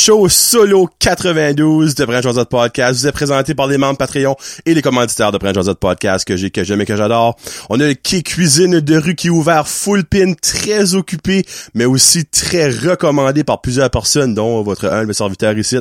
show 0.00 0.30
solo 0.30 0.88
92 0.98 1.94
de 1.94 2.04
Brand 2.06 2.22
Josette 2.22 2.48
Podcast. 2.48 2.98
Vous 2.98 3.06
est 3.06 3.12
présenté 3.12 3.54
par 3.54 3.66
les 3.66 3.76
membres 3.76 3.98
Patreon 3.98 4.34
et 4.64 4.72
les 4.72 4.80
commanditaires 4.80 5.30
de 5.30 5.36
Brand 5.36 5.54
Josette 5.54 5.78
Podcast 5.78 6.26
que 6.26 6.38
j'ai, 6.38 6.50
que 6.50 6.64
j'aime 6.64 6.80
et 6.80 6.86
que 6.86 6.96
j'adore. 6.96 7.36
On 7.68 7.78
a 7.78 7.86
le 7.86 7.92
quai 7.92 8.22
cuisine 8.22 8.80
de 8.80 8.96
rue 8.96 9.14
qui 9.14 9.26
est 9.26 9.30
ouvert 9.30 9.68
full 9.68 10.04
pin, 10.04 10.32
très 10.40 10.94
occupé, 10.94 11.44
mais 11.74 11.84
aussi 11.84 12.24
très 12.24 12.70
recommandé 12.70 13.44
par 13.44 13.60
plusieurs 13.60 13.90
personnes, 13.90 14.34
dont 14.34 14.62
votre 14.62 14.86
humble 14.86 15.14
serviteur 15.14 15.58
ici. 15.58 15.76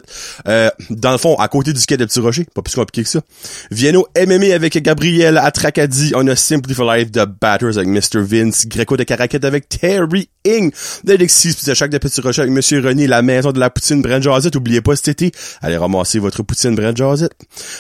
Euh, 0.50 0.70
dans 0.90 1.14
le 1.14 1.18
fond, 1.18 1.36
à 1.36 1.48
côté 1.48 1.72
du 1.72 1.86
quai 1.86 1.96
de 1.96 2.04
Petit 2.04 2.20
Rocher, 2.20 2.46
pas 2.54 2.62
plus 2.62 2.76
compliqué 2.76 3.04
que 3.04 3.10
ça. 3.10 3.22
Vienno 3.72 4.06
MMA 4.18 4.54
avec 4.54 4.78
Gabriel 4.84 5.38
Atracadi. 5.38 6.12
On 6.14 6.28
a 6.28 6.36
Simply 6.36 6.74
for 6.74 6.94
Life 6.94 7.10
de 7.10 7.24
Batters 7.24 7.78
avec 7.78 7.88
Mr. 7.88 8.20
Vince. 8.22 8.68
Greco 8.68 8.98
de 8.98 9.04
Caracat 9.04 9.40
avec 9.44 9.70
Terry 9.70 10.28
Ing. 10.44 10.74
D'Alexis 11.06 11.56
de 11.66 11.74
chaque 11.74 11.92
de 11.92 11.98
Petit 12.00 12.20
Rocher 12.20 12.42
avec 12.42 12.54
Monsieur 12.54 12.82
René, 12.82 13.08
la 13.08 13.22
maison 13.22 13.54
de 13.54 13.62
la 13.62 13.70
poutine 13.70 14.02
Brand 14.10 14.24
Josette. 14.24 14.56
Oubliez 14.56 14.82
pas 14.82 14.96
cet 14.96 15.10
été, 15.10 15.32
allez 15.62 15.78
ramasser 15.78 16.20
votre 16.20 16.44
poutine 16.44 16.76
Brand 16.76 16.98
Josette. 16.98 17.34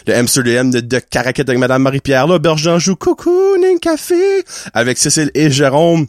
Le 0.08 0.16
Amsterdam 0.16 0.70
de, 0.70 0.80
de 0.80 1.00
Caracat 1.00 1.44
avec 1.48 1.60
Madame 1.60 1.82
Marie-Pierre 1.82 2.28
là. 2.28 2.40
Berge 2.40 2.94
coucou, 2.96 3.58
café. 3.82 4.44
Avec 4.73 4.98
Cécile 4.98 5.32
et 5.34 5.50
Jérôme. 5.50 6.08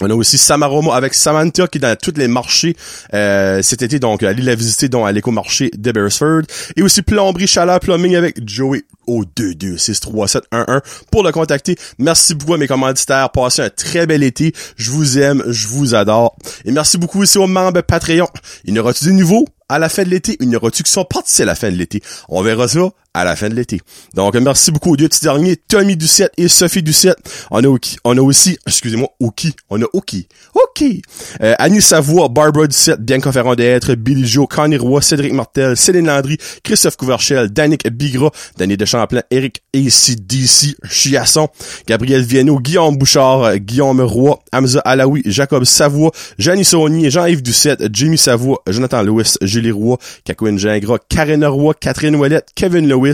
On 0.00 0.10
a 0.10 0.14
aussi 0.14 0.36
Samaromo 0.36 0.92
avec 0.92 1.14
Samantha 1.14 1.66
qui 1.68 1.78
est 1.78 1.80
dans 1.80 1.96
tous 1.96 2.12
les 2.16 2.28
marchés 2.28 2.76
euh, 3.14 3.62
cet 3.62 3.80
été, 3.80 3.98
donc 3.98 4.22
allez 4.22 4.42
la 4.42 4.54
visiter 4.54 4.90
donc 4.90 5.08
à 5.08 5.12
l'éco-marché 5.12 5.70
de 5.74 5.90
Beresford. 5.90 6.42
Et 6.76 6.82
aussi 6.82 7.00
Plomberie 7.00 7.46
Chaleur 7.46 7.80
Plumbing 7.80 8.14
avec 8.14 8.46
Joey 8.46 8.82
au 9.06 9.24
2263711 9.24 10.80
pour 11.10 11.22
le 11.22 11.32
contacter. 11.32 11.76
Merci 11.98 12.34
beaucoup 12.34 12.54
à 12.54 12.58
mes 12.58 12.66
commanditaires. 12.66 13.30
Passez 13.30 13.62
un 13.62 13.70
très 13.70 14.06
bel 14.06 14.22
été. 14.22 14.52
Je 14.76 14.90
vous 14.90 15.18
aime, 15.18 15.42
je 15.46 15.66
vous 15.68 15.94
adore. 15.94 16.36
Et 16.66 16.72
merci 16.72 16.98
beaucoup 16.98 17.22
aussi 17.22 17.38
aux 17.38 17.46
membres 17.46 17.80
Patreon. 17.80 18.28
Il 18.64 18.74
y 18.74 18.78
aura-tu 18.78 19.04
des 19.04 19.12
nouveaux 19.12 19.46
à 19.68 19.78
la 19.78 19.88
fin 19.88 20.04
de 20.04 20.10
l'été? 20.10 20.36
Il 20.40 20.50
y 20.50 20.56
aura-tu 20.56 20.82
qui 20.82 20.92
sont 20.92 21.04
partis 21.04 21.42
à 21.42 21.46
la 21.46 21.54
fin 21.54 21.70
de 21.70 21.76
l'été? 21.76 22.02
On 22.28 22.42
verra 22.42 22.68
ça 22.68 22.90
à 23.16 23.24
la 23.24 23.34
fin 23.34 23.48
de 23.48 23.54
l'été. 23.54 23.80
Donc, 24.14 24.34
merci 24.36 24.70
beaucoup 24.70 24.92
aux 24.92 24.96
deux 24.96 25.08
petits 25.08 25.22
derniers, 25.22 25.56
Tommy 25.56 25.96
Doucette 25.96 26.32
et 26.36 26.48
Sophie 26.48 26.82
Doucette. 26.82 27.16
On 27.50 27.64
a, 27.64 27.78
on 28.04 28.18
a 28.18 28.20
aussi, 28.20 28.58
excusez-moi, 28.66 29.08
Oki. 29.20 29.54
On 29.70 29.80
a 29.80 29.86
Oki. 29.94 30.28
Oki. 30.54 31.00
Euh, 31.42 31.54
Annie 31.58 31.80
Savoie, 31.80 32.28
Barbara 32.28 32.66
Doucette, 32.66 33.00
Bianca 33.00 33.32
Ferrand 33.32 33.54
d'être, 33.54 33.94
Billy 33.94 34.26
Joe, 34.26 34.46
Connie 34.46 34.76
Roy, 34.76 35.00
Cédric 35.00 35.32
Martel, 35.32 35.76
Céline 35.78 36.06
Landry, 36.06 36.36
Christophe 36.62 36.98
Couverchel, 36.98 37.48
Danick 37.48 37.88
Bigra, 37.88 38.30
Danny 38.58 38.76
Deschamplain, 38.76 39.22
Eric 39.30 39.62
ACDC, 39.74 40.76
Chiasson, 40.84 41.48
Gabriel 41.86 42.22
Vienno, 42.22 42.58
Guillaume 42.60 42.98
Bouchard, 42.98 43.56
Guillaume 43.56 44.02
Roy, 44.02 44.34
Hamza 44.52 44.80
Alaoui, 44.80 45.22
Jacob 45.24 45.64
Savoie, 45.64 46.10
Jeannie 46.38 46.64
Saunier, 46.64 47.10
Jean-Yves 47.10 47.42
Doucette, 47.42 47.88
Jimmy 47.90 48.18
Savoie, 48.18 48.62
Jonathan 48.68 49.02
Lewis, 49.02 49.38
Julie 49.40 49.70
Roy, 49.70 49.96
Kakouine 50.24 50.58
Gingras, 50.58 50.98
Karen 51.08 51.44
Roy, 51.46 51.72
Catherine 51.80 52.16
Ouellette, 52.16 52.48
Kevin 52.54 52.86
Lewis, 52.86 53.05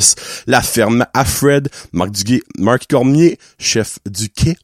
La 0.47 0.63
Ferme, 0.63 1.07
Alfred, 1.15 1.69
Marc 1.93 2.13
Duguay, 2.13 2.43
Marc 2.59 2.87
Cormier, 2.89 3.39
chef 3.59 3.99
du 4.07 4.29
quai, 4.29 4.57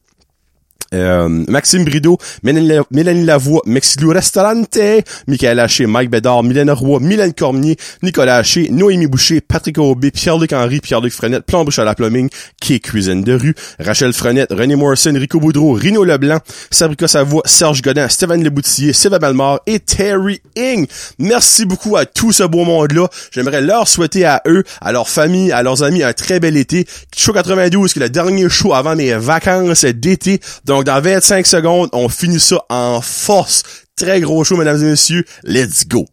euh, 0.95 1.29
Maxime 1.29 1.85
Brideau, 1.85 2.19
Mélanie, 2.43 3.25
Lavoie, 3.25 3.61
Mexilou 3.67 4.11
Restaurante, 4.11 4.79
Michael 5.27 5.61
Haché, 5.61 5.87
Mike 5.87 6.11
Bédard, 6.11 6.43
Mylène 6.43 6.71
Roy, 6.71 7.01
Mylène 7.01 7.35
Cormier, 7.35 7.77
Nicolas 8.03 8.37
Haché, 8.37 8.69
Noémie 8.71 9.07
Boucher, 9.07 9.41
Patrick 9.41 9.77
Aubé, 9.79 10.11
Pierre-Luc 10.11 10.53
Henry, 10.53 10.81
Pierre-Luc 10.81 11.13
Frenette, 11.13 11.45
Plombuche 11.45 11.79
à 11.79 11.85
la 11.85 11.95
Plumbing, 11.95 12.31
qui 12.61 12.81
Cuisine 12.81 13.23
de 13.23 13.35
rue, 13.35 13.55
Rachel 13.79 14.13
Frenette, 14.13 14.53
René 14.53 14.77
Morrison, 14.77 15.13
Rico 15.15 15.41
Boudreau, 15.41 15.73
Rino 15.73 16.05
Leblanc, 16.05 16.39
Sabrica 16.71 17.07
Savoie, 17.07 17.43
Serge 17.45 17.83
Godin, 17.83 18.09
Stéphane 18.09 18.43
Leboutillier, 18.43 18.93
Sylvain 18.93 19.19
Balmar 19.19 19.61
et 19.67 19.81
Terry 19.81 20.41
Ing. 20.57 20.87
Merci 21.19 21.67
beaucoup 21.67 21.97
à 21.97 22.07
tout 22.07 22.33
ce 22.33 22.45
beau 22.45 22.65
monde-là. 22.65 23.09
J'aimerais 23.31 23.61
leur 23.61 23.89
souhaiter 23.89 24.25
à 24.25 24.41
eux, 24.47 24.65
à 24.81 24.93
leur 24.93 25.09
famille, 25.09 25.53
à 25.53 25.63
leurs 25.63 25.83
amis 25.83 26.03
un 26.03 26.15
très 26.15 26.41
bel 26.41 26.57
été. 26.57 26.87
Show 27.15 27.33
92, 27.35 27.93
qui 27.93 27.99
est 27.99 28.03
le 28.03 28.09
dernier 28.09 28.49
show 28.49 28.73
avant 28.73 28.97
mes 28.97 29.13
vacances 29.13 29.85
d'été. 29.85 30.41
Donc, 30.69 30.85
dans 30.85 31.01
25 31.01 31.47
secondes, 31.47 31.89
on 31.95 32.11
finit 32.11 32.39
ça 32.39 32.63
en 32.69 33.01
force. 33.01 33.63
Très 33.97 34.21
gros 34.21 34.45
show, 34.45 34.59
mesdames 34.59 34.79
et 34.83 34.91
messieurs. 34.91 35.25
Let's 35.43 35.89
go. 35.89 36.05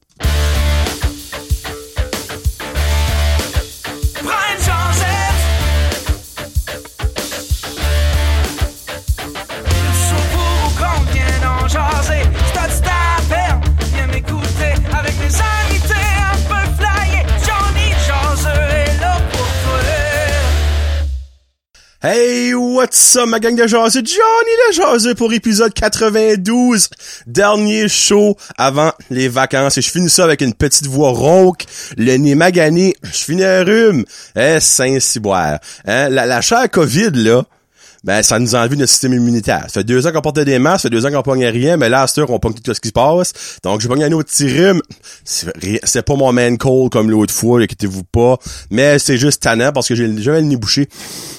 Hey, 22.07 22.34
what's 22.75 23.15
up, 23.15 23.27
ma 23.27 23.39
gang 23.39 23.55
de 23.55 23.67
jaseux? 23.67 24.03
Johnny 24.03 24.51
le 24.67 24.73
jaseux 24.73 25.15
pour 25.15 25.31
épisode 25.31 25.73
92. 25.73 26.89
Dernier 27.25 27.87
show 27.87 28.35
avant 28.57 28.91
les 29.09 29.29
vacances. 29.29 29.77
Et 29.77 29.81
je 29.81 29.89
finis 29.89 30.09
ça 30.09 30.25
avec 30.25 30.41
une 30.41 30.53
petite 30.53 30.87
voix 30.87 31.11
rauque, 31.11 31.63
le 31.97 32.17
nez 32.17 32.35
magané. 32.35 32.95
Je 33.03 33.09
finis 33.23 33.45
un 33.45 33.63
rhume. 33.63 34.03
Eh, 34.35 34.59
Saint-Ciboire. 34.59 35.59
Hein, 35.85 36.09
la, 36.09 36.25
la 36.25 36.67
COVID, 36.67 37.11
là, 37.13 37.43
ben, 38.05 38.21
ça 38.21 38.37
nous 38.37 38.55
a 38.55 38.59
enlevé 38.59 38.75
notre 38.75 38.91
système 38.91 39.13
immunitaire. 39.13 39.63
Ça 39.63 39.79
fait 39.79 39.83
deux 39.83 40.05
ans 40.05 40.11
qu'on 40.11 40.21
portait 40.21 40.45
des 40.45 40.59
masques, 40.59 40.83
ça 40.83 40.89
fait 40.89 40.95
deux 40.95 41.07
ans 41.07 41.11
qu'on 41.11 41.23
pognait 41.23 41.49
rien, 41.49 41.75
mais 41.75 41.89
là, 41.89 42.03
à 42.03 42.07
cette 42.07 42.19
heure, 42.19 42.29
on 42.29 42.37
pogne 42.37 42.53
tout 42.53 42.73
ce 42.73 42.79
qui 42.79 42.89
se 42.89 42.93
passe. 42.93 43.33
Donc, 43.63 43.81
j'ai 43.81 43.87
pogné 43.87 44.05
un 44.05 44.11
autre 44.11 44.29
petit. 44.29 44.45
C'est 45.23 46.05
pas 46.05 46.15
mon 46.15 46.31
man 46.31 46.59
cold 46.59 46.91
comme 46.91 47.09
l'autre 47.09 47.33
fois, 47.33 47.61
inquiétez-vous 47.61 48.03
pas. 48.03 48.37
Mais 48.69 48.99
c'est 48.99 49.17
juste 49.17 49.41
tannant 49.41 49.71
parce 49.71 49.87
que 49.87 49.95
j'ai 49.95 50.05
j'avais 50.21 50.41
le 50.41 50.47
nez 50.47 50.55
bouché. 50.55 50.87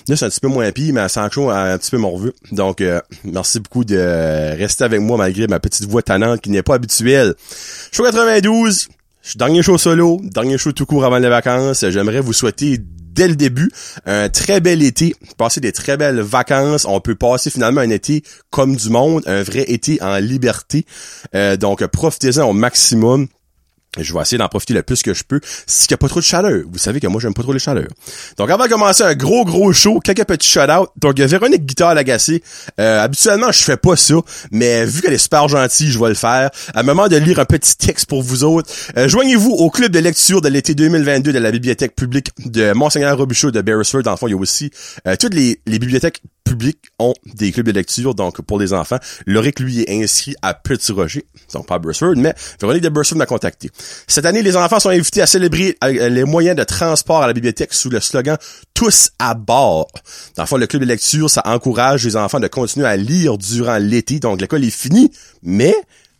Là, 0.09 0.17
c'est 0.17 0.25
un 0.25 0.29
petit 0.29 0.41
peu 0.41 0.49
moins 0.49 0.71
pire, 0.73 0.93
mais 0.93 1.09
sans 1.09 1.31
chaud, 1.31 1.51
un 1.51 1.79
petit 1.79 1.93
peu 1.93 1.99
morveux. 1.99 2.35
Donc, 2.51 2.81
euh, 2.81 3.01
merci 3.23 3.61
beaucoup 3.61 3.85
de 3.85 3.97
rester 4.59 4.83
avec 4.83 5.01
moi 5.01 5.17
malgré 5.17 5.47
ma 5.47 5.61
petite 5.61 5.89
voix 5.89 6.03
tannante 6.03 6.41
qui 6.41 6.51
n'est 6.51 6.65
pas 6.65 6.75
habituelle. 6.75 7.35
Show 7.93 8.03
92, 8.03 8.89
je 9.23 9.29
suis 9.31 9.39
dernier 9.39 9.63
show 9.63 9.79
solo, 9.79 10.21
dernier 10.23 10.59
show 10.59 10.73
tout 10.73 10.85
court 10.85 11.05
avant 11.05 11.19
les 11.19 11.29
vacances. 11.29 11.85
J'aimerais 11.89 12.21
vous 12.21 12.33
souhaiter 12.33 12.81
dès 13.17 13.27
le 13.27 13.35
début 13.35 13.71
un 14.05 14.29
très 14.29 14.61
bel 14.61 14.83
été, 14.83 15.17
passer 15.37 15.61
des 15.61 15.73
très 15.73 15.97
belles 15.97 16.21
vacances. 16.21 16.85
On 16.85 17.01
peut 17.01 17.17
passer 17.17 17.51
finalement 17.51 17.81
un 17.81 17.91
été 17.91 18.23
comme 18.51 18.77
du 18.77 18.91
monde, 18.91 19.25
un 19.27 19.43
vrai 19.43 19.65
été 19.67 20.01
en 20.03 20.19
liberté. 20.19 20.87
Euh, 21.35 21.57
donc 21.57 21.85
profitez-en 21.87 22.49
au 22.49 22.53
maximum. 22.53 23.27
Je 23.97 24.13
vais 24.13 24.21
essayer 24.21 24.39
d'en 24.39 24.49
profiter 24.49 24.75
le 24.75 24.83
plus 24.83 25.03
que 25.03 25.15
je 25.15 25.25
peux. 25.25 25.41
S'il 25.67 25.89
n'y 25.91 25.95
a 25.95 25.99
pas 25.99 26.09
trop 26.09 26.21
de 26.21 26.25
chaleur. 26.25 26.63
Vous 26.71 26.79
savez 26.79 27.01
que 27.01 27.07
moi, 27.07 27.21
j'aime 27.21 27.35
pas 27.35 27.43
trop 27.43 27.53
les 27.53 27.59
chaleurs. 27.59 27.89
Donc, 28.37 28.51
avant 28.51 28.65
de 28.65 28.71
commencer 28.71 29.03
un 29.03 29.15
gros, 29.15 29.45
gros 29.45 29.73
show, 29.73 30.01
quelques 30.01 30.25
petits 30.25 30.49
shout-out. 30.49 30.89
Donc, 30.97 31.19
Véronique 31.19 31.65
Guitare 31.67 31.95
Lagacé. 31.95 32.43
Euh, 32.81 33.03
habituellement, 33.03 33.53
je 33.53 33.63
fais 33.63 33.77
pas 33.77 33.97
ça. 33.97 34.15
Mais 34.51 34.85
vu 34.85 35.03
qu'elle 35.03 35.15
est 35.15 35.19
super 35.19 35.49
gentille, 35.49 35.91
je 35.91 35.99
vais 35.99 36.09
le 36.09 36.15
faire. 36.15 36.51
À 36.75 36.81
un 36.81 36.83
moment 36.83 37.09
de 37.09 37.17
lire 37.17 37.39
un 37.39 37.45
petit 37.45 37.77
texte 37.77 38.07
pour 38.07 38.23
vous 38.23 38.45
autres. 38.45 38.71
Euh, 38.97 39.09
Joignez-vous 39.09 39.51
au 39.51 39.71
club 39.71 39.93
de 39.93 39.99
lecture 39.99 40.41
de 40.41 40.49
l'été 40.49 40.75
2022 40.75 41.33
de 41.33 41.39
la 41.39 41.51
bibliothèque 41.51 41.95
publique 41.95 42.31
de 42.45 42.73
Monseigneur 42.73 43.17
Robichaud 43.17 43.51
de 43.51 43.61
Beresford. 43.61 44.03
Dans 44.03 44.13
le 44.13 44.17
fond, 44.17 44.27
il 44.29 44.33
y 44.33 44.35
a 44.35 44.39
aussi 44.39 44.71
euh, 45.07 45.17
toutes 45.17 45.35
les, 45.35 45.61
les 45.67 45.79
bibliothèques 45.79 46.23
publiques 46.47 46.91
ont 46.99 47.15
des 47.35 47.53
clubs 47.53 47.67
de 47.67 47.73
lecture, 47.73 48.15
donc 48.15 48.41
pour 48.43 48.59
les 48.59 48.73
enfants. 48.73 48.99
Loric, 49.27 49.61
lui, 49.61 49.83
est 49.83 50.03
inscrit 50.03 50.35
à 50.43 50.55
Petit 50.55 50.93
Roger, 50.93 51.27
donc 51.53 51.67
pas 51.67 51.75
à 51.75 51.81
mais 52.17 52.35
Véronique 52.61 52.83
de 52.83 52.89
Beresford 52.89 53.19
m'a 53.19 53.27
contacté. 53.27 53.71
Cette 54.07 54.27
année, 54.27 54.43
les 54.43 54.57
enfants 54.57 54.81
sont 54.81 54.91
invités 54.91 55.23
à 55.23 55.27
célébrer 55.27 55.77
euh, 55.85 56.09
les 56.09 56.25
moyens 56.25 56.57
de 56.57 56.65
transport 56.65 57.23
à 57.23 57.27
la 57.27 57.33
bibliothèque 57.33 57.75
sous 57.75 57.91
le 57.91 58.01
slogan 58.01 58.37
«Tous 58.75 59.11
à 59.19 59.35
bord». 59.35 59.89
Dans 60.37 60.43
le 60.43 60.47
fond, 60.47 60.57
le 60.57 60.67
club 60.67 60.83
de 60.83 60.87
lecture, 60.87 61.31
ça 61.31 61.43
encourage 61.45 62.05
les 62.05 62.17
enfants 62.17 62.41
de 62.41 62.49
continuer 62.49 62.87
à 62.87 62.97
lire 62.97 63.39
durant 63.39 63.79
l'été, 63.79 64.21
donc 64.21 64.41
l'école 64.41 64.65
est 64.65 64.71
finie, 64.71 65.11
mais 65.43 65.75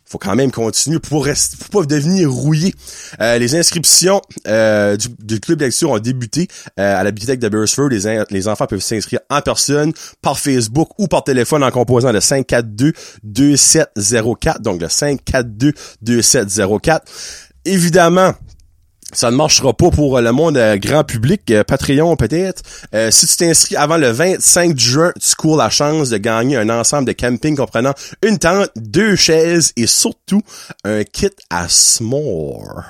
faut 0.07 0.17
quand 0.17 0.35
même 0.35 0.51
continuer 0.51 0.99
pour 0.99 1.25
rester, 1.25 1.57
pour 1.57 1.69
pas 1.69 1.83
devenir 1.85 2.31
rouillé. 2.31 2.73
Euh, 3.19 3.37
les 3.37 3.55
inscriptions 3.55 4.21
euh, 4.47 4.95
du, 4.95 5.09
du 5.19 5.41
club 5.41 5.59
de 5.59 5.65
lecture 5.65 5.91
ont 5.91 5.99
débuté 5.99 6.47
euh, 6.79 6.99
à 6.99 7.03
la 7.03 7.11
bibliothèque 7.11 7.41
de 7.41 7.49
Beresford. 7.49 7.89
Les 7.89 8.47
enfants 8.47 8.67
peuvent 8.67 8.79
s'inscrire 8.79 9.19
en 9.29 9.41
personne, 9.41 9.91
par 10.21 10.39
Facebook 10.39 10.91
ou 10.97 11.07
par 11.07 11.25
téléphone 11.25 11.61
en 11.61 11.71
composant 11.71 12.13
le 12.13 12.19
542-2704. 12.19 14.61
Donc 14.61 14.79
le 14.79 14.87
542-2704. 14.87 17.01
Évidemment, 17.67 18.33
ça 19.11 19.29
ne 19.29 19.35
marchera 19.35 19.73
pas 19.73 19.89
pour 19.89 20.17
euh, 20.17 20.21
le 20.21 20.31
monde 20.31 20.55
euh, 20.55 20.77
grand 20.77 21.03
public, 21.03 21.41
euh, 21.51 21.65
Patreon 21.65 22.15
peut-être. 22.15 22.61
Euh, 22.95 23.11
si 23.11 23.27
tu 23.27 23.35
t'inscris 23.35 23.75
avant 23.75 23.97
le 23.97 24.09
25 24.09 24.79
juin, 24.79 25.11
tu 25.21 25.35
cours 25.35 25.57
la 25.57 25.69
chance 25.69 26.09
de 26.09 26.17
gagner 26.17 26.55
un 26.55 26.69
ensemble 26.69 27.07
de 27.07 27.11
camping 27.11 27.57
comprenant 27.57 27.93
une 28.23 28.37
tente, 28.37 28.69
deux 28.77 29.17
chaises 29.17 29.73
et 29.75 29.85
surtout 29.85 30.41
un 30.85 31.03
kit 31.03 31.29
à 31.49 31.67
s'more. 31.67 32.83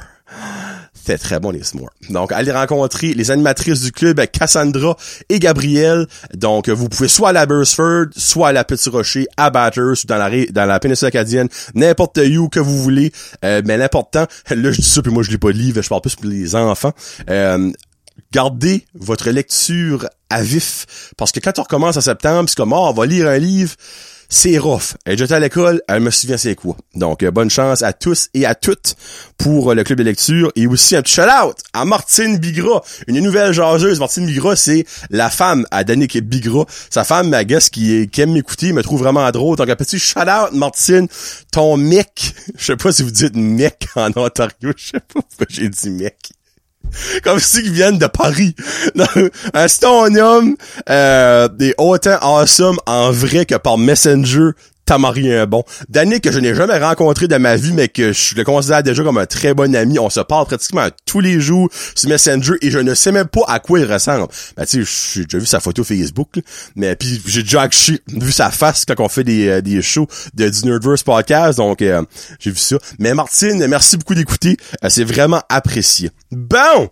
C'était 1.07 1.19
très 1.19 1.39
bon 1.39 1.51
les 1.51 1.63
s'mores. 1.63 1.93
Donc 2.09 2.33
allez 2.33 2.51
rencontrer 2.51 3.13
les 3.13 3.31
animatrices 3.31 3.79
du 3.79 3.93
club 3.93 4.19
Cassandra 4.25 4.97
et 5.29 5.39
Gabrielle. 5.39 6.05
Donc 6.33 6.67
vous 6.67 6.89
pouvez 6.89 7.07
soit 7.07 7.29
à 7.29 7.31
la 7.31 7.45
Bursford, 7.45 8.07
soit 8.17 8.49
à 8.49 8.51
la 8.51 8.65
Petit 8.65 8.89
Rocher, 8.89 9.25
à 9.37 9.49
Batters 9.49 10.03
ou 10.03 10.05
dans 10.05 10.17
la 10.17 10.29
dans 10.47 10.65
la 10.65 10.81
péninsule 10.81 11.07
acadienne, 11.07 11.47
n'importe 11.75 12.17
où 12.17 12.49
que 12.49 12.59
vous 12.59 12.83
voulez. 12.83 13.13
Euh, 13.45 13.61
mais 13.63 13.77
l'important, 13.77 14.25
là 14.49 14.71
je 14.73 14.81
dis 14.81 14.89
ça 14.89 15.01
puis 15.01 15.09
moi 15.09 15.23
je 15.23 15.31
lis 15.31 15.37
pas 15.37 15.53
de 15.53 15.57
livre, 15.57 15.81
je 15.81 15.87
parle 15.87 16.01
plus 16.01 16.17
pour 16.17 16.25
les 16.25 16.55
enfants. 16.55 16.91
Euh, 17.29 17.71
gardez 18.33 18.85
votre 18.93 19.29
lecture 19.29 20.09
à 20.29 20.41
vif 20.41 21.13
parce 21.15 21.31
que 21.31 21.39
quand 21.39 21.57
on 21.57 21.63
recommence 21.63 21.95
en 21.95 22.01
septembre, 22.01 22.49
c'est 22.49 22.57
comme 22.57 22.73
oh, 22.73 22.87
on 22.89 22.91
va 22.91 23.05
lire 23.05 23.29
un 23.29 23.37
livre 23.37 23.75
c'est 24.29 24.57
rough. 24.57 24.95
Elle 25.05 25.21
est 25.21 25.31
à 25.31 25.39
l'école, 25.39 25.81
elle 25.87 26.01
me 26.01 26.11
souvient 26.11 26.37
c'est 26.37 26.55
quoi. 26.55 26.75
Donc, 26.95 27.23
euh, 27.23 27.31
bonne 27.31 27.49
chance 27.49 27.81
à 27.81 27.93
tous 27.93 28.29
et 28.33 28.45
à 28.45 28.55
toutes 28.55 28.95
pour 29.37 29.71
euh, 29.71 29.75
le 29.75 29.83
club 29.83 29.99
de 29.99 30.03
lecture. 30.03 30.51
Et 30.55 30.67
aussi 30.67 30.95
un 30.95 31.01
petit 31.01 31.13
shout-out 31.13 31.57
à 31.73 31.85
Martine 31.85 32.37
Bigra, 32.37 32.83
une 33.07 33.19
nouvelle 33.19 33.53
jaseuse. 33.53 33.99
Martine 33.99 34.25
Bigra, 34.25 34.55
c'est 34.55 34.85
la 35.09 35.29
femme 35.29 35.65
à 35.71 35.83
Danick 35.83 36.17
Bigra. 36.17 36.65
Sa 36.89 37.03
femme, 37.03 37.29
ma 37.29 37.43
guest, 37.43 37.73
qui, 37.73 38.07
qui 38.09 38.21
aime 38.21 38.33
m'écouter, 38.33 38.73
me 38.73 38.83
trouve 38.83 38.99
vraiment 38.99 39.29
drôle. 39.31 39.57
Donc, 39.57 39.69
un 39.69 39.75
petit 39.75 39.99
shout-out, 39.99 40.51
Martine. 40.53 41.07
Ton 41.51 41.77
mec, 41.77 42.33
je 42.57 42.65
sais 42.65 42.75
pas 42.75 42.91
si 42.91 43.03
vous 43.03 43.11
dites 43.11 43.35
mec 43.35 43.87
en 43.95 44.11
Ontario, 44.15 44.73
je 44.77 44.87
sais 44.87 44.99
pas 44.99 45.21
pourquoi 45.21 45.47
j'ai 45.49 45.69
dit 45.69 45.89
mec. 45.89 46.31
Comme 47.23 47.39
si 47.39 47.59
ils 47.59 47.71
viennent 47.71 47.97
de 47.97 48.07
Paris. 48.07 48.55
un 49.53 49.67
stonium 49.67 50.55
euh, 50.89 51.49
est 51.59 51.75
autant 51.77 52.17
awesome 52.21 52.77
en 52.85 53.11
vrai 53.11 53.45
que 53.45 53.55
par 53.55 53.77
Messenger 53.77 54.51
Tamari 54.87 55.33
un 55.33 55.45
bon. 55.45 55.65
Danny 55.89 56.21
que 56.21 56.31
je 56.31 56.39
n'ai 56.39 56.55
jamais 56.55 56.79
rencontré 56.79 57.27
de 57.27 57.35
ma 57.35 57.57
vie, 57.57 57.73
mais 57.73 57.89
que 57.89 58.13
je 58.13 58.35
le 58.35 58.45
considère 58.45 58.81
déjà 58.81 59.03
comme 59.03 59.17
un 59.17 59.25
très 59.25 59.53
bon 59.53 59.75
ami. 59.75 59.99
On 59.99 60.09
se 60.09 60.21
parle 60.21 60.45
pratiquement 60.45 60.87
tous 61.05 61.19
les 61.19 61.41
jours 61.41 61.69
sur 61.93 62.09
Messenger 62.09 62.53
et 62.61 62.71
je 62.71 62.79
ne 62.79 62.93
sais 62.95 63.11
même 63.11 63.27
pas 63.27 63.41
à 63.49 63.59
quoi 63.59 63.81
il 63.81 63.91
ressemble. 63.91 64.27
Ben, 64.55 64.65
tu 64.65 64.85
sais, 64.85 65.13
j'ai 65.13 65.23
déjà 65.25 65.39
vu 65.39 65.45
sa 65.45 65.59
photo 65.59 65.83
Facebook, 65.83 66.39
mais 66.77 66.95
puis 66.95 67.21
j'ai 67.25 67.43
déjà 67.43 67.67
vu 68.07 68.31
sa 68.31 68.49
face 68.49 68.85
quand 68.85 69.03
on 69.03 69.09
fait 69.09 69.25
des, 69.25 69.49
euh, 69.49 69.61
des 69.61 69.81
shows 69.81 70.07
de 70.33 70.47
du 70.47 70.65
Nerdverse 70.65 71.03
Podcast, 71.03 71.57
donc 71.57 71.81
euh, 71.81 72.01
j'ai 72.39 72.51
vu 72.51 72.57
ça. 72.57 72.77
Mais 72.97 73.13
Martine, 73.13 73.67
merci 73.67 73.97
beaucoup 73.97 74.15
d'écouter. 74.15 74.55
Euh, 74.85 74.89
c'est 74.89 75.03
vraiment 75.03 75.41
apprécié. 75.49 76.11
Bon! 76.31 76.89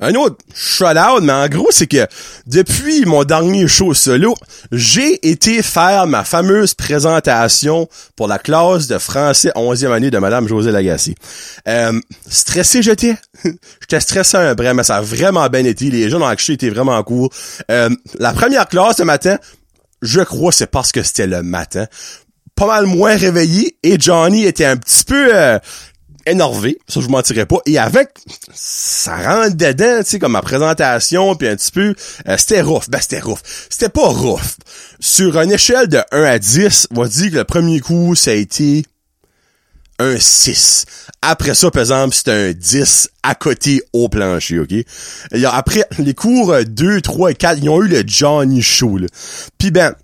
Un 0.00 0.14
autre 0.14 0.36
shout-out, 0.54 1.22
mais 1.22 1.32
en 1.32 1.48
gros, 1.48 1.68
c'est 1.70 1.86
que 1.86 2.06
depuis 2.46 3.04
mon 3.04 3.24
dernier 3.24 3.68
show 3.68 3.94
solo, 3.94 4.34
j'ai 4.70 5.28
été 5.28 5.62
faire 5.62 6.06
ma 6.06 6.24
fameuse 6.24 6.74
présentation 6.74 7.88
pour 8.16 8.28
la 8.28 8.38
classe 8.38 8.86
de 8.86 8.98
français 8.98 9.50
11e 9.54 9.92
année 9.92 10.10
de 10.10 10.18
Madame 10.18 10.48
José 10.48 10.70
Lagacé. 10.70 11.14
Euh, 11.68 11.98
stressé 12.28 12.82
j'étais. 12.82 13.16
j'étais 13.80 14.00
stressé 14.00 14.36
un 14.36 14.54
brin, 14.54 14.74
mais 14.74 14.84
ça 14.84 14.96
a 14.96 15.00
vraiment 15.02 15.48
bien 15.48 15.64
été. 15.64 15.90
Les 15.90 16.10
gens 16.10 16.20
ont 16.20 16.32
étaient 16.32 16.70
vraiment 16.70 17.02
cool. 17.02 17.28
Euh, 17.70 17.90
la 18.18 18.32
première 18.32 18.68
classe 18.68 18.96
ce 18.98 19.02
matin, 19.02 19.38
je 20.00 20.20
crois 20.20 20.52
c'est 20.52 20.66
parce 20.66 20.92
que 20.92 21.02
c'était 21.02 21.26
le 21.26 21.42
matin 21.42 21.86
pas 22.54 22.66
mal 22.66 22.86
moins 22.86 23.16
réveillé 23.16 23.76
et 23.82 23.98
Johnny 23.98 24.44
était 24.44 24.64
un 24.64 24.76
petit 24.76 25.04
peu 25.04 25.30
euh, 25.34 25.58
énervé, 26.26 26.78
ça 26.88 27.00
je 27.00 27.06
vous 27.06 27.12
mentirais 27.12 27.46
pas, 27.46 27.58
et 27.66 27.78
avec, 27.78 28.10
ça 28.52 29.16
rentre 29.16 29.56
dedans, 29.56 30.02
tu 30.02 30.10
sais, 30.10 30.18
comme 30.18 30.32
ma 30.32 30.42
présentation, 30.42 31.34
puis 31.34 31.48
un 31.48 31.56
petit 31.56 31.72
peu, 31.72 31.94
euh, 32.28 32.36
c'était 32.36 32.62
rough, 32.62 32.88
ben 32.88 33.00
c'était 33.00 33.20
rough, 33.20 33.40
c'était 33.70 33.88
pas 33.88 34.08
rough. 34.08 34.56
Sur 35.00 35.38
une 35.40 35.52
échelle 35.52 35.88
de 35.88 36.02
1 36.12 36.22
à 36.22 36.38
10, 36.38 36.88
on 36.90 37.02
va 37.02 37.08
dire 37.08 37.30
que 37.30 37.36
le 37.36 37.44
premier 37.44 37.80
coup, 37.80 38.14
ça 38.14 38.30
a 38.30 38.34
été 38.34 38.84
un 39.98 40.18
6. 40.18 40.84
Après 41.22 41.54
ça, 41.54 41.70
par 41.70 41.82
exemple, 41.82 42.14
c'était 42.14 42.30
un 42.32 42.52
10 42.52 43.08
à 43.22 43.34
côté 43.34 43.82
au 43.92 44.08
plancher, 44.08 44.58
OK? 44.58 44.72
Et 44.72 45.44
après, 45.44 45.84
les 45.98 46.14
cours 46.14 46.54
2, 46.64 47.00
3 47.00 47.30
et 47.30 47.34
4, 47.34 47.58
ils 47.62 47.68
ont 47.68 47.82
eu 47.82 47.88
le 47.88 48.02
Johnny 48.06 48.62
Show, 48.62 48.98
là. 48.98 49.06
Puis 49.58 49.70
ben, 49.70 49.94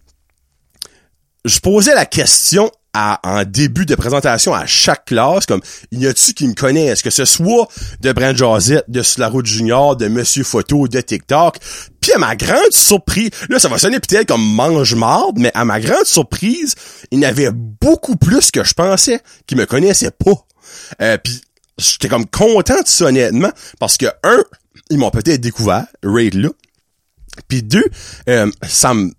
je 1.45 1.59
posais 1.61 1.95
la 1.95 2.07
question 2.07 2.71
en 2.95 3.45
début 3.45 3.87
de 3.87 3.95
présentation 3.95 4.55
à 4.55 4.67
chaque 4.67 5.05
classe, 5.05 5.47
comme, 5.47 5.61
y 5.93 6.07
a-tu 6.07 6.35
qui 6.35 6.49
me 6.49 6.55
connaissent, 6.55 7.03
que 7.03 7.11
ce 7.11 7.25
soit 7.25 7.69
de 8.01 8.13
Brand 8.13 8.37
Josette, 8.37 8.85
de 8.89 9.03
Sur 9.03 9.21
la 9.21 9.29
route 9.29 9.47
junior, 9.47 9.97
de 9.97 10.09
Monsieur 10.09 10.43
Photo, 10.43 10.89
de 10.89 11.01
TikTok, 11.01 11.59
puis 12.01 12.13
à 12.13 12.19
ma 12.19 12.35
grande 12.35 12.73
surprise, 12.73 13.31
là, 13.49 13.59
ça 13.59 13.69
va 13.69 13.79
sonner 13.79 14.01
peut-être 14.01 14.29
comme 14.29 14.45
mange-marde, 14.45 15.39
mais 15.39 15.53
à 15.55 15.65
ma 15.65 15.81
grande 15.81 16.07
surprise, 16.07 16.75
il 17.11 17.21
y 17.21 17.25
avait 17.25 17.51
beaucoup 17.53 18.17
plus 18.17 18.51
que 18.51 18.65
je 18.65 18.75
pensais 18.75 19.21
qui 19.47 19.55
me 19.55 19.67
connaissaient 19.67 20.11
pas. 20.11 20.35
Euh, 21.01 21.19
puis 21.19 21.41
j'étais 21.79 22.09
comme 22.09 22.27
content 22.27 22.81
de 22.81 22.89
ça, 22.89 23.07
honnêtement, 23.07 23.53
parce 23.79 23.97
que, 23.97 24.07
un, 24.25 24.43
ils 24.91 24.99
m'ont 24.99 25.11
peut-être 25.11 25.41
découvert, 25.41 25.87
Raid 26.03 26.35
là, 26.35 26.49
puis 27.47 27.63
deux, 27.63 27.85
euh, 28.29 28.51
ça 28.67 28.95
me 28.95 29.13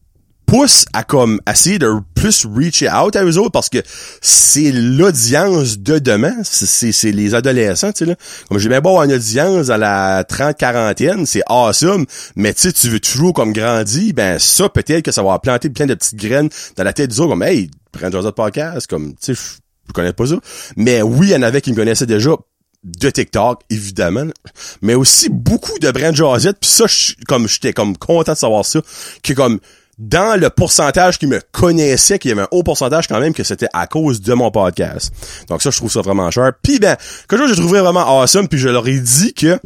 pousse 0.49 0.85
à 0.93 1.03
comme 1.03 1.39
essayer 1.47 1.77
de 1.77 1.91
plus 2.15 2.47
reach 2.47 2.83
out 2.83 3.15
à 3.15 3.23
eux 3.23 3.37
autres 3.37 3.51
parce 3.51 3.69
que 3.69 3.77
c'est 4.19 4.71
l'audience 4.71 5.77
de 5.77 5.99
demain, 5.99 6.33
c'est 6.43 7.11
les 7.11 7.35
adolescents, 7.35 7.91
tu 7.91 7.99
sais 7.99 8.05
là. 8.05 8.15
Comme 8.47 8.57
j'ai 8.57 8.67
bien 8.67 8.81
beau 8.81 8.99
une 8.99 9.13
audience 9.13 9.69
à 9.69 9.77
la 9.77 10.23
30 10.23 10.57
quarantaine, 10.57 11.27
c'est 11.27 11.43
awesome, 11.45 12.07
mais 12.35 12.55
tu 12.55 12.61
sais 12.61 12.71
tu 12.71 12.89
veux 12.89 12.99
toujours 12.99 13.33
comme 13.33 13.53
grandir, 13.53 14.11
ben 14.15 14.39
ça 14.39 14.69
peut-être 14.69 15.03
que 15.03 15.11
ça 15.11 15.21
va 15.21 15.37
planter 15.37 15.69
plein 15.69 15.85
de 15.85 15.93
petites 15.93 16.15
graines 16.19 16.49
dans 16.75 16.83
la 16.83 16.93
tête 16.93 17.11
des 17.11 17.19
autres 17.19 17.29
comme 17.29 17.43
hey, 17.43 17.69
prends 17.91 18.07
un 18.07 18.13
autre 18.13 18.31
podcast 18.31 18.87
comme 18.87 19.13
tu 19.21 19.35
sais 19.35 19.41
je 19.87 19.93
connais 19.93 20.13
pas 20.13 20.25
ça. 20.25 20.35
Mais 20.77 21.01
oui, 21.01 21.27
il 21.27 21.31
y 21.31 21.35
en 21.35 21.41
avait 21.43 21.61
qui 21.61 21.71
me 21.71 21.75
connaissaient 21.75 22.05
déjà 22.05 22.31
de 22.83 23.09
TikTok, 23.09 23.61
évidemment, 23.69 24.25
mais 24.81 24.95
aussi 24.95 25.29
beaucoup 25.29 25.77
de 25.79 25.91
Brand 25.91 26.15
Josette, 26.15 26.57
puis 26.61 26.69
ça, 26.69 26.85
comme 27.27 27.47
j'étais 27.47 27.73
comme 27.73 27.97
content 27.97 28.33
de 28.33 28.37
savoir 28.37 28.65
ça, 28.65 28.81
que 29.21 29.33
comme 29.33 29.59
dans 29.99 30.39
le 30.39 30.49
pourcentage 30.49 31.19
qui 31.19 31.27
me 31.27 31.41
connaissait, 31.51 32.19
qu'il 32.19 32.29
y 32.29 32.31
avait 32.31 32.43
un 32.43 32.47
haut 32.51 32.63
pourcentage 32.63 33.07
quand 33.07 33.19
même 33.19 33.33
que 33.33 33.43
c'était 33.43 33.67
à 33.73 33.85
cause 33.85 34.21
de 34.21 34.33
mon 34.33 34.49
podcast. 34.49 35.13
Donc 35.49 35.61
ça, 35.61 35.69
je 35.69 35.77
trouve 35.77 35.91
ça 35.91 36.01
vraiment 36.01 36.31
cher. 36.31 36.53
Puis 36.63 36.79
ben, 36.79 36.95
que 37.27 37.47
je 37.47 37.53
trouverais 37.53 37.81
vraiment 37.81 38.21
awesome, 38.21 38.47
puis 38.47 38.57
je 38.57 38.69
leur 38.69 38.87
ai 38.87 38.99
dit 38.99 39.33
que 39.33 39.59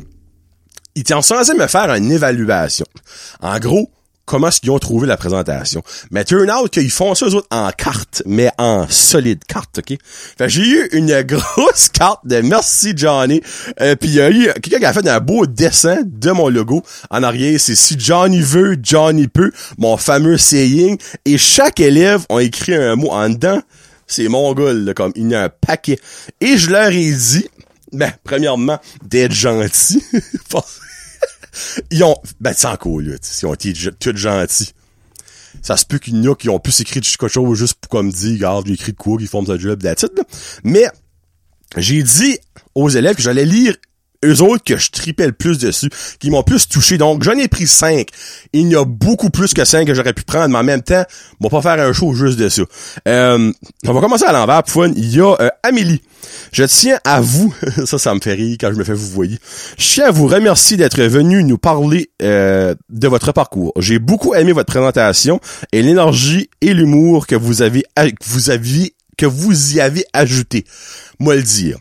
ils 0.95 1.01
étaient 1.01 1.21
censés 1.21 1.53
me 1.53 1.67
faire 1.67 1.93
une 1.93 2.11
évaluation. 2.11 2.85
En 3.41 3.59
gros, 3.59 3.89
comment 4.25 4.47
est-ce 4.47 4.61
qu'ils 4.61 4.71
ont 4.71 4.79
trouvé 4.79 5.07
la 5.07 5.17
présentation. 5.17 5.83
Mais 6.11 6.23
turn 6.23 6.49
out 6.49 6.69
qu'ils 6.71 6.91
font 6.91 7.15
ça 7.15 7.25
eux 7.25 7.35
autres 7.35 7.47
en 7.51 7.69
carte, 7.71 8.23
mais 8.25 8.49
en 8.57 8.87
solide 8.89 9.43
carte, 9.45 9.79
ok? 9.79 9.97
Fait 10.37 10.49
j'ai 10.49 10.61
eu 10.61 10.89
une 10.93 11.21
grosse 11.23 11.89
carte 11.89 12.25
de 12.25 12.41
merci 12.41 12.93
Johnny. 12.95 13.41
Euh, 13.81 13.95
puis 13.95 14.09
il 14.09 14.15
y 14.15 14.21
a 14.21 14.29
eu 14.31 14.51
quelqu'un 14.61 14.79
qui 14.79 14.85
a 14.85 14.93
fait 14.93 15.07
un 15.07 15.19
beau 15.19 15.45
dessin 15.45 15.99
de 16.05 16.31
mon 16.31 16.49
logo. 16.49 16.83
En 17.09 17.23
arrière, 17.23 17.59
c'est 17.59 17.75
si 17.75 17.95
Johnny 17.99 18.41
veut, 18.41 18.77
Johnny 18.81 19.27
peut, 19.27 19.51
mon 19.77 19.97
fameux 19.97 20.37
saying. 20.37 20.97
Et 21.25 21.37
chaque 21.37 21.79
élève 21.79 22.25
a 22.29 22.39
écrit 22.39 22.75
un 22.75 22.95
mot 22.95 23.11
en 23.11 23.29
dedans. 23.29 23.61
C'est 24.07 24.27
mon 24.27 24.53
gars, 24.53 24.93
comme 24.93 25.11
il 25.15 25.29
y 25.29 25.35
a 25.35 25.43
un 25.43 25.49
paquet. 25.49 25.99
Et 26.39 26.57
je 26.57 26.69
leur 26.69 26.89
ai 26.89 27.11
dit, 27.11 27.47
ben, 27.91 28.11
premièrement, 28.23 28.79
d'être 29.03 29.33
gentil. 29.33 30.03
ils 31.91 32.03
ont, 32.03 32.15
ben, 32.39 32.53
encore, 32.65 33.01
là, 33.01 33.15
ils 33.41 33.45
ont 33.45 33.53
été 33.53 33.73
tout 33.73 34.15
gentils. 34.15 34.73
Ça 35.61 35.77
se 35.77 35.85
peut 35.85 35.99
qu'il 35.99 36.15
y 36.15 36.27
en 36.27 36.31
a 36.31 36.35
qui 36.35 36.49
ont 36.49 36.59
pu 36.59 36.71
s'écrire 36.71 37.01
quelque 37.03 37.27
chose 37.27 37.57
juste 37.57 37.75
pour 37.75 37.89
comme 37.89 38.11
dire, 38.11 38.33
regarde, 38.33 38.67
j'ai 38.67 38.73
écrit 38.73 38.91
de 38.91 38.97
quoi, 38.97 39.17
qu'ils 39.17 39.27
font 39.27 39.45
sa 39.45 39.57
job, 39.57 39.81
that's 39.81 40.05
Mais, 40.63 40.87
j'ai 41.77 42.03
dit 42.03 42.37
aux 42.75 42.89
élèves 42.89 43.15
que 43.15 43.21
j'allais 43.21 43.45
lire 43.45 43.75
eux 44.23 44.41
autres 44.41 44.63
que 44.63 44.77
je 44.77 44.89
tripais 44.91 45.25
le 45.25 45.31
plus 45.33 45.57
dessus, 45.57 45.89
qui 46.19 46.29
m'ont 46.29 46.43
plus 46.43 46.67
touché. 46.67 46.97
Donc, 46.97 47.23
j'en 47.23 47.33
ai 47.33 47.47
pris 47.47 47.67
cinq. 47.67 48.07
Il 48.53 48.67
y 48.69 48.75
a 48.75 48.85
beaucoup 48.85 49.29
plus 49.29 49.53
que 49.53 49.65
cinq 49.65 49.85
que 49.85 49.93
j'aurais 49.93 50.13
pu 50.13 50.23
prendre, 50.23 50.49
mais 50.49 50.59
en 50.59 50.63
même 50.63 50.81
temps, 50.81 51.03
on 51.39 51.47
va 51.47 51.49
pas 51.49 51.61
faire 51.61 51.85
un 51.85 51.93
show 51.93 52.13
juste 52.13 52.39
de 52.39 52.49
ça. 52.49 52.63
Euh, 53.07 53.51
on 53.85 53.93
va 53.93 54.01
commencer 54.01 54.25
à 54.25 54.31
l'envers. 54.31 54.61
Il 54.95 55.15
y 55.15 55.19
a 55.19 55.35
euh, 55.39 55.49
Amélie. 55.63 56.01
Je 56.51 56.63
tiens 56.63 56.99
à 57.03 57.21
vous, 57.21 57.53
ça, 57.85 57.97
ça 57.97 58.13
me 58.13 58.19
fait 58.19 58.33
rire 58.33 58.57
quand 58.59 58.71
je 58.71 58.77
me 58.77 58.83
fais 58.83 58.93
vous 58.93 59.09
voyez. 59.09 59.37
Je 59.77 59.93
tiens 59.93 60.05
à 60.05 60.11
vous 60.11 60.27
remercier 60.27 60.77
d'être 60.77 61.01
venu 61.01 61.43
nous 61.43 61.57
parler 61.57 62.09
euh, 62.21 62.75
de 62.89 63.07
votre 63.07 63.31
parcours. 63.31 63.73
J'ai 63.77 63.99
beaucoup 63.99 64.33
aimé 64.33 64.51
votre 64.51 64.71
présentation 64.71 65.39
et 65.71 65.81
l'énergie 65.81 66.49
et 66.61 66.73
l'humour 66.73 67.27
que 67.27 67.35
vous 67.35 67.61
avez, 67.61 67.83
que 67.95 68.25
vous 68.25 68.49
aviez, 68.49 68.93
que 69.17 69.25
vous 69.25 69.75
y 69.75 69.81
avez 69.81 70.05
ajouté. 70.13 70.65
Moi 71.19 71.35
le 71.35 71.43
dire. 71.43 71.77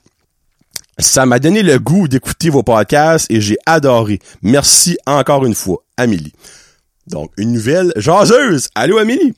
Ça 1.03 1.27
m'a 1.27 1.41
donné 1.41 1.63
le 1.63 1.81
goût 1.81 2.07
d'écouter 2.07 2.49
vos 2.49 2.63
podcasts 2.63 3.29
et 3.29 3.41
j'ai 3.41 3.57
adoré. 3.67 4.21
Merci 4.41 4.97
encore 5.05 5.45
une 5.45 5.55
fois, 5.55 5.83
Amélie. 5.97 6.33
Donc, 7.09 7.33
une 7.37 7.53
nouvelle 7.53 7.93
jaseuse. 7.97 8.69
Allô, 8.77 8.99
Amélie? 8.99 9.35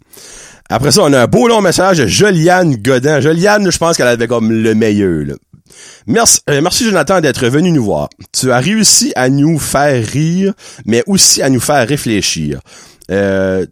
Après 0.68 0.90
ça, 0.90 1.02
on 1.02 1.12
a 1.14 1.22
un 1.22 1.26
beau 1.26 1.48
long 1.48 1.62
message 1.62 1.98
de 1.98 2.06
Joliane 2.06 2.76
Godin. 2.76 3.20
Joliane, 3.20 3.70
je 3.70 3.78
pense 3.78 3.96
qu'elle 3.96 4.08
avait 4.08 4.28
comme 4.28 4.52
le 4.52 4.74
meilleur. 4.74 5.36
Merci, 6.06 6.40
euh, 6.50 6.60
merci 6.60 6.84
Jonathan 6.84 7.22
d'être 7.22 7.48
venu 7.48 7.72
nous 7.72 7.84
voir. 7.84 8.10
Tu 8.32 8.52
as 8.52 8.58
réussi 8.58 9.12
à 9.16 9.30
nous 9.30 9.58
faire 9.58 10.04
rire, 10.06 10.52
mais 10.84 11.02
aussi 11.06 11.40
à 11.40 11.48
nous 11.48 11.60
faire 11.60 11.88
réfléchir. 11.88 12.60
Euh, 13.10 13.64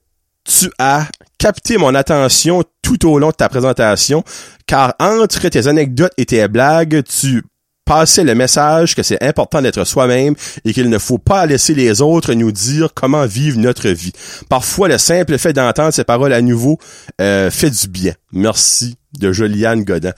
tu 0.44 0.70
as 0.78 1.06
capté 1.36 1.76
mon 1.76 1.94
attention 1.94 2.64
tout 2.80 3.06
au 3.06 3.18
long 3.18 3.28
de 3.28 3.34
ta 3.34 3.50
présentation, 3.50 4.24
car 4.66 4.94
entre 4.98 5.48
tes 5.48 5.66
anecdotes 5.66 6.12
et 6.16 6.24
tes 6.24 6.48
blagues, 6.48 7.02
tu 7.04 7.42
passer 7.84 8.22
le 8.24 8.34
message 8.34 8.94
que 8.94 9.02
c'est 9.02 9.22
important 9.22 9.60
d'être 9.60 9.84
soi-même 9.84 10.34
et 10.64 10.72
qu'il 10.72 10.88
ne 10.88 10.98
faut 10.98 11.18
pas 11.18 11.46
laisser 11.46 11.74
les 11.74 12.00
autres 12.00 12.34
nous 12.34 12.52
dire 12.52 12.94
comment 12.94 13.26
vivre 13.26 13.58
notre 13.58 13.88
vie. 13.88 14.12
Parfois, 14.48 14.88
le 14.88 14.98
simple 14.98 15.38
fait 15.38 15.52
d'entendre 15.52 15.92
ces 15.92 16.04
paroles 16.04 16.32
à 16.32 16.42
nouveau 16.42 16.78
euh, 17.20 17.50
fait 17.50 17.70
du 17.70 17.88
bien. 17.88 18.14
Merci 18.32 18.96
de 19.18 19.32
Joliane 19.32 19.84
Godin. 19.84 20.12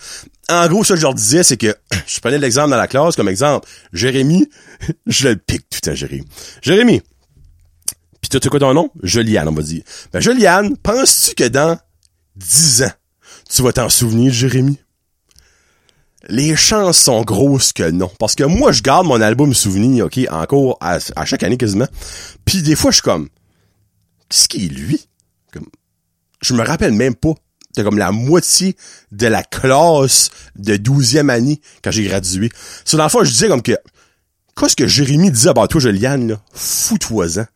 En 0.51 0.69
gros, 0.69 0.85
ce 0.85 0.93
que 0.93 0.99
je 0.99 1.03
leur 1.03 1.15
disais, 1.15 1.43
c'est 1.43 1.57
que 1.57 1.75
je 2.07 2.21
prenais 2.21 2.39
l'exemple 2.39 2.71
dans 2.71 2.77
la 2.77 2.89
classe 2.89 3.17
comme 3.17 3.29
exemple. 3.29 3.69
Jérémy, 3.93 4.49
je 5.07 5.29
le 5.29 5.37
pique 5.37 5.67
tout 5.71 5.89
à 5.89 5.95
Jérémy. 5.95 6.27
Jérémy, 6.63 7.03
puis 8.21 8.41
tu 8.41 8.51
quoi 8.51 8.61
ton 8.61 8.75
nom? 8.75 8.91
Joliane, 9.03 9.49
on 9.49 9.53
va 9.53 9.63
dire. 9.63 9.83
Ben, 10.13 10.21
Joliane, 10.21 10.77
penses-tu 10.77 11.35
que 11.35 11.49
dans 11.49 11.79
10 12.37 12.83
ans, 12.85 12.93
tu 13.51 13.63
vas 13.63 13.73
t'en 13.73 13.89
souvenir, 13.89 14.33
Jérémy? 14.33 14.79
Les 16.29 16.57
chances 16.57 16.99
sont 16.99 17.23
grosses 17.23 17.73
que 17.73 17.91
non. 17.91 18.11
Parce 18.19 18.35
que 18.35 18.45
moi, 18.45 18.73
je 18.73 18.83
garde 18.83 19.07
mon 19.07 19.21
album 19.21 19.53
souvenir, 19.53 20.07
OK, 20.07 20.21
encore 20.31 20.79
à, 20.81 20.99
à 21.17 21.25
chaque 21.25 21.43
année 21.43 21.57
quasiment. 21.57 21.89
Puis 22.45 22.63
des 22.63 22.77
fois, 22.77 22.91
je 22.91 22.97
suis 22.97 23.03
comme, 23.03 23.29
qu'est-ce 24.29 24.49
qui 24.49 24.67
est 24.67 24.69
lui? 24.69 25.07
Comme, 25.53 25.67
je 26.41 26.55
me 26.55 26.63
rappelle 26.63 26.93
même 26.93 27.15
pas. 27.15 27.35
C'était 27.69 27.85
comme 27.85 27.99
la 27.99 28.13
moitié 28.13 28.77
de 29.11 29.27
la 29.27 29.43
classe 29.43 30.31
de 30.55 30.77
12e 30.77 31.29
année 31.29 31.61
quand 31.83 31.91
j'ai 31.91 32.05
gradué. 32.05 32.49
Sur 32.85 32.99
la 32.99 33.09
fois, 33.09 33.25
je 33.25 33.31
disais 33.31 33.49
comme 33.49 33.63
que, 33.63 33.77
qu'est-ce 34.57 34.77
que 34.77 34.87
Jérémy 34.87 35.31
disait 35.31 35.51
à 35.51 35.67
toi, 35.67 35.81
Juliane? 35.81 36.39
Fous-toi-en. 36.53 37.47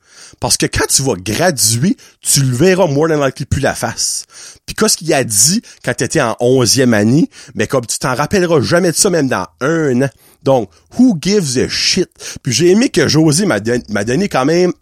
Parce 0.41 0.57
que 0.57 0.67
quand 0.67 0.87
tu 0.89 1.03
vas 1.03 1.15
graduer, 1.15 1.97
tu 2.21 2.43
le 2.43 2.55
verras 2.55 2.87
more 2.87 3.09
than 3.09 3.25
likely 3.25 3.47
plus 3.47 3.61
la 3.61 3.75
face. 3.75 4.27
Puis 4.67 4.75
qu'est-ce 4.75 4.97
qu'il 4.97 5.13
a 5.15 5.25
dit 5.25 5.63
quand 5.85 5.95
tu 5.95 6.05
étais 6.05 6.21
en 6.21 6.37
onzième 6.41 6.95
année, 6.95 7.31
mais 7.55 7.67
comme 7.67 7.87
tu 7.87 7.99
t'en 7.99 8.15
rappelleras 8.15 8.61
jamais 8.61 8.93
de 8.93 8.97
ça 8.97 9.11
même 9.11 9.29
dans 9.29 9.47
un 9.61 10.03
an. 10.03 10.11
Donc, 10.43 10.71
who 10.97 11.17
gives 11.21 11.59
a 11.59 11.69
shit? 11.69 12.09
Puis 12.43 12.53
j'ai 12.53 12.71
aimé 12.71 12.91
que 12.91 13.09
José 13.09 13.47
m'a 13.47 13.61
donné 13.61 14.29
quand 14.29 14.45
même 14.45 14.73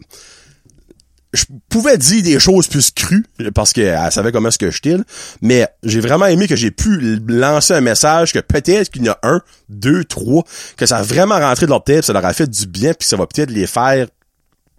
je 1.37 1.45
pouvais 1.69 1.97
dire 1.97 2.23
des 2.23 2.39
choses 2.39 2.67
plus 2.67 2.91
crues 2.91 3.25
parce 3.53 3.73
qu'elle 3.73 4.11
savait 4.11 4.31
comment 4.31 4.49
est-ce 4.49 4.57
que 4.57 4.71
je 4.71 4.81
tire, 4.81 5.03
mais 5.41 5.67
j'ai 5.83 5.99
vraiment 5.99 6.25
aimé 6.25 6.47
que 6.47 6.55
j'ai 6.55 6.71
pu 6.71 7.19
lancer 7.27 7.73
un 7.73 7.81
message 7.81 8.33
que 8.33 8.39
peut-être 8.39 8.89
qu'il 8.89 9.05
y 9.05 9.09
en 9.09 9.13
a 9.13 9.19
un, 9.23 9.41
deux, 9.69 10.03
trois, 10.03 10.43
que 10.75 10.85
ça 10.85 10.97
a 10.97 11.03
vraiment 11.03 11.39
rentré 11.39 11.65
de 11.65 11.71
leur 11.71 11.83
tête, 11.83 12.05
ça 12.05 12.13
leur 12.13 12.25
a 12.25 12.33
fait 12.33 12.49
du 12.49 12.67
bien, 12.67 12.93
puis 12.93 13.07
ça 13.07 13.17
va 13.17 13.27
peut-être 13.27 13.51
les 13.51 13.67
faire 13.67 14.07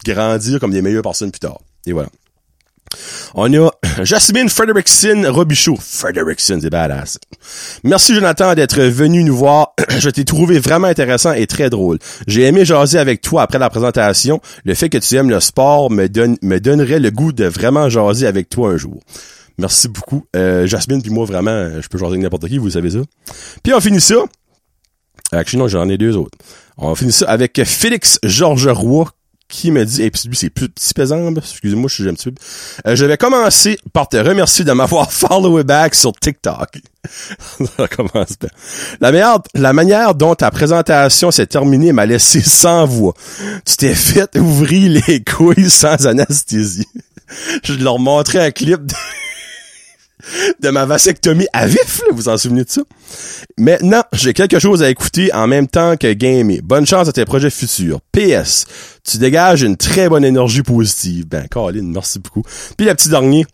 grandir 0.05 0.61
comme 0.61 0.73
des 0.73 0.83
meilleures 0.83 1.03
personnes 1.03 1.31
plus 1.31 1.41
tard. 1.41 1.59
Et 1.87 1.93
voilà. 1.93 2.09
On 3.35 3.53
a 3.55 3.71
Jasmine 4.05 4.49
Frederickson 4.49 5.25
Robichaud. 5.29 5.77
Frederickson, 5.81 6.59
c'est 6.61 6.71
badass. 6.71 7.19
Merci 7.85 8.15
Jonathan 8.15 8.55
d'être 8.55 8.83
venu 8.83 9.25
nous 9.25 9.37
voir. 9.37 9.75
Je 9.99 10.11
t'ai 10.11 10.25
trouvé 10.25 10.59
vraiment 10.59 10.87
intéressant 10.87 11.33
et 11.33 11.47
très 11.47 11.71
drôle. 11.71 11.99
J'ai 12.27 12.43
aimé 12.43 12.65
jaser 12.65 12.99
avec 12.99 13.21
toi 13.21 13.43
après 13.43 13.59
la 13.59 13.71
présentation. 13.71 14.41
Le 14.65 14.75
fait 14.75 14.89
que 14.89 14.99
tu 14.99 15.17
aimes 15.17 15.31
le 15.31 15.41
sport 15.41 15.91
me, 15.91 16.09
donne, 16.09 16.37
me 16.43 16.59
donnerait 16.59 17.01
le 17.01 17.11
goût 17.11 17.33
de 17.33 17.45
vraiment 17.45 17.89
jaser 17.89 18.27
avec 18.27 18.49
toi 18.49 18.71
un 18.71 18.77
jour. 18.77 19.01
Merci 19.59 19.89
beaucoup. 19.89 20.25
Euh, 20.37 20.67
Jasmine 20.67 21.03
puis 21.03 21.11
moi 21.11 21.25
vraiment, 21.27 21.81
je 21.81 21.89
peux 21.89 21.99
jaser 21.99 22.13
avec 22.13 22.23
n'importe 22.23 22.49
qui, 22.49 22.59
vous 22.59 22.71
savez 22.71 22.91
ça. 22.91 23.01
Puis 23.63 23.75
on 23.75 23.81
finit 23.81 24.01
ça. 24.01 24.17
Actuellement, 25.33 25.69
j'en 25.69 25.89
ai 25.89 25.99
deux 25.99 26.17
autres. 26.17 26.39
On 26.79 26.95
finit 26.95 27.13
ça 27.13 27.29
avec 27.29 27.63
Félix 27.65 28.19
Georges 28.23 28.69
qui 29.49 29.71
me 29.71 29.85
dit, 29.85 30.03
et 30.03 30.11
puis 30.11 30.29
lui 30.29 30.37
c'est 30.37 30.51
plus 30.51 30.69
petit 30.69 30.93
pesant, 30.93 31.35
excusez-moi, 31.35 31.89
je 31.89 31.95
suis 31.95 32.09
un. 32.09 32.15
Euh, 32.87 32.95
je 32.95 33.05
vais 33.07 33.17
commencer 33.17 33.79
par 33.93 34.09
te 34.09 34.17
remercier 34.17 34.65
de 34.65 34.73
m'avoir 34.73 35.11
followé 35.13 35.65
back 35.65 35.95
sur 35.95 36.13
TikTok. 36.13 36.81
Ça 37.77 37.89
commence 37.89 38.39
bien. 38.39 38.51
La 39.01 39.11
meilleure, 39.11 39.43
la 39.55 39.73
manière 39.73 40.15
dont 40.15 40.35
ta 40.35 40.51
présentation 40.51 41.31
s'est 41.31 41.47
terminée 41.47 41.93
m'a 41.93 42.05
laissé 42.05 42.41
sans 42.41 42.87
voix. 42.87 43.15
Tu 43.65 43.77
t'es 43.77 43.95
fait 43.95 44.37
ouvrir 44.37 45.03
les 45.07 45.25
couilles 45.37 45.71
sans 45.71 46.07
anesthésie. 46.07 46.89
je 47.63 47.75
leur 47.75 47.99
montrais 47.99 48.45
un 48.45 48.51
clip 48.51 48.81
de 50.61 50.71
ma 50.71 50.85
vasectomie 50.85 51.47
à 51.53 51.67
vif, 51.67 52.03
là, 52.07 52.09
vous 52.13 52.29
en 52.29 52.37
souvenez 52.37 52.65
de 52.65 52.71
ça? 52.71 52.83
Maintenant, 53.57 54.03
j'ai 54.13 54.35
quelque 54.35 54.59
chose 54.59 54.83
à 54.83 54.91
écouter 54.91 55.33
en 55.33 55.47
même 55.47 55.69
temps 55.69 55.97
que 55.97 56.13
gamer. 56.13 56.59
Bonne 56.63 56.87
chance 56.87 57.09
à 57.09 57.13
tes 57.13 57.25
projets 57.25 57.51
futurs. 57.51 58.01
PS, 58.13 58.67
tu 59.09 59.19
dégages 59.19 59.63
une 59.63 59.77
très 59.77 60.09
bonne 60.09 60.25
énergie 60.25 60.63
positive. 60.63 61.27
Ben, 61.27 61.49
Colin, 61.49 61.83
merci 61.83 62.19
beaucoup. 62.19 62.43
Puis 62.77 62.87
le 62.87 62.95
petit 62.95 63.09
dernier, 63.09 63.47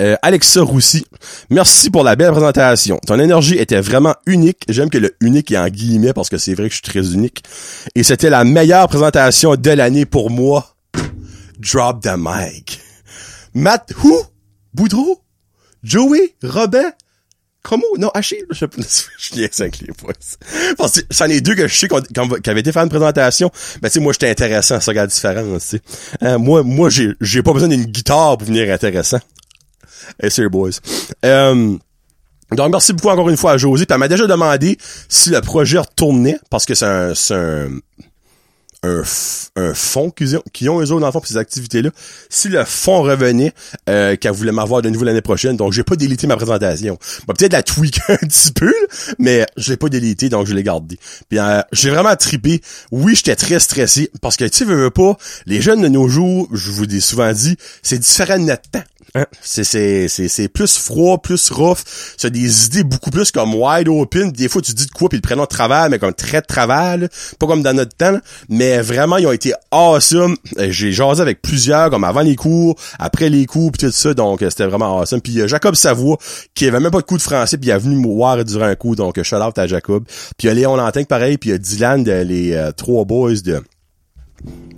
euh, 0.00 0.16
Alexa 0.22 0.62
Roussi, 0.62 1.06
merci 1.50 1.90
pour 1.90 2.04
la 2.04 2.16
belle 2.16 2.30
présentation. 2.32 2.98
Ton 3.06 3.20
énergie 3.20 3.56
était 3.56 3.80
vraiment 3.80 4.14
unique. 4.24 4.64
J'aime 4.68 4.88
que 4.88 4.98
le 4.98 5.14
unique 5.20 5.52
est 5.52 5.58
en 5.58 5.68
guillemets 5.68 6.14
parce 6.14 6.30
que 6.30 6.38
c'est 6.38 6.54
vrai 6.54 6.68
que 6.68 6.74
je 6.74 6.82
suis 6.82 6.90
très 6.90 7.12
unique. 7.12 7.44
Et 7.94 8.02
c'était 8.02 8.30
la 8.30 8.44
meilleure 8.44 8.88
présentation 8.88 9.56
de 9.56 9.70
l'année 9.70 10.06
pour 10.06 10.30
moi. 10.30 10.74
Drop 11.58 12.02
the 12.02 12.14
mic. 12.16 12.80
Matt 13.54 13.92
Who? 14.02 14.24
Boudreau? 14.74 15.20
Joey, 15.82 16.34
Robin, 16.42 16.90
Non, 17.98 18.10
Achille, 18.14 18.44
je 18.50 18.66
je 19.18 19.62
avec 19.62 19.78
les 19.80 19.88
Parce 20.76 21.00
que 21.00 21.06
c'en 21.10 21.26
est 21.26 21.40
deux 21.40 21.54
que 21.54 21.66
je 21.66 21.74
sais 21.74 21.88
qu'on, 21.88 22.00
qui 22.00 22.50
avaient 22.50 22.60
été 22.60 22.72
faire 22.72 22.82
une 22.82 22.88
présentation. 22.88 23.50
Mais 23.82 23.88
tu 23.88 23.94
sais, 23.94 24.00
moi, 24.00 24.12
j'étais 24.12 24.30
intéressant, 24.30 24.80
ça 24.80 24.90
regarde 24.90 25.10
différent, 25.10 25.42
tu 25.58 25.66
sais. 25.66 25.80
Hein, 26.20 26.38
moi, 26.38 26.62
moi, 26.62 26.88
j'ai, 26.90 27.42
pas 27.42 27.52
besoin 27.52 27.68
d'une 27.68 27.84
guitare 27.84 28.38
pour 28.38 28.46
venir 28.46 28.72
intéressant. 28.72 29.20
Et 30.22 30.30
c'est 30.30 30.48
boys. 30.48 30.70
Euh, 31.24 31.76
donc, 32.52 32.70
merci 32.70 32.92
beaucoup 32.92 33.08
encore 33.08 33.28
une 33.28 33.36
fois 33.36 33.52
à 33.52 33.56
Josie. 33.56 33.86
Puis 33.86 33.94
elle 33.94 33.98
m'a 33.98 34.08
déjà 34.08 34.26
demandé 34.26 34.78
si 35.08 35.30
le 35.30 35.40
projet 35.40 35.78
retournait, 35.78 36.38
parce 36.50 36.64
que 36.64 36.74
c'est 36.74 36.86
un, 36.86 37.14
c'est 37.14 37.34
un, 37.34 37.68
un, 38.86 39.02
un 39.56 39.74
fonds 39.74 40.10
qu'ils 40.10 40.36
ont, 40.36 40.42
qu'ils 40.52 40.70
ont 40.70 40.80
eux 40.80 40.92
autres 40.92 41.12
fond 41.12 41.20
pour 41.20 41.26
ces 41.26 41.36
activités-là. 41.36 41.90
Si 42.28 42.48
le 42.48 42.64
fonds 42.64 43.02
revenait, 43.02 43.52
euh, 43.88 44.16
qu'elle 44.16 44.32
voulait 44.32 44.52
m'avoir 44.52 44.82
de 44.82 44.90
nouveau 44.90 45.04
l'année 45.04 45.22
prochaine, 45.22 45.56
donc 45.56 45.72
j'ai 45.72 45.84
pas 45.84 45.96
délité 45.96 46.26
ma 46.26 46.36
présentation. 46.36 46.98
Peut-être 47.26 47.52
la 47.52 47.62
tweak 47.62 48.00
un 48.08 48.16
petit 48.16 48.52
peu, 48.52 48.72
mais 49.18 49.46
je 49.56 49.70
l'ai 49.70 49.76
pas 49.76 49.88
délité, 49.88 50.28
donc 50.28 50.46
je 50.46 50.54
l'ai 50.54 50.62
gardé. 50.62 50.98
Puis 51.28 51.38
euh, 51.38 51.60
j'ai 51.72 51.90
vraiment 51.90 52.14
trippé. 52.16 52.60
Oui, 52.90 53.14
j'étais 53.14 53.36
très 53.36 53.58
stressé, 53.58 54.10
parce 54.20 54.36
que 54.36 54.44
tu 54.44 54.64
veux, 54.64 54.90
pas, 54.90 55.16
les 55.46 55.60
jeunes 55.60 55.82
de 55.82 55.88
nos 55.88 56.08
jours, 56.08 56.48
je 56.52 56.70
vous 56.70 56.84
ai 56.84 57.00
souvent 57.00 57.32
dit, 57.32 57.56
c'est 57.82 57.98
différent 57.98 58.38
de 58.38 58.44
notre 58.44 58.68
temps. 58.70 58.82
C'est, 59.40 59.64
c'est, 59.64 60.08
c'est, 60.08 60.28
c'est 60.28 60.48
plus 60.48 60.78
froid, 60.78 61.18
plus 61.18 61.50
rough. 61.50 61.78
C'est 62.16 62.30
des 62.30 62.66
idées 62.66 62.84
beaucoup 62.84 63.10
plus 63.10 63.30
comme 63.30 63.54
wide 63.54 63.88
open. 63.88 64.32
Des 64.32 64.48
fois, 64.48 64.62
tu 64.62 64.72
dis 64.72 64.86
de 64.86 64.90
quoi, 64.90 65.08
puis 65.08 65.18
le 65.18 65.22
prénom 65.22 65.42
de 65.42 65.48
travail, 65.48 65.90
mais 65.90 65.98
comme 65.98 66.14
très 66.14 66.40
de 66.40 66.46
travail. 66.46 67.08
Pas 67.38 67.46
comme 67.46 67.62
dans 67.62 67.74
notre 67.74 67.96
temps. 67.96 68.18
Mais 68.48 68.80
vraiment, 68.80 69.16
ils 69.16 69.26
ont 69.26 69.32
été 69.32 69.52
awesome. 69.70 70.36
Euh, 70.58 70.68
j'ai 70.70 70.92
jasé 70.92 71.22
avec 71.22 71.42
plusieurs, 71.42 71.90
comme 71.90 72.04
avant 72.04 72.22
les 72.22 72.36
cours, 72.36 72.76
après 72.98 73.28
les 73.28 73.46
cours, 73.46 73.72
puis 73.72 73.86
tout 73.86 73.92
ça. 73.92 74.14
Donc, 74.14 74.42
euh, 74.42 74.50
c'était 74.50 74.66
vraiment 74.66 74.98
awesome. 74.98 75.20
Puis 75.20 75.40
euh, 75.40 75.48
Jacob 75.48 75.74
Savoie, 75.74 76.18
qui 76.54 76.66
avait 76.66 76.80
même 76.80 76.90
pas 76.90 77.00
de 77.00 77.06
coup 77.06 77.16
de 77.16 77.22
français, 77.22 77.58
puis 77.58 77.68
il 77.68 77.72
est 77.72 77.78
venu 77.78 77.96
me 77.96 78.06
voir 78.06 78.44
durant 78.44 78.66
un 78.66 78.74
coup. 78.74 78.96
Donc, 78.96 79.22
shout 79.22 79.36
out 79.36 79.58
à 79.58 79.66
Jacob. 79.66 80.04
Puis 80.36 80.46
il 80.46 80.46
y 80.46 80.50
a 80.50 80.54
Léon 80.54 80.76
Lantin, 80.76 81.04
pareil. 81.04 81.38
Puis 81.38 81.50
il 81.50 81.52
y 81.52 81.54
a 81.54 81.58
Dylan, 81.58 82.04
de, 82.04 82.12
les 82.22 82.70
trois 82.76 83.04
boys 83.04 83.40
de 83.44 83.62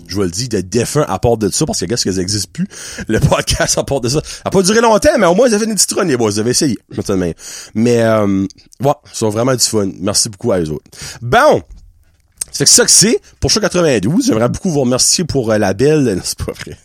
je 0.09 0.15
vous 0.15 0.23
le 0.23 0.31
dis, 0.31 0.49
de 0.49 0.61
défunt 0.61 1.05
à 1.07 1.19
part 1.19 1.37
de 1.37 1.51
ça, 1.51 1.67
parce 1.67 1.81
que 1.81 1.85
qu'est-ce 1.85 2.05
que 2.05 2.13
ça 2.13 2.21
existe 2.21 2.51
plus, 2.53 2.67
le 3.07 3.21
podcast 3.29 3.79
à 3.79 3.85
part 3.85 4.01
de 4.01 4.09
ça. 4.09 4.21
Ça 4.25 4.43
a 4.45 4.51
pas 4.51 4.63
duré 4.63 4.81
longtemps, 4.81 5.17
mais 5.19 5.27
au 5.27 5.35
moins, 5.35 5.49
ça 5.51 5.59
fait 5.59 5.67
une 5.67 5.75
petite 5.75 5.93
run, 5.93 6.05
les 6.05 6.17
boys. 6.17 6.31
Vous 6.31 6.39
avez 6.39 6.51
essayé. 6.51 6.79
Mais, 7.75 8.03
euh, 8.03 8.47
ils 8.81 8.95
sont 9.13 9.29
vraiment 9.29 9.55
du 9.55 9.65
fun. 9.65 9.91
Merci 10.01 10.29
beaucoup 10.29 10.53
à 10.53 10.61
eux 10.61 10.71
autres. 10.71 10.91
Bon! 11.21 11.63
C'est 12.51 12.65
que 12.65 12.71
ça 12.71 12.85
que 12.85 12.91
c'est. 12.91 13.21
Pour 13.41 13.51
show 13.51 13.61
92, 13.61 14.27
j'aimerais 14.27 14.49
beaucoup 14.49 14.71
vous 14.71 14.81
remercier 14.81 15.25
pour 15.25 15.53
euh, 15.53 15.59
la 15.59 15.75
belle... 15.75 16.21
c'est 16.25 16.39
pas 16.39 16.53
vrai. 16.53 16.77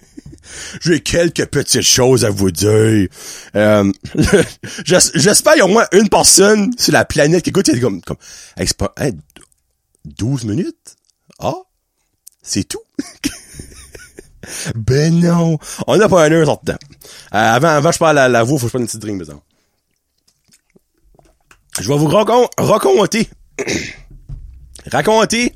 J'ai 0.81 0.99
quelques 0.99 1.45
petites 1.45 1.83
choses 1.83 2.25
à 2.25 2.29
vous 2.29 2.51
dire. 2.51 3.07
Euh, 3.55 3.91
J'espère 4.85 5.53
qu'il 5.53 5.59
y 5.59 5.61
a 5.61 5.65
au 5.65 5.69
moins 5.69 5.87
une 5.93 6.09
personne 6.09 6.71
sur 6.77 6.91
la 6.91 7.05
planète 7.05 7.43
qui 7.43 7.49
écoute, 7.51 7.65
c'est 7.65 7.79
comme, 7.79 8.01
comme, 8.01 8.17
pas, 8.77 8.93
12 10.05 10.43
minutes? 10.43 10.97
Ah? 11.39 11.53
C'est 12.43 12.65
tout. 12.65 12.81
ben 14.75 15.17
non. 15.19 15.57
On 15.87 15.97
n'a 15.97 16.09
pas 16.09 16.25
un 16.25 16.31
heure 16.31 16.59
temps. 16.61 16.73
Euh, 16.73 16.75
avant, 17.31 17.69
avant, 17.69 17.91
je 17.91 17.97
parle 17.97 18.19
à 18.19 18.27
la 18.27 18.43
voix, 18.43 18.59
faut 18.59 18.65
que 18.65 18.67
je 18.67 18.71
prenne 18.71 18.81
une 18.81 18.87
petite 18.87 19.01
drink, 19.01 19.17
besoin. 19.17 19.41
Je 21.79 21.87
vais 21.87 21.97
vous 21.97 22.07
raconter. 22.07 23.29
raconter. 24.91 25.55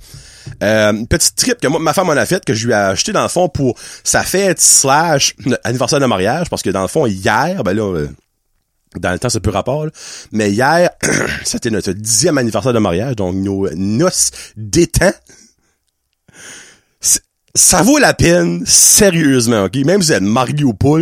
Euh, 0.63 0.93
une 0.93 1.07
petite 1.07 1.35
trip 1.35 1.59
que 1.59 1.67
ma 1.67 1.93
femme 1.93 2.09
en 2.09 2.13
a 2.13 2.25
faite, 2.25 2.45
que 2.45 2.53
je 2.53 2.65
lui 2.65 2.71
ai 2.71 2.77
acheté 2.77 3.11
dans 3.11 3.21
le 3.21 3.27
fond 3.27 3.49
pour 3.49 3.77
sa 4.03 4.23
fête 4.23 4.61
slash 4.61 5.35
anniversaire 5.65 5.99
de 5.99 6.05
mariage, 6.05 6.49
parce 6.49 6.61
que 6.61 6.69
dans 6.69 6.81
le 6.81 6.87
fond, 6.87 7.05
hier, 7.05 7.63
ben 7.63 7.73
là, 7.73 7.83
euh, 7.83 8.07
dans 8.95 9.11
le 9.11 9.19
temps, 9.19 9.29
c'est 9.29 9.41
peu 9.41 9.49
rapport, 9.49 9.87
mais 10.31 10.51
hier, 10.51 10.89
c'était 11.43 11.69
notre 11.69 11.91
dixième 11.91 12.37
anniversaire 12.37 12.73
de 12.73 12.79
mariage, 12.79 13.17
donc 13.17 13.35
nos 13.35 13.69
noces 13.75 14.31
d'étang 14.55 15.11
ça 17.55 17.81
vaut 17.81 17.97
la 17.97 18.13
peine, 18.13 18.63
sérieusement, 18.65 19.65
ok? 19.65 19.75
Même 19.85 20.01
si 20.01 20.09
vous 20.09 20.13
êtes 20.13 20.21
marié 20.21 20.63
ou 20.63 20.73
pas, 20.73 20.99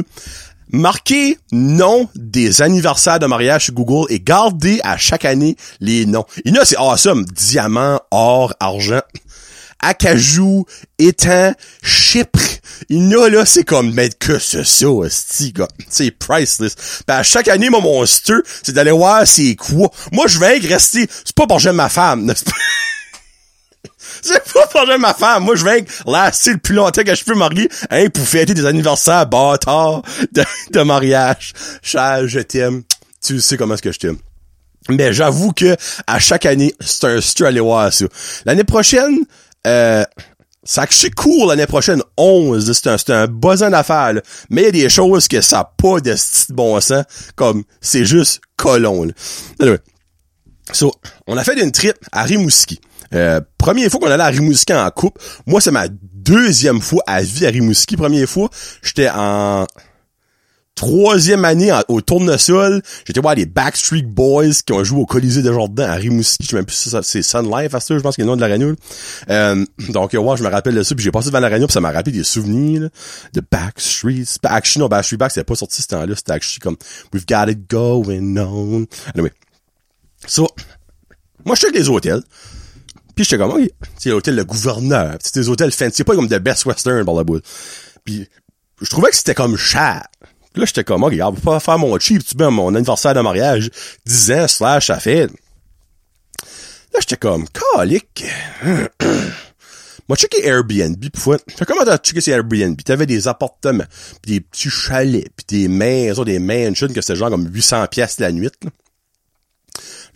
Marquez 0.70 1.38
nom 1.52 2.10
des 2.16 2.62
anniversaires 2.62 3.20
de 3.20 3.28
mariage 3.28 3.66
sur 3.66 3.74
Google 3.74 4.12
et 4.12 4.20
gardez 4.20 4.82
à 4.84 4.98
chaque 4.98 5.24
année 5.24 5.56
les 5.80 6.06
noms. 6.06 6.26
Il 6.44 6.54
y 6.54 6.58
en 6.58 6.62
a, 6.62 6.66
c'est 6.66 6.78
awesome. 6.78 7.24
Diamant, 7.26 8.02
or, 8.10 8.54
argent, 8.60 9.02
acajou, 9.80 10.66
étang, 10.98 11.54
chypre. 11.84 12.40
Il 12.90 13.10
y 13.10 13.16
en 13.16 13.22
a, 13.22 13.30
là, 13.30 13.46
c'est 13.46 13.64
comme, 13.64 13.94
mais 13.94 14.10
que 14.10 14.40
c'est 14.40 14.66
ça. 14.66 14.88
C'est 15.90 16.12
priceless. 16.12 16.76
Pis 16.76 17.14
à 17.14 17.22
chaque 17.22 17.48
année, 17.48 17.70
mon 17.70 17.82
monster, 17.82 18.34
c'est 18.64 18.74
d'aller 18.74 18.92
voir 18.92 19.26
c'est 19.28 19.56
quoi. 19.56 19.90
Moi, 20.12 20.26
je 20.28 20.40
vais 20.40 20.58
rester, 20.58 21.08
c'est 21.24 21.36
pas 21.36 21.46
pour 21.46 21.60
j'aime 21.60 21.76
ma 21.76 21.90
femme. 21.90 22.34
c'est 24.34 24.54
pas- 24.54 24.68
C'est 24.72 24.86
j'aime 24.88 25.02
ma 25.02 25.14
femme. 25.14 25.44
Moi, 25.44 25.56
je 25.56 25.64
vais 25.64 25.86
lasser 26.06 26.52
le 26.54 26.58
plus 26.58 26.76
longtemps 26.76 27.04
que 27.04 27.16
je 27.16 27.24
peux 27.24 27.36
marier, 27.36 27.70
hein, 27.90 28.10
pour 28.10 28.28
fêter 28.28 28.54
des 28.54 28.66
anniversaires 28.66 29.26
bâtards 29.28 30.02
de, 30.32 30.44
de 30.72 30.82
mariage. 30.82 31.54
Cher, 31.82 32.28
je 32.28 32.40
t'aime. 32.40 32.84
Tu 33.24 33.40
sais 33.40 33.58
comment 33.58 33.74
est-ce 33.76 33.82
que 33.82 33.92
je 33.92 34.00
t'aime. 34.00 34.18
Mais 34.90 35.14
j'avoue 35.14 35.52
que 35.52 35.76
à 36.06 36.20
chaque 36.20 36.46
année, 36.46 36.76
c'est 36.80 37.06
un 37.06 37.22
stu 37.22 37.46
aller 37.46 37.60
voir 37.60 37.92
ça. 37.92 38.06
L'année 38.46 38.64
prochaine, 38.64 39.18
euh, 39.66 40.04
ça 40.64 40.86
c'est 40.96 41.10
cool 41.10 41.48
l'année 41.50 41.66
prochaine, 41.66 42.02
11, 42.18 42.72
c'est 42.72 42.88
un, 42.90 42.98
c'est 42.98 43.10
un 43.12 43.26
d'affaires, 43.72 44.14
là. 44.14 44.22
Mais 44.52 44.62
il 44.62 44.66
y 44.66 44.68
a 44.68 44.72
des 44.84 44.90
choses 44.90 45.28
que 45.28 45.42
ça 45.42 45.60
a 45.62 45.64
pas 45.82 46.00
de 46.02 46.14
bon 46.54 46.80
sens, 46.82 47.04
comme 47.36 47.64
c'est 47.82 48.06
juste 48.06 48.42
colon, 48.58 49.06
là. 49.06 49.14
Anyway. 49.60 49.80
So, 50.72 50.92
on 51.28 51.38
a 51.38 51.44
fait 51.44 51.60
une 51.62 51.72
trip 51.72 51.96
à 52.12 52.24
Rimouski. 52.24 52.80
Euh, 53.14 53.40
première 53.58 53.90
fois 53.90 54.00
qu'on 54.00 54.08
allait 54.12 54.24
à 54.24 54.28
Rimouski 54.28 54.74
en 54.74 54.90
couple. 54.90 55.22
Moi, 55.46 55.62
c'est 55.62 55.72
ma 55.72 55.88
deuxième 55.90 56.82
fois 56.82 57.04
à 57.08 57.22
vie 57.22 57.46
à 57.46 57.50
Rimouski. 57.50 57.96
Première 57.98 58.28
fois, 58.28 58.50
j'étais 58.82 59.10
en 59.10 59.66
troisième 60.74 61.46
année 61.46 61.72
en- 61.72 61.84
au 61.88 62.02
tournesol. 62.02 62.82
J'étais 63.06 63.22
voir 63.22 63.36
les 63.36 63.46
Backstreet 63.46 64.02
Boys 64.04 64.50
qui 64.66 64.74
ont 64.74 64.84
joué 64.84 65.00
au 65.00 65.06
Colisée 65.06 65.42
de 65.42 65.52
Jordan 65.54 65.90
à 65.90 65.94
Rimouski. 65.94 66.44
Je 66.44 66.50
sais 66.50 66.56
même 66.58 66.66
plus 66.66 66.76
si 66.76 66.90
c'est 67.04 67.22
Sun 67.22 67.46
Life 67.46 67.74
à 67.74 67.80
je 67.80 67.94
pense 68.00 68.16
que 68.18 68.22
c'est 68.22 68.22
le 68.24 68.28
nom 68.28 68.36
de 68.36 68.42
là. 68.44 68.58
Euh, 69.30 69.66
donc, 69.90 70.14
euh, 70.14 70.18
ouais, 70.18 70.36
je 70.36 70.44
me 70.44 70.50
rappelle 70.50 70.76
de 70.76 70.84
ça. 70.84 70.94
Puis 70.94 71.04
j'ai 71.06 71.12
passé 71.12 71.28
devant 71.30 71.40
l'arena 71.40 71.66
puis 71.66 71.74
ça 71.74 71.80
m'a 71.80 71.92
rappelé 71.92 72.18
des 72.18 72.26
souvenirs 72.26 72.82
là, 72.82 72.90
de 73.34 73.42
Backstreet. 73.50 74.26
Ba- 74.44 74.50
Actually, 74.52 74.82
non, 74.82 74.90
Backstreet 74.90 75.18
Back, 75.18 75.32
c'était 75.32 75.46
pas 75.46 75.56
sorti 75.56 75.82
ce 75.82 75.88
temps-là. 75.88 76.14
C'était 76.16 76.34
actually 76.34 76.60
comme 76.60 76.76
We've 77.14 77.26
got 77.26 77.50
it 77.50 77.70
going 77.70 78.36
on. 78.38 78.86
Anyway. 79.14 79.32
So, 80.28 80.48
moi, 81.46 81.56
je 81.56 81.60
suis 81.60 81.68
avec 81.68 81.80
les 81.80 81.88
hôtels. 81.88 82.22
Puis 83.16 83.24
j'étais 83.24 83.38
comme, 83.38 83.52
ok, 83.52 83.70
c'est 83.98 84.10
l'hôtel 84.10 84.36
Le 84.36 84.44
Gouverneur. 84.44 85.18
C'est 85.22 85.36
des 85.36 85.50
hôtels 85.50 85.72
fancy, 85.72 85.98
c'est 85.98 86.04
pas 86.04 86.16
comme 86.16 86.28
de 86.28 86.38
Best 86.38 86.66
Western 86.66 87.06
par 87.06 87.16
la 87.16 87.24
boule. 87.24 87.42
Puis 88.04 88.28
je 88.82 88.90
trouvais 88.90 89.10
que 89.10 89.16
c'était 89.16 89.36
comme 89.36 89.58
cher. 89.58 90.06
Là, 90.56 90.66
j'étais 90.66 90.84
comme, 90.84 91.04
ok, 91.04 91.14
on 91.22 91.32
va 91.32 91.42
pas 91.42 91.60
faire 91.60 91.78
mon 91.78 91.98
cheap, 92.00 92.24
tu 92.24 92.38
mets 92.38 92.50
mon 92.50 92.74
anniversaire 92.76 93.14
de 93.14 93.22
mariage, 93.22 93.70
10 94.06 94.32
ans, 94.32 94.48
slash, 94.48 94.88
ça 94.88 95.00
fait. 95.00 95.28
Là, 96.94 97.00
j'étais 97.00 97.18
comme, 97.18 97.46
calique. 97.74 98.26
Moi, 100.08 100.16
checké 100.18 100.46
Airbnb, 100.46 101.00
pis 101.00 101.20
fois. 101.20 101.38
Comment 101.68 101.84
t'as 101.84 101.98
checké 101.98 102.22
ces 102.22 102.32
Airbnb? 102.32 102.80
T'avais 102.84 103.08
des 103.08 103.28
appartements, 103.28 103.86
pis 104.22 104.34
des 104.34 104.42
petits 104.42 104.70
chalets, 104.70 105.30
pis 105.36 105.46
des 105.48 105.68
maisons, 105.68 106.24
des 106.24 106.40
mansions, 106.40 106.88
que 106.88 107.02
c'était 107.02 107.16
genre 107.16 107.32
comme 107.32 107.50
800 107.52 107.88
pièces 107.88 108.20
la 108.20 108.32
nuit, 108.32 108.50
là. 108.64 108.70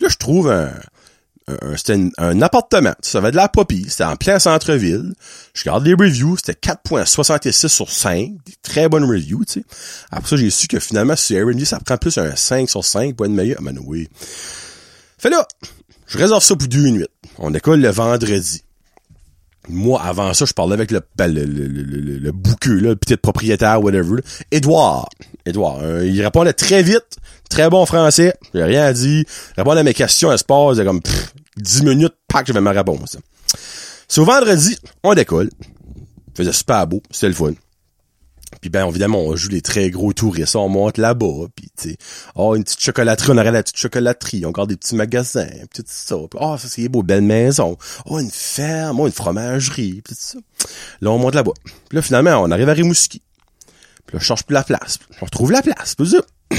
Là, 0.00 0.08
je 0.08 0.16
trouve 0.16 0.50
un, 0.50 0.72
un, 1.62 1.76
c'était 1.76 1.98
un, 2.18 2.42
appartement. 2.42 2.94
Ça 3.00 3.18
avait 3.18 3.30
de 3.30 3.36
la 3.36 3.48
poppy. 3.48 3.86
C'était 3.88 4.04
en 4.04 4.16
plein 4.16 4.38
centre-ville. 4.38 5.14
Je 5.54 5.62
regarde 5.62 5.84
les 5.84 5.94
reviews. 5.94 6.36
C'était 6.36 6.72
4.66 6.72 7.68
sur 7.68 7.90
5. 7.90 8.30
Des 8.46 8.54
très 8.62 8.88
bonnes 8.88 9.04
reviews, 9.04 9.44
tu 9.44 9.60
sais. 9.60 9.64
Après 10.10 10.30
ça, 10.30 10.36
j'ai 10.36 10.50
su 10.50 10.66
que 10.66 10.80
finalement, 10.80 11.16
sur 11.16 11.36
Airbnb, 11.36 11.62
ça 11.64 11.80
prend 11.80 11.96
plus 11.96 12.16
un 12.18 12.34
5 12.34 12.68
sur 12.68 12.84
5 12.84 13.14
pour 13.16 13.26
être 13.26 13.32
meilleur. 13.32 13.58
Ah, 13.60 13.64
ben 13.64 13.78
oui. 13.84 14.08
Fait 15.18 15.30
là, 15.30 15.46
je 16.06 16.18
réserve 16.18 16.42
ça 16.42 16.56
pour 16.56 16.68
deux 16.68 16.88
nuits. 16.88 17.06
On 17.38 17.50
décolle 17.50 17.80
le 17.80 17.90
vendredi. 17.90 18.62
Moi, 19.68 20.00
avant 20.02 20.32
ça, 20.34 20.44
je 20.46 20.52
parlais 20.52 20.74
avec 20.74 20.90
le, 20.90 21.00
ben, 21.16 21.32
le, 21.32 21.44
le, 21.44 21.66
le, 21.66 22.18
le, 22.18 22.32
bouqueux, 22.32 22.74
le 22.80 22.96
petit 22.96 23.16
propriétaire, 23.16 23.82
whatever. 23.82 24.16
là. 24.16 24.22
Édouard. 24.50 25.08
Édouard. 25.46 25.78
euh, 25.82 26.06
il 26.06 26.22
répondait 26.22 26.52
très 26.52 26.82
vite, 26.82 27.16
très 27.48 27.68
bon 27.70 27.86
français. 27.86 28.34
J'ai 28.54 28.64
rien 28.64 28.92
dit. 28.92 29.24
Il 29.26 29.54
répondait 29.60 29.80
à 29.80 29.84
mes 29.84 29.94
questions 29.94 30.30
à 30.30 30.38
sport. 30.38 30.74
C'est 30.76 30.84
comme 30.84 31.02
pff, 31.02 31.34
10 31.56 31.84
minutes, 31.84 32.14
pack, 32.28 32.46
j'avais 32.46 32.60
ma 32.60 32.72
réponse. 32.72 33.16
Au 34.16 34.24
vendredi, 34.24 34.76
on 35.02 35.14
décolle. 35.14 35.50
Faisait 36.36 36.52
super 36.52 36.86
beau, 36.86 37.02
c'était 37.10 37.28
le 37.28 37.34
fun. 37.34 37.52
Puis 38.60 38.68
ben 38.68 38.86
évidemment, 38.86 39.20
on 39.20 39.36
joue 39.36 39.48
les 39.48 39.62
très 39.62 39.90
gros 39.90 40.12
touristes, 40.12 40.56
on 40.56 40.68
monte 40.68 40.98
là-bas, 40.98 41.46
puis 41.54 41.70
tu 41.80 41.90
sais, 41.90 41.96
oh 42.34 42.56
une 42.56 42.64
petite 42.64 42.80
chocolaterie, 42.80 43.30
on 43.30 43.38
aurait 43.38 43.52
la 43.52 43.62
petite 43.62 43.76
chocolaterie, 43.76 44.44
on 44.44 44.48
regarde 44.48 44.68
des 44.68 44.76
petits 44.76 44.96
magasins, 44.96 45.46
puis 45.46 45.82
tout 45.82 45.84
ça. 45.86 46.16
Puis, 46.16 46.38
oh 46.40 46.56
ça 46.58 46.68
c'est 46.68 46.88
beau, 46.88 47.02
belle 47.02 47.22
maison. 47.22 47.76
Oh 48.06 48.18
une 48.18 48.30
ferme, 48.30 49.00
oh 49.00 49.06
une 49.06 49.12
fromagerie, 49.12 50.02
puis 50.04 50.14
tout 50.14 50.20
ça. 50.20 50.38
Là 51.00 51.10
on 51.10 51.18
monte 51.18 51.36
là-bas. 51.36 51.52
Puis 51.64 51.96
là 51.96 52.02
finalement, 52.02 52.42
on 52.42 52.50
arrive 52.50 52.68
à 52.68 52.72
Rimouski. 52.72 53.22
Là 54.12 54.18
je 54.18 54.24
cherche 54.24 54.44
plus 54.44 54.54
la 54.54 54.64
place. 54.64 54.98
On 55.20 55.24
retrouve 55.24 55.52
la 55.52 55.62
place, 55.62 55.94
puis 55.94 56.08
ça. 56.08 56.18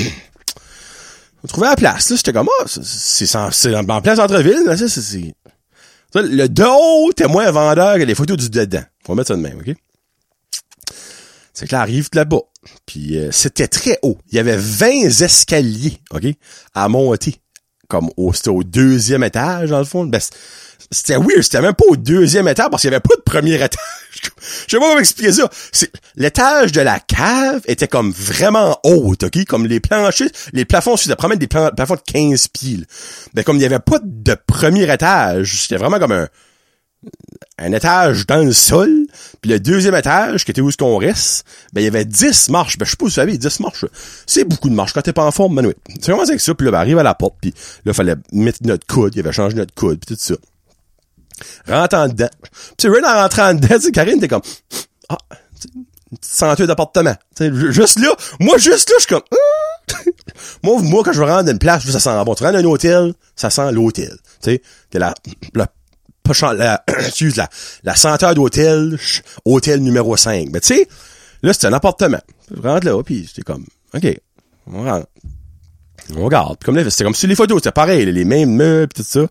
On 1.44 1.62
la 1.62 1.76
place, 1.76 2.12
là, 2.12 2.16
j'étais 2.18 2.34
comme 2.34 2.48
oh, 2.48 2.66
c'est 2.68 3.36
en 3.36 4.02
plein 4.02 4.16
centre-ville, 4.16 4.64
là, 4.64 4.78
ça 4.78 4.88
c'est 4.88 5.34
le 6.16 6.48
de 6.48 7.10
était 7.12 7.28
moins 7.28 7.50
vendeur 7.52 7.98
que 7.98 8.04
les 8.04 8.16
photos 8.16 8.38
du 8.38 8.50
dedans. 8.50 8.84
Va 9.08 9.16
mettre 9.16 9.30
ça 9.30 9.36
de 9.36 9.42
même, 9.42 9.60
OK? 9.60 9.76
C'est 11.54 11.68
que 11.68 11.76
là, 11.76 11.82
arrive 11.82 12.10
là-bas. 12.14 12.42
Puis 12.86 13.18
euh, 13.18 13.32
c'était 13.32 13.68
très 13.68 14.00
haut. 14.04 14.18
Il 14.32 14.36
y 14.36 14.40
avait 14.40 14.58
20 14.58 15.22
escaliers, 15.22 16.00
OK? 16.12 16.26
À 16.74 16.88
monter. 16.88 17.36
Comme 17.88 18.10
au, 18.18 18.34
c'était 18.34 18.50
au 18.50 18.64
deuxième 18.64 19.24
étage, 19.24 19.70
dans 19.70 19.80
le 19.80 19.86
fond. 19.86 20.06
Ben, 20.06 20.22
c'était 20.92 21.18
weird. 21.18 21.42
C'était 21.42 21.62
même 21.62 21.74
pas 21.74 21.86
au 21.88 21.96
deuxième 21.96 22.48
étage 22.48 22.70
parce 22.70 22.82
qu'il 22.82 22.92
y 22.92 22.94
avait 22.94 23.02
pas 23.02 23.16
de 23.16 23.22
premier 23.22 23.56
étage. 23.56 23.80
Je 24.22 24.72
sais 24.72 24.80
pas 24.80 24.88
comment 24.88 25.00
expliquer 25.00 25.32
ça. 25.32 25.50
L'étage 26.16 26.72
de 26.72 26.82
la 26.82 27.00
cave 27.00 27.62
était 27.66 27.88
comme 27.88 28.12
vraiment 28.12 28.80
haut, 28.84 29.14
OK? 29.22 29.46
Comme 29.46 29.66
les 29.66 29.80
planchers, 29.80 30.30
les 30.54 30.66
plafonds, 30.66 30.98
c'était 30.98 31.16
probablement 31.16 31.40
des 31.40 31.48
plafonds 31.76 31.96
de 31.96 32.02
15 32.06 32.48
pieds. 32.50 32.78
là. 32.78 32.84
Ben, 33.34 33.44
comme 33.44 33.58
il 33.58 33.62
y 33.62 33.66
avait 33.66 33.80
pas 33.80 34.00
de 34.04 34.36
premier 34.48 34.92
étage, 34.92 35.62
c'était 35.62 35.78
vraiment 35.78 36.00
comme 36.00 36.12
un, 36.12 36.28
un 37.58 37.72
étage 37.74 38.28
dans 38.28 38.44
le 38.44 38.54
sol, 38.54 39.06
puis 39.42 39.52
le 39.52 39.60
deuxième 39.60 39.96
étage, 39.96 40.46
qui 40.46 40.52
était 40.52 40.62
où 40.62 40.70
est-ce 40.70 40.78
qu'on 40.78 40.98
reste, 40.98 41.46
ben, 41.74 41.82
il 41.82 41.86
y 41.86 41.88
avait 41.88 42.06
10 42.06 42.50
marches. 42.50 42.78
Ben, 42.78 42.86
je 42.86 42.92
sais 42.92 42.98
pas 42.98 43.06
si 43.06 43.10
vous 43.10 43.16
savez, 43.16 43.38
10 43.38 43.60
marches, 43.60 43.86
c'est 44.26 44.44
beaucoup 44.44 44.70
de 44.70 44.76
marches 44.76 44.94
quand 44.94 45.02
t'es 45.02 45.14
pas 45.14 45.26
en 45.26 45.32
forme, 45.32 45.60
oui. 45.60 45.74
C'est 46.00 46.12
commencé 46.12 46.32
avec 46.32 46.42
ça, 46.42 46.54
puis 46.54 46.66
là, 46.66 46.72
ben, 46.72 46.80
arrive 46.80 46.98
à 46.98 47.04
la 47.04 47.16
porte, 47.16 47.36
puis 47.42 47.54
là, 47.86 47.94
fallait 47.94 48.16
mettre 48.32 48.60
notre 48.64 48.86
coude, 48.86 49.14
il 49.16 49.20
avait 49.20 49.32
changé 49.32 49.56
notre 49.56 49.74
coude, 49.74 50.00
puis 50.06 50.16
tout 50.16 50.22
ça. 50.22 50.36
Rentre 51.67 51.95
en 51.95 52.08
dedans. 52.08 52.30
Puis 52.77 52.88
Ren 52.88 53.06
en 53.06 53.21
rentrant 53.21 53.54
dedans, 53.54 53.75
tu 53.75 53.82
sais, 53.82 53.91
Karine, 53.91 54.19
t'es 54.19 54.27
comme, 54.27 54.41
ah, 55.10 55.17
une 56.12 56.17
petite 56.17 56.36
senteur 56.36 56.67
d'appartement. 56.67 57.15
Juste 57.39 57.99
là, 57.99 58.13
moi, 58.39 58.58
juste 58.58 58.89
là, 58.89 58.95
je 58.99 59.06
suis 59.06 59.10
comme, 59.10 59.23
Hum! 59.32 60.13
moi, 60.63 60.82
moi, 60.82 61.04
quand 61.04 61.13
je 61.13 61.21
rentre 61.21 61.45
dans 61.45 61.51
une 61.51 61.60
place, 61.60 61.89
ça 61.89 61.99
sent 61.99 62.25
bon. 62.25 62.36
Tu 62.36 62.43
rentres 62.43 62.58
dans 62.58 62.63
un 62.63 62.71
hôtel, 62.71 63.13
ça 63.36 63.49
sent 63.49 63.71
l'hôtel. 63.71 64.17
Tu 64.41 64.51
sais, 64.51 64.62
t'es 64.89 64.99
la, 64.99 65.13
la, 65.54 65.67
la, 66.54 66.84
excuse, 66.99 67.36
la, 67.36 67.49
la 67.84 67.95
senteur 67.95 68.36
d'hôtel, 68.36 68.97
hôtel 69.45 69.82
numéro 69.82 70.15
5. 70.15 70.49
Mais 70.51 70.60
tu 70.60 70.75
sais, 70.75 70.88
là, 71.43 71.54
c'est 71.54 71.67
un 71.67 71.73
appartement. 71.73 72.21
Je 72.56 72.62
rentre 72.62 72.86
là, 72.86 73.01
puis 73.04 73.25
j'étais 73.25 73.43
comme, 73.43 73.65
OK, 73.93 74.06
on 74.67 74.84
rentre. 74.84 75.08
On 76.15 76.25
regarde. 76.25 76.58
Puis 76.58 76.65
comme 76.65 76.75
là, 76.75 76.89
c'était 76.89 77.04
comme 77.04 77.15
sur 77.15 77.27
les 77.27 77.36
photos, 77.36 77.60
c'était 77.60 77.71
pareil, 77.71 78.06
les 78.06 78.25
mêmes 78.25 78.54
meubles, 78.56 78.91
tout 78.93 79.04
ça. 79.04 79.27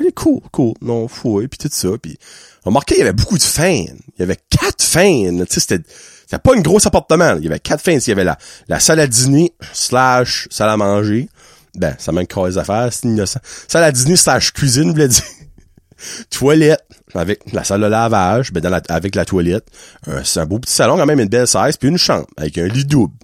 Ok, 0.00 0.06
cool, 0.14 0.40
cool. 0.52 0.74
Non, 0.80 1.08
fouille, 1.08 1.48
puis 1.48 1.58
tout 1.58 1.68
ça. 1.70 1.88
Puis 2.00 2.16
on 2.64 2.70
remarquait, 2.70 2.94
il 2.96 2.98
y 2.98 3.02
avait 3.02 3.12
beaucoup 3.12 3.38
de 3.38 3.42
fans. 3.42 3.64
Il 3.72 4.20
y 4.20 4.22
avait 4.22 4.38
quatre 4.50 4.82
fans. 4.82 5.38
Tu 5.38 5.46
sais, 5.54 5.60
c'était, 5.60 5.82
c'était 6.22 6.38
pas 6.38 6.54
une 6.54 6.62
grosse 6.62 6.86
appartement. 6.86 7.32
là. 7.32 7.36
Il 7.38 7.44
y 7.44 7.48
avait 7.48 7.58
quatre 7.60 7.82
fans. 7.82 7.92
Il 7.92 8.08
y 8.08 8.12
avait 8.12 8.24
la, 8.24 8.38
la 8.68 8.80
salle 8.80 9.00
à 9.00 9.06
dîner 9.06 9.52
slash 9.72 10.46
salle 10.50 10.70
à 10.70 10.76
manger. 10.76 11.28
Ben, 11.74 11.94
ça 11.98 12.12
manque 12.12 12.32
quoi 12.32 12.48
les 12.48 12.58
affaires, 12.58 12.92
c'est 12.92 13.04
innocent. 13.06 13.40
Salle 13.68 13.84
à 13.84 13.92
dîner 13.92 14.16
slash 14.16 14.52
cuisine, 14.52 14.90
voulais 14.90 15.08
dire. 15.08 15.22
toilette 16.30 16.84
avec 17.14 17.52
la 17.52 17.64
salle 17.64 17.80
de 17.80 17.86
lavage, 17.86 18.52
ben 18.52 18.60
dans 18.60 18.70
la- 18.70 18.82
avec 18.88 19.14
la 19.14 19.24
toilette. 19.24 19.66
Un- 20.06 20.22
c'est 20.24 20.40
un 20.40 20.46
beau 20.46 20.58
petit 20.58 20.72
salon, 20.72 20.96
quand 20.96 21.06
même, 21.06 21.20
une 21.20 21.28
belle 21.28 21.46
size, 21.46 21.76
puis 21.76 21.88
une 21.88 21.98
chambre 21.98 22.26
avec 22.36 22.56
un 22.58 22.66
lit 22.68 22.84
double. 22.84 23.14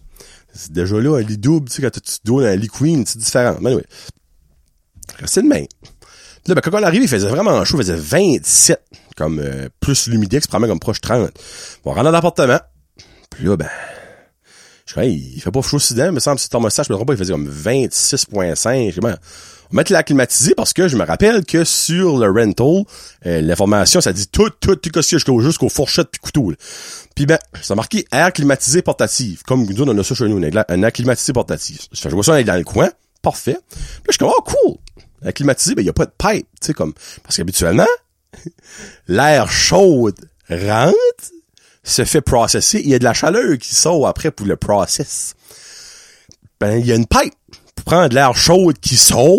C'est 0.53 0.73
déjà 0.73 0.97
là, 1.01 1.19
un 1.19 1.23
lit 1.23 1.39
double, 1.39 1.69
tu 1.69 1.77
sais, 1.77 1.83
quand 1.83 1.91
tu 1.91 2.01
donnes 2.25 2.45
un 2.47 2.57
lit 2.57 2.69
queen, 2.69 3.05
c'est 3.07 3.19
différent. 3.19 3.57
Mais 3.61 3.75
oui. 3.75 3.83
C'est 5.27 5.43
de 5.43 5.49
même. 5.49 5.67
Là, 6.47 6.55
ben, 6.55 6.61
quand 6.61 6.75
on 6.75 6.81
est 6.81 6.85
arrivé, 6.85 7.05
il 7.05 7.09
faisait 7.09 7.29
vraiment 7.29 7.65
chaud, 7.65 7.79
il 7.79 7.85
faisait 7.85 7.97
27, 7.97 8.83
comme 9.17 9.39
euh, 9.41 9.69
plus 9.81 10.09
l'humidex, 10.09 10.47
probablement 10.47 10.73
comme 10.73 10.81
proche 10.81 11.01
30. 11.01 11.31
Bon, 11.85 11.91
on 11.91 11.95
rentre 11.95 12.05
dans 12.05 12.11
l'appartement. 12.11 12.61
Puis 13.31 13.45
là, 13.45 13.57
ben, 13.57 13.69
je 14.87 14.93
crois, 14.93 15.05
il 15.07 15.41
fait 15.41 15.51
pas 15.51 15.63
chaud 15.63 15.79
dedans, 15.79 16.13
mais 16.13 16.21
semble 16.21 16.37
que 16.37 16.43
c'est 16.43 16.49
thermostat, 16.51 16.83
je 16.83 16.93
me 16.93 16.97
trompe 16.97 17.09
pas, 17.09 17.15
il 17.15 17.19
faisait 17.19 17.33
comme 17.33 17.49
26.5. 17.49 18.91
Je 18.91 18.95
sais 18.95 19.01
pas, 19.01 19.17
mettre 19.73 19.91
l'air 19.93 20.05
climatisé 20.05 20.55
parce 20.55 20.73
que 20.73 20.87
je 20.89 20.97
me 20.97 21.05
rappelle 21.05 21.45
que 21.45 21.65
sur 21.65 22.19
le 22.19 22.31
rental, 22.31 22.85
euh, 23.27 23.41
l'information, 23.41 24.01
ça 24.01 24.13
dit 24.13 24.29
tout, 24.29 24.51
tout, 24.61 24.77
tout, 24.77 25.03
jusqu'au, 25.03 25.41
jusqu'aux 25.41 25.71
fourchettes 25.71 26.11
puis 26.11 26.21
couteaux. 26.21 26.51
là. 26.51 26.57
Puis 27.17 27.27
ben, 27.27 27.39
ça 27.63 27.75
marqué 27.75 28.05
air 28.13 28.33
climatisé 28.33 28.83
portatif. 28.83 29.43
Comme 29.45 29.65
nous, 29.65 29.83
on 29.83 29.99
a 29.99 30.03
ça 30.05 30.15
chez 30.15 30.29
nous, 30.29 30.37
un 30.45 30.83
air- 30.83 30.93
climatisé 30.93 31.33
portatif. 31.33 31.89
Je 31.93 32.09
vois 32.11 32.23
ça 32.23 32.43
dans 32.43 32.57
le 32.57 32.65
coin. 32.65 32.91
Parfait. 33.23 33.57
Puis 33.71 33.79
là, 33.81 34.03
je 34.09 34.13
suis 34.13 34.19
comme, 34.19 34.33
oh, 34.37 34.43
cool. 34.43 34.77
Air 35.25 35.35
climatisé, 35.35 35.75
ben, 35.75 35.83
il 35.83 35.87
y 35.87 35.91
a 35.91 35.95
pas 35.95 36.07
de 36.07 36.13
pipe, 36.17 36.47
tu 36.61 36.67
sais, 36.67 36.75
comme, 36.75 36.93
parce 37.23 37.37
qu'habituellement, 37.37 37.87
l'air 39.09 39.51
chaud 39.51 40.11
rentre, 40.49 40.95
se 41.83 42.05
fait 42.05 42.21
processer, 42.23 42.81
il 42.81 42.89
y 42.89 42.95
a 42.95 42.99
de 42.99 43.05
la 43.05 43.15
chaleur 43.15 43.59
qui 43.59 43.75
sort 43.75 44.07
après 44.07 44.31
pour 44.31 44.47
le 44.47 44.57
process. 44.57 45.35
Ben, 46.61 46.79
il 46.79 46.87
y 46.87 46.93
a 46.93 46.95
une 46.95 47.07
pipe 47.07 47.35
pour 47.75 47.85
prendre 47.85 48.15
l'air 48.15 48.35
chaud 48.37 48.73
qui 48.81 48.97
sort, 48.97 49.39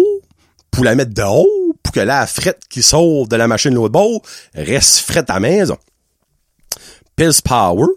pour 0.69 0.83
la 0.83 0.95
mettre 0.95 1.13
dehors, 1.13 1.45
pour 1.81 1.93
que 1.93 1.99
l'air 1.99 2.29
fret 2.29 2.57
qui 2.69 2.83
sort 2.83 3.27
de 3.27 3.35
la 3.35 3.47
machine 3.47 3.71
de 3.71 3.75
l'autre 3.75 3.93
bord 3.93 4.21
reste 4.53 4.97
fret 4.99 5.25
à 5.29 5.35
la 5.35 5.39
maison. 5.39 5.77
Pills 7.15 7.41
Power. 7.43 7.87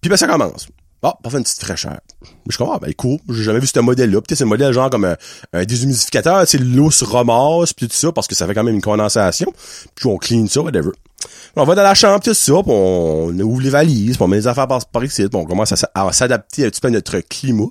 Puis 0.00 0.08
ben, 0.08 0.16
ça 0.16 0.26
commence. 0.26 0.68
Ah, 1.02 1.16
parfait 1.22 1.38
une 1.38 1.44
petite 1.44 1.64
fraîcheur. 1.64 1.98
Je 2.48 2.58
comme, 2.58 2.68
ah, 2.72 2.78
ben, 2.78 2.92
cool. 2.92 3.18
J'ai 3.30 3.42
jamais 3.42 3.60
vu 3.60 3.66
ce 3.66 3.80
modèle-là. 3.80 4.20
Peut-être 4.20 4.36
c'est 4.36 4.44
un 4.44 4.48
modèle 4.48 4.72
genre 4.72 4.90
comme 4.90 5.06
un, 5.06 5.16
un 5.54 5.64
déshumidificateur, 5.64 6.46
tu 6.46 6.58
sais, 6.58 6.62
l'eau 6.62 6.90
se 6.90 7.04
ramasse, 7.04 7.72
puis 7.72 7.88
tout 7.88 7.94
ça, 7.94 8.12
parce 8.12 8.26
que 8.26 8.34
ça 8.34 8.46
fait 8.46 8.54
quand 8.54 8.64
même 8.64 8.74
une 8.74 8.82
condensation. 8.82 9.50
Puis 9.94 10.06
on 10.06 10.18
clean 10.18 10.46
ça, 10.46 10.60
whatever. 10.60 10.90
On 11.56 11.64
va 11.64 11.74
dans 11.74 11.82
la 11.82 11.94
chambre, 11.94 12.22
tout 12.22 12.34
ça, 12.34 12.52
puis 12.62 12.72
on 12.72 13.38
ouvre 13.38 13.62
les 13.62 13.70
valises, 13.70 14.16
puis 14.16 14.22
on 14.22 14.28
met 14.28 14.36
les 14.36 14.46
affaires 14.46 14.68
par, 14.68 14.84
par 14.86 15.02
ici, 15.02 15.26
puis 15.26 15.40
on 15.40 15.44
commence 15.44 15.72
à, 15.94 16.12
s'adapter 16.12 16.66
un 16.66 16.70
petit 16.70 16.80
peu 16.80 16.88
à 16.88 16.90
notre 16.90 17.18
climat. 17.20 17.68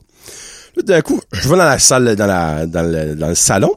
Là, 0.76 0.84
d'un 0.84 1.02
coup, 1.02 1.22
je 1.32 1.48
vais 1.48 1.58
dans 1.58 1.66
la 1.66 1.80
salle, 1.80 2.16
dans 2.16 2.26
la, 2.26 2.66
dans 2.66 2.82
le, 2.82 3.16
dans 3.16 3.28
le 3.28 3.36
salon. 3.36 3.76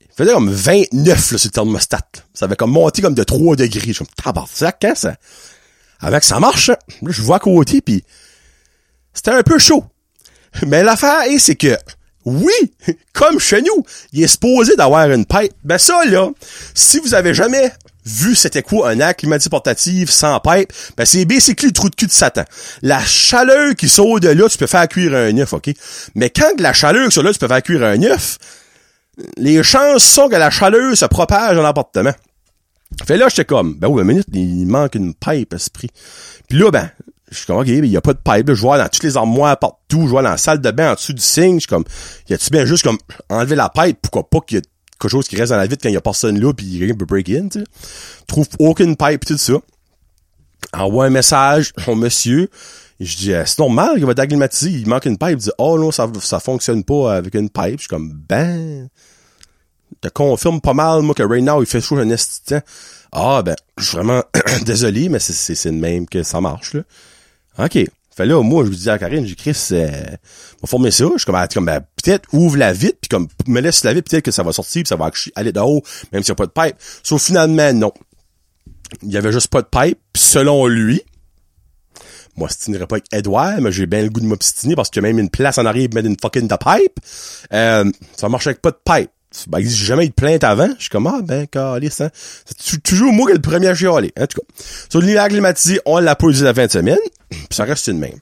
Il 0.00 0.24
faisait 0.24 0.32
comme 0.32 0.50
29, 0.50 1.32
là, 1.32 1.38
sur 1.38 1.48
le 1.48 1.50
thermostat. 1.50 2.00
Ça 2.34 2.44
avait 2.46 2.56
comme 2.56 2.72
monté 2.72 3.00
comme 3.00 3.14
de 3.14 3.24
3 3.24 3.56
degrés. 3.56 3.80
Je 3.86 3.92
suis 3.92 4.04
comme, 4.04 4.44
quand 4.80 4.96
ça? 4.96 5.14
Avec 6.00 6.24
ça 6.24 6.40
marche, 6.40 6.70
hein? 6.70 6.76
Là, 7.02 7.10
je 7.10 7.22
vois 7.22 7.36
à 7.36 7.38
côté, 7.38 7.80
puis 7.80 8.04
c'était 9.12 9.32
un 9.32 9.42
peu 9.42 9.58
chaud. 9.58 9.84
Mais 10.66 10.82
l'affaire 10.82 11.22
est, 11.22 11.38
c'est 11.38 11.56
que, 11.56 11.76
oui, 12.24 12.52
comme 13.12 13.38
chez 13.38 13.62
nous, 13.62 13.84
il 14.12 14.22
est 14.22 14.28
supposé 14.28 14.76
d'avoir 14.76 15.10
une 15.10 15.24
pipe. 15.24 15.52
Ben 15.64 15.78
ça, 15.78 16.04
là, 16.04 16.28
si 16.74 16.98
vous 16.98 17.14
avez 17.14 17.34
jamais 17.34 17.72
vu 18.04 18.34
c'était 18.34 18.62
quoi 18.62 18.90
un 18.90 18.98
air 18.98 19.14
climatisé 19.14 19.50
portatif 19.50 20.10
sans 20.10 20.40
pipe, 20.40 20.72
ben 20.96 21.04
c'est 21.04 21.24
basically 21.24 21.68
le 21.68 21.72
trou 21.72 21.88
de 21.88 21.94
cul 21.94 22.06
de 22.06 22.12
Satan. 22.12 22.44
La 22.82 23.00
chaleur 23.00 23.74
qui 23.74 23.88
sort 23.88 24.20
de 24.20 24.28
là, 24.28 24.48
tu 24.48 24.58
peux 24.58 24.66
faire 24.66 24.88
cuire 24.88 25.14
un 25.14 25.36
œuf, 25.38 25.52
OK? 25.52 25.70
Mais 26.14 26.30
quand 26.30 26.58
la 26.58 26.72
chaleur 26.72 27.08
qui 27.08 27.14
sort 27.14 27.24
là, 27.24 27.32
tu 27.32 27.38
peux 27.38 27.48
faire 27.48 27.62
cuire 27.62 27.84
un 27.84 28.02
œuf, 28.02 28.38
les 29.36 29.62
chances 29.62 30.04
sont 30.04 30.28
que 30.28 30.36
la 30.36 30.50
chaleur 30.50 30.96
se 30.96 31.04
propage 31.04 31.56
dans 31.56 31.62
l'appartement. 31.62 32.12
Fait 33.06 33.16
là, 33.16 33.28
j'étais 33.28 33.44
comme, 33.44 33.74
ben 33.74 33.88
oui, 33.88 34.02
une 34.02 34.08
minute, 34.08 34.26
il 34.32 34.66
manque 34.66 34.94
une 34.94 35.14
pipe, 35.14 35.54
esprit. 35.54 35.90
Puis 36.48 36.58
là, 36.58 36.70
ben, 36.70 36.90
je 37.30 37.36
suis 37.36 37.46
comme, 37.46 37.58
ok, 37.58 37.68
il 37.68 37.86
y 37.86 37.96
a 37.96 38.00
pas 38.00 38.12
de 38.12 38.18
pipe, 38.18 38.48
là, 38.48 38.54
je 38.54 38.60
vois 38.60 38.78
dans 38.78 38.88
toutes 38.88 39.04
les 39.04 39.16
armoires 39.16 39.56
partout, 39.58 40.02
je 40.02 40.10
vois 40.10 40.22
dans 40.22 40.30
la 40.30 40.36
salle 40.36 40.60
de 40.60 40.70
bain 40.70 40.92
en 40.92 40.94
dessous 40.94 41.12
du 41.12 41.22
signe, 41.22 41.54
je 41.54 41.60
suis 41.60 41.68
comme, 41.68 41.84
y 42.28 42.34
a-tu 42.34 42.50
bien 42.50 42.64
juste 42.64 42.84
comme 42.84 42.98
enlever 43.28 43.56
la 43.56 43.68
pipe, 43.68 43.98
pourquoi 44.02 44.28
pas 44.28 44.40
qu'il 44.40 44.56
y 44.56 44.58
ait 44.58 44.64
quelque 45.00 45.10
chose 45.10 45.28
qui 45.28 45.36
reste 45.36 45.50
dans 45.50 45.58
la 45.58 45.66
vitre 45.66 45.82
quand 45.82 45.88
il 45.88 45.94
y 45.94 45.98
a 45.98 46.00
personne 46.00 46.38
là, 46.38 46.52
puis 46.52 46.78
quelqu'un 46.78 46.94
peut 46.94 47.06
break 47.06 47.30
in, 47.30 47.48
tu 47.48 47.60
sais. 47.60 47.66
Trouve 48.26 48.46
aucune 48.58 48.96
pipe, 48.96 49.24
tout 49.24 49.38
ça. 49.38 49.54
Envoie 50.74 51.06
un 51.06 51.10
message 51.10 51.72
au 51.86 51.94
monsieur. 51.94 52.50
Je 53.00 53.16
dis, 53.16 53.32
euh, 53.32 53.44
c'est 53.46 53.58
normal 53.58 53.94
qu'il 53.94 54.04
va 54.04 54.14
t'acclimatiser, 54.14 54.70
il 54.70 54.86
manque 54.86 55.06
une 55.06 55.16
pipe. 55.16 55.30
Il 55.30 55.36
dit, 55.36 55.50
oh 55.56 55.78
non, 55.78 55.90
ça, 55.90 56.06
ça 56.20 56.38
fonctionne 56.38 56.84
pas 56.84 57.14
avec 57.14 57.34
une 57.34 57.48
pipe. 57.48 57.76
Je 57.76 57.80
suis 57.80 57.88
comme, 57.88 58.12
ben, 58.28 58.90
te 60.02 60.08
confirme 60.08 60.60
pas 60.60 60.74
mal, 60.74 61.00
moi, 61.00 61.14
que 61.14 61.22
right 61.22 61.42
now, 61.42 61.62
il 61.62 61.66
fait 61.66 61.80
chaud 61.80 61.96
un 61.96 62.08
temps. 62.08 62.60
Ah, 63.12 63.42
ben, 63.42 63.56
je 63.78 63.84
suis 63.84 63.96
vraiment 63.96 64.22
désolé, 64.66 65.08
mais 65.08 65.18
c'est, 65.18 65.32
c'est, 65.32 65.54
c'est 65.54 65.70
de 65.70 65.76
même 65.76 66.06
que 66.06 66.22
ça 66.22 66.40
marche, 66.40 66.74
là. 66.74 66.82
OK. 67.58 67.78
Fait 68.16 68.26
là, 68.26 68.42
moi, 68.42 68.64
je 68.64 68.70
lui 68.70 68.76
dis 68.76 68.90
à 68.90 68.98
Karine, 68.98 69.24
j'ai 69.24 69.34
Chris, 69.34 69.68
euh, 69.72 69.88
va 69.88 70.66
former 70.66 70.90
ça. 70.90 71.04
Je 71.12 71.18
suis 71.18 71.26
comme, 71.26 71.36
ah, 71.36 71.48
comme 71.48 71.66
ben, 71.66 71.80
peut-être 72.02 72.28
ouvre 72.32 72.56
la 72.56 72.72
vitre, 72.72 72.98
puis 73.00 73.08
comme, 73.08 73.28
me 73.46 73.60
laisse 73.60 73.84
la 73.84 73.94
vitre, 73.94 74.10
peut-être 74.10 74.24
que 74.24 74.30
ça 74.30 74.42
va 74.42 74.52
sortir, 74.52 74.82
puis 74.82 74.88
ça 74.88 74.96
va 74.96 75.10
aller 75.36 75.52
dehors, 75.52 75.80
même 76.12 76.22
s'il 76.22 76.32
n'y 76.32 76.42
a 76.42 76.46
pas 76.46 76.46
de 76.46 76.52
pipe. 76.52 76.76
Sauf 77.02 77.22
finalement, 77.22 77.72
non. 77.72 77.92
Il 79.02 79.10
y 79.10 79.16
avait 79.16 79.32
juste 79.32 79.48
pas 79.48 79.62
de 79.62 79.68
pipe, 79.68 79.98
puis 80.12 80.22
selon 80.22 80.66
lui, 80.66 81.02
moi, 82.36 82.48
stinerais 82.48 82.86
pas 82.86 82.96
avec 82.96 83.06
Edouard, 83.12 83.60
mais 83.60 83.70
j'ai 83.72 83.86
bien 83.86 84.02
le 84.02 84.08
goût 84.08 84.20
de 84.20 84.26
m'obstiner 84.26 84.74
parce 84.74 84.90
qu'il 84.90 85.02
y 85.02 85.04
a 85.04 85.08
même 85.08 85.18
une 85.18 85.30
place 85.30 85.58
en 85.58 85.66
arrière 85.66 85.88
pour 85.88 85.96
mettre 85.96 86.08
une 86.08 86.16
fucking 86.20 86.48
de 86.48 86.56
pipe. 86.56 86.98
Euh, 87.52 87.90
ça 88.16 88.28
marche 88.28 88.46
avec 88.46 88.62
pas 88.62 88.70
de 88.70 88.78
pipe. 88.84 89.10
Ben, 89.46 89.60
j'ai 89.60 89.68
jamais 89.68 90.06
eu 90.06 90.08
de 90.08 90.14
plainte 90.14 90.42
avant. 90.44 90.68
Je 90.76 90.80
suis 90.82 90.88
comme, 90.90 91.06
ah, 91.06 91.20
ben, 91.22 91.46
calice, 91.46 92.00
hein. 92.00 92.10
C'est 92.44 92.56
tou- 92.58 92.80
toujours 92.80 93.12
moi 93.12 93.26
qui 93.26 93.32
est 93.32 93.36
le 93.36 93.40
premier 93.42 93.68
à 93.68 93.74
chialer. 93.74 94.12
En 94.18 94.26
tout 94.26 94.40
cas. 94.40 94.46
Sur 94.88 95.00
l'hiver 95.00 95.28
climatisé, 95.28 95.80
on 95.86 95.98
l'a 95.98 96.12
utilisé 96.18 96.44
la 96.44 96.54
fin 96.54 96.66
de 96.66 96.70
semaine. 96.72 96.98
Puis 97.30 97.46
ça 97.52 97.64
reste 97.64 97.86
une 97.86 97.98
même. 97.98 98.18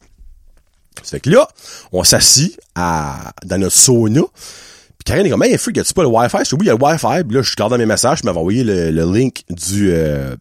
Ça 1.03 1.12
fait 1.12 1.21
que 1.21 1.31
là, 1.31 1.49
on 1.92 2.05
s'assit 2.05 2.59
à, 2.75 3.33
dans 3.44 3.57
notre 3.59 3.77
sauna. 3.77 4.21
Puis 4.23 5.05
Karine 5.05 5.27
est 5.27 5.31
comme, 5.31 5.42
hey, 5.44 5.57
freak, 5.57 5.77
y'a-tu 5.79 5.94
pas 5.94 6.03
le 6.03 6.09
Wi-Fi? 6.09 6.38
Je 6.49 6.57
oui, 6.57 6.66
y 6.66 6.71
a 6.71 6.75
le 6.75 6.83
Wi-Fi. 6.83 7.25
Puis 7.25 7.37
là, 7.37 7.42
je 7.42 7.51
regarde 7.53 7.71
dans 7.73 7.79
mes 7.79 7.87
messages, 7.87 8.18
je 8.23 8.25
m'avais 8.27 8.38
envoyé 8.38 8.64
le, 8.64 8.90
le 8.90 9.05
link 9.16 9.44
du, 9.49 9.90
euh, 9.92 10.37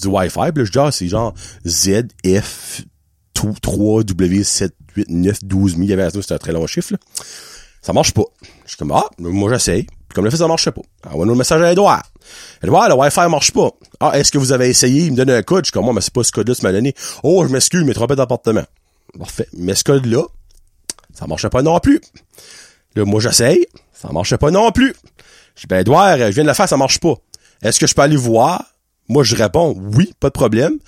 du 0.00 0.08
Wi-Fi. 0.08 0.52
Puis 0.52 0.62
là, 0.62 0.64
je 0.64 0.72
dis, 0.72 0.78
ah, 0.78 0.90
c'est 0.92 1.08
genre 1.08 1.34
ZF 1.66 2.82
3 3.62 4.02
W 4.04 4.44
7 4.44 4.74
8 4.96 5.08
9 5.08 5.44
12 5.44 5.70
000. 5.72 5.82
Il 5.84 5.88
y 5.88 5.92
avait 5.94 6.02
un 6.04 6.38
très 6.38 6.52
long 6.52 6.66
chiffre, 6.66 6.92
là. 6.92 6.98
Ça 7.82 7.92
marche 7.92 8.12
pas. 8.12 8.24
Je 8.64 8.68
suis 8.68 8.76
comme, 8.76 8.92
ah, 8.92 9.08
moi, 9.18 9.50
j'essaye. 9.52 9.84
Puis 9.84 10.14
comme 10.14 10.24
le 10.24 10.30
fait, 10.30 10.36
ça 10.36 10.48
marchait 10.48 10.72
pas. 10.72 10.82
Envoie-nous 11.08 11.32
le 11.32 11.38
message 11.38 11.62
à 11.62 11.72
Edouard. 11.72 12.02
Edouard, 12.62 12.88
le 12.88 12.94
Wi-Fi 12.94 13.28
marche 13.28 13.52
pas. 13.52 13.70
Ah, 14.00 14.18
est-ce 14.18 14.32
que 14.32 14.38
vous 14.38 14.52
avez 14.52 14.68
essayé? 14.68 15.04
Il 15.04 15.12
me 15.12 15.16
donne 15.16 15.30
un 15.30 15.42
code. 15.42 15.64
Je 15.64 15.68
suis 15.68 15.72
comme, 15.72 15.84
moi, 15.84 15.94
mais 15.94 16.00
c'est 16.00 16.12
pas 16.12 16.24
ce 16.24 16.32
code-là 16.32 16.54
tu 16.54 16.62
m'as 16.62 16.72
donné. 16.72 16.94
Oh, 17.22 17.44
je 17.46 17.52
m'excuse, 17.52 17.84
mais 17.84 17.94
trompé 17.94 18.16
d'appartement. 18.16 18.64
Parfait. 19.18 19.48
Mais 19.52 19.74
ce 19.74 19.84
code-là, 19.84 20.22
ça 21.14 21.26
marchait 21.26 21.48
pas 21.48 21.62
non 21.62 21.78
plus. 21.80 22.00
Là, 22.96 23.04
moi, 23.04 23.20
j'essaye. 23.20 23.66
Ça 23.92 24.10
marchait 24.12 24.38
pas 24.38 24.50
non 24.50 24.72
plus. 24.72 24.94
Je 25.54 25.62
dis, 25.62 25.66
ben, 25.68 25.78
Edouard, 25.78 26.18
je 26.18 26.24
viens 26.32 26.44
de 26.44 26.48
le 26.48 26.54
faire, 26.54 26.68
ça 26.68 26.76
marche 26.76 26.98
pas. 26.98 27.14
Est-ce 27.62 27.78
que 27.78 27.86
je 27.86 27.94
peux 27.94 28.02
aller 28.02 28.16
voir? 28.16 28.64
Moi, 29.08 29.24
je 29.24 29.34
réponds, 29.36 29.76
oui, 29.94 30.14
pas 30.20 30.28
de 30.28 30.32
problème. 30.32 30.78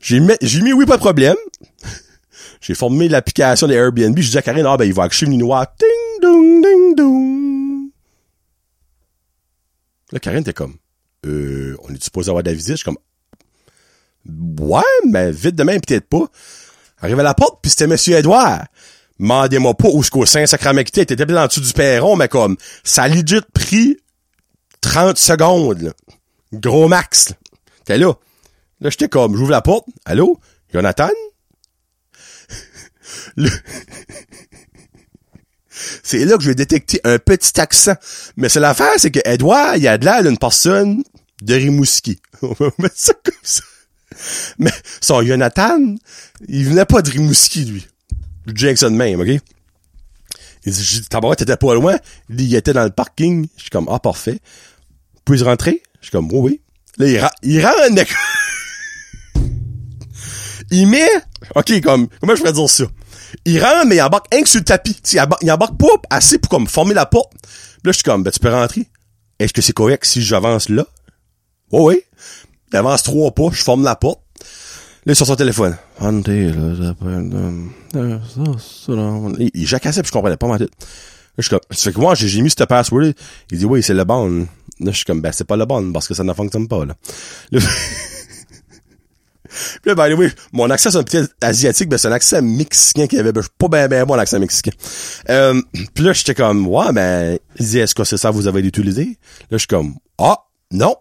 J'ai 0.00 0.20
mis, 0.20 0.34
j'ai 0.40 0.62
mis 0.62 0.72
oui, 0.72 0.86
pas 0.86 0.96
de 0.96 1.02
problème. 1.02 1.36
J'ai 2.60 2.74
formé 2.74 3.08
l'application 3.08 3.66
des 3.66 3.74
Airbnb. 3.74 4.18
Je 4.18 4.30
dis 4.30 4.38
à 4.38 4.42
Karine, 4.42 4.66
ah, 4.66 4.76
ben, 4.76 4.84
il 4.84 4.92
va 4.92 5.04
accoucher 5.04 5.26
le 5.26 5.32
noir. 5.32 5.66
Ding, 5.78 6.22
dong, 6.22 6.62
ding, 6.62 6.94
dong. 6.94 7.90
Là, 10.12 10.18
Karine 10.18 10.40
était 10.40 10.52
comme, 10.52 10.76
euh, 11.26 11.76
on 11.82 11.94
est 11.94 12.02
supposé 12.02 12.28
avoir 12.30 12.42
de 12.42 12.50
la 12.50 12.54
visite? 12.54 12.72
Je 12.72 12.76
suis 12.76 12.84
comme, 12.84 12.98
ouais, 14.68 14.82
mais 15.08 15.30
vite 15.32 15.54
demain, 15.54 15.78
peut-être 15.78 16.08
pas. 16.08 16.26
Arrive 17.00 17.20
à 17.20 17.22
la 17.22 17.34
porte, 17.34 17.60
puis 17.62 17.70
c'était 17.70 17.86
Monsieur 17.86 18.16
Edouard. 18.16 18.66
Mandez-moi 19.18 19.74
pas 19.74 19.88
où 19.88 20.02
ce 20.02 20.10
qu'au 20.10 20.26
Saint-Sacrament 20.26 20.80
était. 20.80 21.06
T'étais 21.06 21.32
en 21.32 21.46
dessous 21.46 21.60
du 21.60 21.72
perron, 21.72 22.16
mais 22.16 22.28
comme, 22.28 22.56
ça 22.84 23.04
a 23.04 23.08
legit 23.08 23.40
pris 23.54 23.96
30 24.80 25.16
secondes, 25.16 25.80
là. 25.80 25.92
Gros 26.52 26.88
max. 26.88 27.32
T'es 27.84 27.96
là. 27.96 28.14
Là, 28.80 28.90
j'étais 28.90 29.08
comme, 29.08 29.36
j'ouvre 29.36 29.50
la 29.50 29.62
porte. 29.62 29.86
Allô? 30.04 30.38
Jonathan? 30.72 31.10
C'est 36.02 36.24
là 36.24 36.36
que 36.36 36.42
je 36.42 36.48
vais 36.48 36.54
détecter 36.54 37.00
un 37.04 37.18
petit 37.18 37.58
accent. 37.60 37.94
Mais 38.36 38.48
c'est 38.48 38.60
l'affaire, 38.60 38.92
c'est 38.98 39.10
que 39.10 39.20
Edouard, 39.24 39.76
il 39.76 39.88
a 39.88 39.96
de 39.98 40.04
l'air 40.04 40.22
d'une 40.22 40.36
personne 40.36 41.02
de 41.42 41.54
Rimouski. 41.54 42.18
On 42.42 42.52
va 42.52 42.70
mettre 42.78 42.96
ça 42.98 43.14
comme 43.24 43.34
ça. 43.42 43.62
Mais 44.58 44.72
son 45.00 45.22
Jonathan, 45.24 45.78
il 46.48 46.66
venait 46.66 46.84
pas 46.84 47.00
de 47.02 47.10
Rimouski, 47.10 47.64
lui. 47.64 47.86
De 48.46 48.88
même, 48.88 49.20
OK? 49.20 49.40
Il 50.66 50.72
dit, 50.72 51.02
tabarouette, 51.08 51.38
t'étais 51.38 51.56
pas 51.56 51.74
loin. 51.74 51.96
Il 52.28 52.40
il 52.40 52.54
était 52.54 52.72
dans 52.72 52.84
le 52.84 52.90
parking. 52.90 53.46
Je 53.56 53.62
suis 53.62 53.70
comme, 53.70 53.88
ah, 53.90 53.98
parfait. 53.98 54.40
Puis-je 55.24 55.44
rentrer? 55.44 55.82
Je 56.00 56.06
suis 56.06 56.12
comme, 56.12 56.30
oui, 56.32 56.40
oui. 56.40 56.60
Là, 56.98 57.06
il, 57.06 57.18
ra- 57.18 57.32
il 57.42 57.64
rentre, 57.64 57.78
il 60.70 60.86
met, 60.88 61.08
ok, 61.54 61.80
comme, 61.80 62.08
comment 62.20 62.34
je 62.34 62.40
pourrais 62.40 62.52
dire 62.52 62.68
ça? 62.68 62.84
Il 63.44 63.62
rentre, 63.62 63.86
mais 63.86 63.96
il 63.96 64.02
embarque 64.02 64.34
un 64.34 64.42
que 64.42 64.48
sur 64.48 64.60
le 64.60 64.64
tapis. 64.64 64.94
Tu 64.94 65.00
sais, 65.04 65.16
il 65.16 65.20
embarque, 65.20 65.42
il 65.42 65.52
embarque 65.52 65.78
pas 65.78 65.86
assez 66.10 66.38
pour 66.38 66.50
comme 66.50 66.66
former 66.66 66.94
la 66.94 67.06
porte. 67.06 67.32
Puis 67.32 67.80
là, 67.84 67.92
je 67.92 67.96
suis 67.96 68.02
comme, 68.02 68.22
ben, 68.22 68.30
tu 68.30 68.40
peux 68.40 68.50
rentrer. 68.50 68.86
Est-ce 69.38 69.52
que 69.52 69.62
c'est 69.62 69.72
correct 69.72 70.04
si 70.04 70.22
j'avance 70.22 70.68
là? 70.68 70.86
Oui, 71.72 71.80
oui. 71.82 72.02
Il 72.72 72.76
avance 72.76 73.02
trois 73.02 73.30
pas, 73.32 73.48
je 73.52 73.62
forme 73.62 73.84
la 73.84 73.96
porte. 73.96 74.20
Là, 75.06 75.14
sur 75.14 75.26
son 75.26 75.36
téléphone. 75.36 75.76
Euh. 77.96 79.32
Il, 79.38 79.50
il 79.54 79.66
jacassait, 79.66 80.02
puis 80.02 80.08
je 80.08 80.12
comprenais 80.12 80.36
pas 80.36 80.46
ma 80.46 80.58
tête. 80.58 80.70
Je 81.38 81.42
suis 81.42 81.50
comme, 81.50 81.60
que 81.94 82.00
moi, 82.00 82.14
j'ai 82.14 82.42
mis 82.42 82.50
ce 82.50 82.64
password 82.64 83.12
Il 83.50 83.58
dit, 83.58 83.64
oui, 83.64 83.82
c'est 83.82 83.94
le 83.94 84.04
bon. 84.04 84.46
Là, 84.80 84.90
je 84.90 84.96
suis 84.96 85.04
comme, 85.04 85.22
ben, 85.22 85.32
c'est 85.32 85.44
pas 85.44 85.56
le 85.56 85.64
bon, 85.64 85.90
parce 85.92 86.06
que 86.06 86.14
ça 86.14 86.22
ne 86.22 86.32
fonctionne 86.34 86.68
pas. 86.68 86.84
Là, 86.84 86.94
Puis 89.82 89.92
là, 89.92 89.94
by 89.94 90.14
the 90.14 90.18
way, 90.18 90.32
mon 90.52 90.70
accent, 90.70 90.90
c'est 90.90 90.98
un 90.98 91.02
petit 91.02 91.18
asiatique, 91.40 91.88
ben, 91.88 91.98
c'est 91.98 92.08
un 92.08 92.12
accent 92.12 92.42
mexicain 92.42 93.06
qu'il 93.06 93.18
avait. 93.18 93.32
Ben, 93.32 93.42
je 93.42 93.48
pas 93.58 93.68
ben, 93.68 93.88
ben 93.88 94.04
bon, 94.04 94.14
l'accent 94.14 94.38
mexicain. 94.38 94.72
Euh, 95.28 95.60
puis 95.94 96.04
là, 96.04 96.12
j'étais 96.12 96.34
comme, 96.34 96.66
ouais, 96.66 96.92
ben, 96.92 97.38
il 97.58 97.66
dit, 97.66 97.78
est-ce 97.78 97.94
que 97.94 98.04
c'est 98.04 98.16
ça 98.16 98.30
que 98.30 98.34
vous 98.34 98.46
avez 98.46 98.60
utilisé? 98.60 99.18
Là, 99.50 99.52
je 99.52 99.58
suis 99.58 99.66
comme, 99.66 99.94
ah, 100.18 100.44
non. 100.70 100.96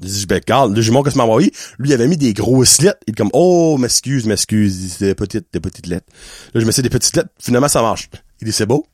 Je 0.00 0.08
dis, 0.08 0.26
ben, 0.26 0.36
regarde, 0.36 0.74
là, 0.74 0.82
j'ai 0.82 0.90
mon 0.90 1.02
que 1.02 1.14
m'a. 1.16 1.26
Lui, 1.38 1.50
il 1.80 1.92
avait 1.92 2.08
mis 2.08 2.16
des 2.16 2.32
grosses 2.32 2.80
lettres. 2.80 3.00
Il 3.06 3.12
est 3.12 3.16
comme, 3.16 3.30
oh, 3.32 3.76
m'excuse, 3.78 4.26
m'excuse. 4.26 4.94
C'est 4.98 5.06
des 5.06 5.14
petites, 5.14 5.46
des 5.52 5.60
petites 5.60 5.86
lettres. 5.86 6.06
Là, 6.54 6.60
je 6.60 6.66
me 6.66 6.72
suis 6.72 6.82
des 6.82 6.88
petites 6.88 7.14
lettres. 7.14 7.30
Finalement, 7.38 7.68
ça 7.68 7.82
marche. 7.82 8.08
Il 8.40 8.46
dit, 8.46 8.52
c'est 8.52 8.66
beau. 8.66 8.86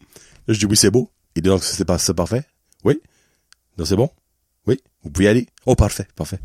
Là, 0.46 0.54
je 0.54 0.58
dis, 0.58 0.66
oui, 0.66 0.76
c'est 0.76 0.90
beau. 0.90 1.11
Il 1.37 1.42
dit, 1.42 1.48
donc, 1.48 1.62
c'est 1.62 1.84
pas, 1.84 1.98
parfait. 2.16 2.44
Oui. 2.84 3.00
Donc, 3.76 3.87
c'est 3.87 3.96
bon. 3.96 4.11
Oui. 4.66 4.80
Vous 5.04 5.11
pouvez 5.11 5.26
y 5.26 5.28
aller. 5.28 5.46
Oh, 5.66 5.76
parfait, 5.76 6.08
parfait. 6.16 6.40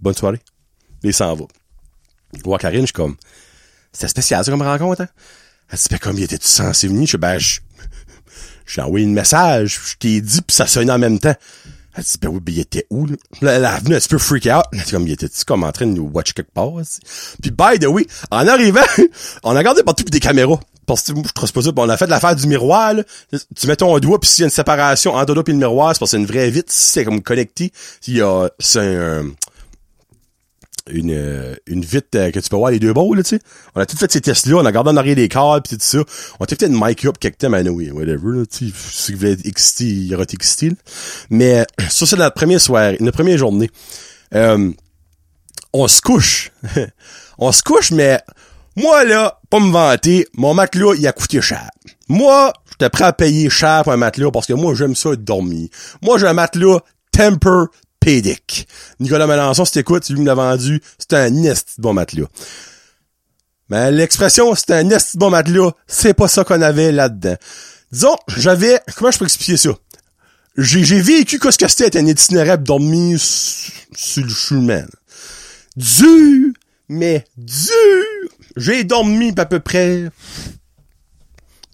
Bonne 0.00 0.14
soirée. 0.14 0.40
Il 1.02 1.14
s'en 1.14 1.34
va. 1.34 1.44
Je 2.36 2.42
vois 2.42 2.58
Karine, 2.58 2.82
je 2.82 2.86
suis 2.86 2.92
comme, 2.92 3.16
c'était 3.92 4.08
spécial, 4.08 4.44
ça, 4.44 4.50
comme 4.50 4.62
rencontre, 4.62 5.02
hein? 5.02 5.08
Elle 5.70 5.78
dit, 5.78 5.86
ben, 5.90 5.98
comme, 5.98 6.16
il 6.18 6.24
était-tu 6.24 6.46
censé 6.46 6.88
venir? 6.88 7.06
Je 7.06 7.16
dis, 7.16 7.20
ben, 7.20 7.38
je, 7.38 7.60
j'ai 8.66 8.80
envoyé 8.82 9.06
un 9.06 9.10
message, 9.10 9.80
je 9.90 9.96
t'ai 9.96 10.20
dit, 10.20 10.42
puis 10.42 10.54
ça 10.54 10.66
sonnait 10.66 10.92
en 10.92 10.98
même 10.98 11.18
temps. 11.18 11.34
Elle 11.94 12.04
dit, 12.04 12.18
ben 12.20 12.28
oui, 12.28 12.38
ben 12.40 12.54
il 12.54 12.60
était 12.60 12.86
où, 12.90 13.06
là? 13.06 13.16
Elle 13.42 13.64
est 13.64 13.80
venue 13.80 13.96
un 13.96 13.98
petit 13.98 14.08
peu 14.08 14.18
freak 14.18 14.46
out. 14.46 14.64
Elle 14.72 14.82
dit, 14.82 14.90
comme, 14.92 15.06
il 15.06 15.12
était-tu 15.12 15.44
comme 15.44 15.64
en 15.64 15.72
train 15.72 15.86
de 15.86 15.92
nous 15.92 16.08
watch 16.12 16.32
quelque 16.32 16.52
part? 16.52 16.70
Puis, 17.42 17.50
by 17.50 17.78
the 17.80 17.86
way, 17.86 18.06
en 18.30 18.46
arrivant, 18.46 18.80
on 19.42 19.56
a 19.56 19.58
regardé 19.58 19.82
partout 19.82 20.04
pis 20.04 20.10
des 20.10 20.20
caméras. 20.20 20.60
Parce 20.86 21.02
que 21.02 21.12
je 21.14 21.32
trouve 21.32 21.52
pas 21.52 21.62
ça. 21.62 21.70
On 21.76 21.88
a 21.88 21.96
fait 21.96 22.06
l'affaire 22.06 22.34
du 22.34 22.46
miroir, 22.46 22.94
là. 22.94 23.02
Tu 23.56 23.66
mets 23.66 23.76
ton 23.76 23.98
doigt, 23.98 24.18
puis 24.20 24.30
s'il 24.30 24.42
y 24.42 24.44
a 24.44 24.46
une 24.46 24.52
séparation 24.52 25.14
entre 25.14 25.32
le 25.32 25.34
doigt 25.34 25.44
et 25.46 25.52
le 25.52 25.58
miroir, 25.58 25.94
c'est 25.94 25.98
parce 25.98 26.12
que 26.12 26.16
c'est 26.16 26.20
une 26.22 26.26
vraie 26.26 26.48
vitre. 26.50 26.72
C'est 26.72 27.04
comme 27.04 27.20
connecté, 27.20 27.72
il 28.06 28.16
y 28.16 28.22
a, 28.22 28.48
c'est 28.58 28.78
un, 28.78 29.26
une, 30.90 31.12
euh, 31.12 31.54
une 31.66 31.84
vitre 31.84 32.08
euh, 32.16 32.30
que 32.30 32.40
tu 32.40 32.48
peux 32.48 32.56
voir 32.56 32.70
les 32.70 32.78
deux 32.78 32.92
bords, 32.92 33.14
là, 33.14 33.22
tu 33.22 33.36
sais. 33.36 33.42
On 33.74 33.80
a 33.80 33.86
tout 33.86 33.96
fait 33.96 34.10
ces 34.10 34.20
tests-là, 34.20 34.56
on 34.56 34.64
a 34.64 34.72
gardé 34.72 34.90
en 34.90 34.96
arrière 34.96 35.16
des 35.16 35.28
câbles 35.28 35.62
pis 35.62 35.76
tout 35.76 35.84
ça. 35.84 35.98
On 36.40 36.44
a 36.44 36.46
peut-être 36.46 36.70
mic 36.70 37.04
up 37.04 37.18
quelque 37.18 37.38
temps, 37.38 37.50
mais 37.50 37.68
oui, 37.68 37.90
whatever, 37.90 38.38
là, 38.38 38.46
tu 38.46 38.68
sais. 38.68 38.74
Si 38.90 39.12
vous 39.12 39.18
voulez 39.18 39.32
être 39.32 39.46
excité, 39.46 39.84
il 39.84 40.06
y 40.06 40.14
aura 40.14 40.24
été 40.24 40.34
excité, 40.34 40.70
là. 40.70 40.76
Mais, 41.30 41.66
ça, 41.88 42.06
c'est 42.06 42.16
notre 42.16 42.34
première 42.34 42.60
soirée, 42.60 42.96
notre 43.00 43.16
première 43.16 43.38
journée. 43.38 43.70
Euh, 44.34 44.70
on 45.72 45.88
se 45.88 46.00
couche. 46.00 46.52
on 47.38 47.52
se 47.52 47.62
couche, 47.62 47.90
mais 47.90 48.20
moi, 48.76 49.04
là, 49.04 49.40
pas 49.50 49.60
me 49.60 49.70
vanter, 49.70 50.26
mon 50.34 50.54
matelas, 50.54 50.94
il 50.96 51.06
a 51.06 51.12
coûté 51.12 51.40
cher. 51.40 51.68
Moi, 52.08 52.52
j'étais 52.70 52.90
prêt 52.90 53.04
à 53.04 53.12
payer 53.12 53.50
cher 53.50 53.82
pour 53.82 53.92
un 53.92 53.96
matelas 53.96 54.30
parce 54.30 54.46
que 54.46 54.52
moi, 54.52 54.74
j'aime 54.74 54.94
ça 54.94 55.16
dormir. 55.16 55.68
Moi, 56.00 56.18
j'ai 56.18 56.26
un 56.26 56.32
matelas 56.32 56.78
Temper 57.10 57.64
Nicolas 59.00 59.26
Melançon, 59.26 59.64
si 59.64 59.72
t'écoutes, 59.72 60.04
c'est 60.04 60.12
lui 60.12 60.18
qui 60.18 60.22
me 60.22 60.26
l'a 60.26 60.34
vendu, 60.34 60.80
c'est 60.98 61.14
un 61.14 61.30
nest 61.30 61.74
bon 61.78 61.92
matelas. 61.92 62.26
Mais 63.70 63.90
l'expression 63.92 64.54
c'est 64.54 64.70
un 64.70 64.82
nest 64.84 65.16
bon 65.16 65.30
matelas, 65.30 65.72
c'est 65.86 66.14
pas 66.14 66.28
ça 66.28 66.44
qu'on 66.44 66.62
avait 66.62 66.92
là-dedans. 66.92 67.36
Disons, 67.92 68.16
j'avais, 68.36 68.80
comment 68.96 69.10
je 69.10 69.18
peux 69.18 69.24
expliquer 69.24 69.56
ça? 69.56 69.70
J'ai, 70.56 71.00
vécu 71.00 71.38
que 71.38 71.50
ce 71.50 71.58
que 71.58 71.68
c'était 71.68 71.98
un 71.98 72.06
itinéraire 72.06 72.58
dormi 72.58 73.16
sur 73.16 74.24
le 74.24 74.28
chemin. 74.28 74.84
Dur, 75.76 76.52
mais 76.88 77.24
dur. 77.36 78.04
J'ai 78.56 78.82
dormi 78.82 79.32
à 79.36 79.44
peu 79.44 79.60
près 79.60 80.10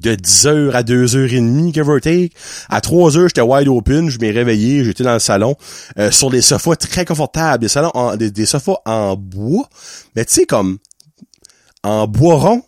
de 0.01 0.15
10 0.15 0.47
heures 0.47 0.77
à 0.77 0.83
2 0.83 1.17
heures 1.17 1.33
et 1.33 1.41
demie, 1.41 1.73
give 1.73 1.89
or 1.89 2.01
take. 2.01 2.33
À 2.69 2.81
3 2.81 3.17
heures, 3.17 3.29
j'étais 3.29 3.41
wide 3.41 3.69
open, 3.69 4.11
je 4.11 4.19
m'ai 4.19 4.31
réveillé, 4.31 4.85
j'étais 4.85 5.05
dans 5.05 5.15
le 5.15 5.19
salon, 5.19 5.57
euh, 5.99 6.11
sur 6.11 6.31
des 6.31 6.43
sofas 6.43 6.77
très 6.77 7.05
confortables, 7.05 7.61
des 7.61 7.69
salons 7.69 7.93
en, 7.95 8.17
des, 8.17 8.31
des 8.31 8.47
sofas 8.47 8.77
en 8.85 9.17
bois, 9.17 9.69
mais 10.17 10.25
tu 10.25 10.35
sais, 10.35 10.47
comme, 10.47 10.79
en 11.83 12.07
bois 12.07 12.37
rond, 12.37 12.63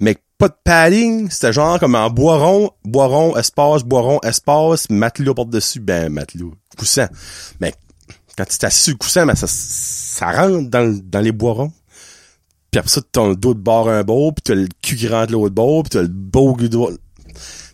mais 0.00 0.16
pas 0.38 0.48
de 0.48 0.54
padding, 0.64 1.30
c'était 1.30 1.52
genre 1.52 1.78
comme 1.78 1.94
en 1.94 2.10
bois 2.10 2.38
rond, 2.38 2.70
bois 2.84 3.06
rond, 3.06 3.36
espace, 3.36 3.82
bois 3.84 4.00
rond, 4.00 4.20
espace, 4.22 4.90
matelot 4.90 5.34
par-dessus, 5.34 5.80
ben, 5.80 6.12
matelot, 6.12 6.54
coussin. 6.76 7.08
Mais, 7.60 7.72
quand 8.36 8.44
tu 8.44 8.58
t'assis 8.58 8.90
le 8.90 8.96
coussin, 8.96 9.26
ben, 9.26 9.36
ça, 9.36 9.46
ça 9.48 10.32
rentre 10.32 10.68
dans, 10.68 11.00
dans 11.04 11.20
les 11.20 11.32
bois 11.32 11.52
ronds. 11.52 11.72
Puis 12.74 12.80
après 12.80 12.90
ça, 12.90 13.02
t'as 13.12 13.28
le 13.28 13.36
dos 13.36 13.54
de 13.54 13.60
bord 13.60 13.88
un 13.88 14.02
beau, 14.02 14.32
puis 14.32 14.42
t'as 14.42 14.56
le 14.56 14.66
cul 14.82 14.96
qui 14.96 15.06
rentre 15.06 15.30
l'autre 15.30 15.54
bord, 15.54 15.84
puis 15.84 15.90
t'as 15.90 16.02
le 16.02 16.08
beau 16.08 16.56
de 16.56 16.98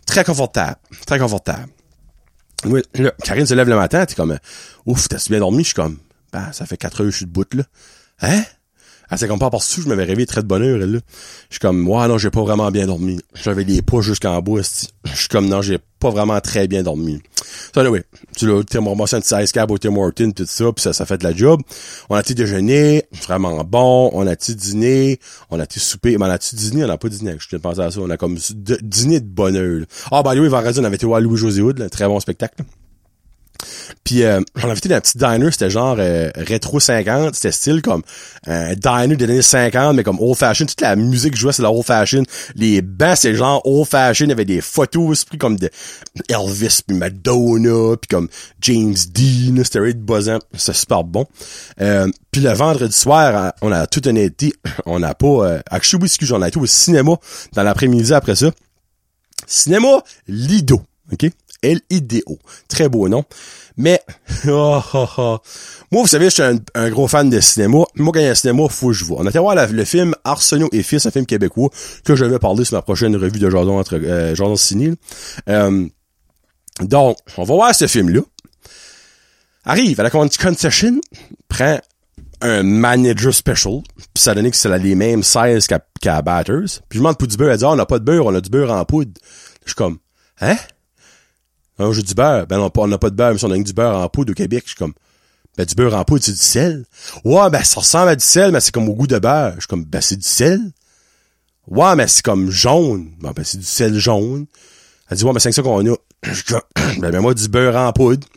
Très 0.05 0.23
confortable. 0.23 0.75
Très 1.07 1.17
confortable. 1.17 1.69
Oui, 2.65 2.83
là, 2.93 3.11
Karine 3.23 3.47
se 3.47 3.55
lève 3.55 3.67
le 3.67 3.77
matin, 3.77 4.05
t'es 4.05 4.13
comme, 4.13 4.37
ouf, 4.85 5.09
t'as 5.09 5.17
bien 5.27 5.39
dormi? 5.39 5.63
Je 5.63 5.69
suis 5.69 5.73
comme, 5.73 5.97
ben, 6.31 6.51
ça 6.51 6.67
fait 6.67 6.77
quatre 6.77 7.01
heures 7.01 7.07
que 7.07 7.11
je 7.11 7.17
suis 7.17 7.25
debout, 7.25 7.47
là. 7.53 7.63
Hein? 8.21 8.43
Elle 9.11 9.17
s'est 9.17 9.27
comme 9.27 9.39
pas 9.39 9.49
par 9.49 9.61
je 9.61 9.87
m'avais 9.89 10.05
réveillé 10.05 10.25
très 10.25 10.41
de 10.41 10.47
bonne 10.47 10.63
heure, 10.63 10.77
là. 10.77 10.85
Je 10.87 10.99
suis 11.49 11.59
comme, 11.59 11.85
ouais, 11.85 12.07
non, 12.07 12.17
j'ai 12.17 12.29
pas 12.29 12.43
vraiment 12.43 12.71
bien 12.71 12.87
dormi. 12.87 13.19
J'avais 13.33 13.65
les 13.65 13.81
pas 13.81 13.99
jusqu'en 13.99 14.41
bas, 14.41 14.61
Je 15.03 15.19
suis 15.19 15.27
comme, 15.27 15.49
non, 15.49 15.61
j'ai 15.61 15.79
pas 15.99 16.09
vraiment 16.09 16.39
très 16.39 16.69
bien 16.69 16.81
dormi. 16.81 17.21
Ça, 17.75 17.89
oui. 17.91 17.99
Tu 18.37 18.47
l'as, 18.47 18.63
t'es 18.63 18.77
ramassé 18.77 19.17
un 19.17 19.19
petit 19.19 19.35
ice 19.35 19.51
au 19.69 19.77
Tim 19.77 19.97
Hortons 19.97 20.31
tout 20.31 20.45
ça, 20.47 20.71
pis 20.71 20.81
ça, 20.81 20.93
ça 20.93 21.05
fait 21.05 21.17
de 21.17 21.25
la 21.25 21.35
job. 21.35 21.61
On 22.09 22.15
a-tu 22.15 22.35
déjeuné, 22.35 23.03
vraiment 23.27 23.61
bon. 23.65 24.11
On 24.13 24.25
a-tu 24.25 24.55
dîné, 24.55 25.19
on 25.49 25.59
a-tu 25.59 25.81
souper? 25.81 26.17
Mais 26.17 26.25
on 26.25 26.29
a-tu 26.29 26.55
dîné, 26.55 26.85
on 26.85 26.89
a 26.89 26.97
pas 26.97 27.09
dîné. 27.09 27.35
Je 27.37 27.57
pensé 27.57 27.81
à 27.81 27.91
ça. 27.91 27.99
On 27.99 28.09
a 28.09 28.15
comme 28.15 28.37
dîné 28.81 29.19
de 29.19 29.27
bonne 29.27 29.57
heure, 29.57 29.85
Ah, 30.09 30.23
bah, 30.23 30.31
oui, 30.35 30.47
vendredi, 30.47 30.79
on 30.79 30.85
avait 30.85 30.95
été 30.95 31.05
voir 31.05 31.19
Louis-José 31.19 31.61
très 31.91 32.07
bon 32.07 32.19
spectacle. 32.21 32.63
Puis 34.03 34.23
euh, 34.23 34.41
avait 34.61 34.73
été 34.73 34.89
dans 34.89 34.95
un 34.95 35.01
petit 35.01 35.17
diner, 35.17 35.51
c'était 35.51 35.69
genre 35.69 35.95
euh, 35.99 36.29
rétro 36.35 36.79
50, 36.79 37.35
c'était 37.35 37.51
style 37.51 37.81
comme 37.81 38.01
un 38.47 38.73
diner 38.73 39.15
des 39.15 39.25
années 39.25 39.41
50, 39.41 39.95
mais 39.95 40.03
comme 40.03 40.19
old 40.19 40.37
fashion. 40.37 40.65
Toute 40.65 40.81
la 40.81 40.95
musique 40.95 41.35
jouait, 41.35 41.53
c'est 41.53 41.61
la 41.61 41.71
old 41.71 41.85
fashion. 41.85 42.23
Les 42.55 42.81
bancs, 42.81 43.17
c'est 43.17 43.35
genre 43.35 43.61
old 43.65 43.87
fashion. 43.87 44.25
Il 44.25 44.29
y 44.29 44.33
avait 44.33 44.45
des 44.45 44.61
photos, 44.61 45.25
puis 45.25 45.37
comme 45.37 45.57
de 45.57 45.69
Elvis, 46.29 46.81
puis 46.85 46.97
Madonna, 46.97 47.95
puis 47.97 48.07
comme 48.09 48.27
James 48.61 48.95
Dean, 49.13 49.63
c'était 49.63 49.79
really 49.79 49.93
buzzant. 49.93 50.39
C'était 50.53 50.77
super 50.77 51.03
bon. 51.03 51.25
Euh, 51.79 52.07
puis 52.31 52.41
le 52.41 52.51
vendredi 52.51 52.95
soir, 52.95 53.53
on 53.61 53.71
a 53.71 53.87
tout 53.87 54.07
honnêteté, 54.07 54.53
on 54.85 54.99
n'a 54.99 55.13
pas... 55.13 55.27
Euh, 55.27 55.59
actually, 55.69 56.01
oui, 56.03 56.07
excuse, 56.07 56.31
on 56.31 56.41
a 56.41 56.47
été 56.47 56.59
au 56.59 56.65
cinéma 56.65 57.15
dans 57.53 57.63
l'après-midi 57.63 58.13
après 58.13 58.35
ça. 58.35 58.51
Cinéma 59.47 60.01
Lido, 60.27 60.81
OK? 61.11 61.29
L-I-D-O. 61.61 62.37
Très 62.67 62.89
beau 62.89 63.07
nom. 63.09 63.23
Mais, 63.77 64.01
oh, 64.47 64.81
oh, 64.93 65.07
oh. 65.17 65.37
moi, 65.91 66.01
vous 66.01 66.07
savez, 66.07 66.25
je 66.25 66.29
suis 66.29 66.43
un, 66.43 66.89
gros 66.89 67.07
fan 67.07 67.29
de 67.29 67.39
cinéma. 67.39 67.83
Moi, 67.95 68.11
quand 68.13 68.19
il 68.19 68.25
y 68.25 68.27
a 68.27 68.31
un 68.31 68.35
cinéma, 68.35 68.67
faut 68.69 68.87
que 68.87 68.93
je 68.93 69.05
vois. 69.05 69.21
On 69.21 69.25
a 69.25 69.29
été 69.29 69.39
voir 69.39 69.55
le 69.55 69.85
film 69.85 70.13
Arsenault 70.23 70.69
et 70.71 70.83
Fils, 70.83 71.05
un 71.05 71.11
film 71.11 71.25
québécois, 71.25 71.69
que 72.03 72.15
je 72.15 72.25
vais 72.25 72.39
parler 72.39 72.65
sur 72.65 72.77
ma 72.77 72.81
prochaine 72.81 73.15
revue 73.15 73.39
de 73.39 73.49
Jordan 73.49 73.75
entre 73.75 73.97
euh, 73.97 74.35
Jordan. 74.35 74.95
Euh, 75.49 75.87
donc, 76.81 77.17
on 77.37 77.43
va 77.43 77.55
voir 77.55 77.75
ce 77.75 77.87
film-là. 77.87 78.21
Arrive 79.63 79.99
à 79.99 80.03
la 80.03 80.09
concession, 80.09 80.99
prend 81.47 81.79
un 82.41 82.63
manager 82.63 83.33
special, 83.33 83.81
puis 84.13 84.23
ça 84.23 84.33
donnait 84.33 84.49
que 84.49 84.57
c'est 84.57 84.75
les 84.79 84.95
mêmes 84.95 85.23
size 85.23 85.67
qu'à 85.67 85.79
qu 85.79 86.23
Batters. 86.23 86.81
Puis 86.89 86.97
je 86.97 86.99
demande 86.99 87.17
pour 87.17 87.27
du 87.27 87.37
beurre, 87.37 87.51
elle 87.51 87.57
dit, 87.57 87.65
ah, 87.65 87.71
on 87.71 87.75
n'a 87.75 87.85
pas 87.85 87.99
de 87.99 88.03
beurre, 88.03 88.25
on 88.25 88.35
a 88.35 88.41
du 88.41 88.49
beurre 88.49 88.71
en 88.71 88.83
poudre. 88.85 89.11
Je 89.63 89.69
suis 89.69 89.75
comme, 89.75 89.99
hein? 90.39 90.57
Non, 91.81 91.91
j'ai 91.93 92.03
du 92.03 92.13
beurre. 92.13 92.45
Ben 92.45 92.59
on 92.59 92.87
n'a 92.87 92.97
pas 92.99 93.09
de 93.09 93.15
beurre, 93.15 93.31
mais 93.31 93.39
si 93.39 93.45
on 93.45 93.49
a 93.49 93.57
du 93.57 93.73
beurre 93.73 93.97
en 93.97 94.07
poudre 94.07 94.33
au 94.33 94.35
Québec, 94.35 94.61
je 94.65 94.69
suis 94.69 94.77
comme, 94.77 94.93
ben 95.57 95.65
du 95.65 95.73
beurre 95.73 95.95
en 95.95 96.03
poudre, 96.03 96.23
c'est 96.23 96.31
du 96.31 96.37
sel? 96.37 96.85
Ouais, 97.25 97.49
ben 97.49 97.63
ça 97.63 97.79
ressemble 97.79 98.09
à 98.09 98.15
du 98.15 98.23
sel, 98.23 98.51
mais 98.51 98.59
c'est 98.59 98.71
comme 98.71 98.87
au 98.87 98.93
goût 98.93 99.07
de 99.07 99.17
beurre. 99.17 99.53
Je 99.55 99.61
suis 99.61 99.67
comme, 99.67 99.83
ben 99.83 99.99
c'est 99.99 100.17
du 100.17 100.27
sel? 100.27 100.61
Ouais, 101.65 101.95
mais 101.95 102.07
c'est 102.07 102.21
comme 102.21 102.51
jaune. 102.51 103.09
Ben, 103.19 103.31
ben 103.35 103.43
c'est 103.43 103.57
du 103.57 103.65
sel 103.65 103.97
jaune. 103.97 104.45
Elle 105.09 105.17
dit, 105.17 105.23
ouais, 105.23 105.33
mais 105.33 105.39
c'est 105.39 105.51
ça 105.51 105.63
qu'on 105.63 105.91
a. 105.91 105.95
Ben, 106.99 107.09
ben 107.09 107.19
moi, 107.19 107.33
du 107.33 107.47
beurre 107.47 107.75
en 107.75 107.91
poudre. 107.93 108.27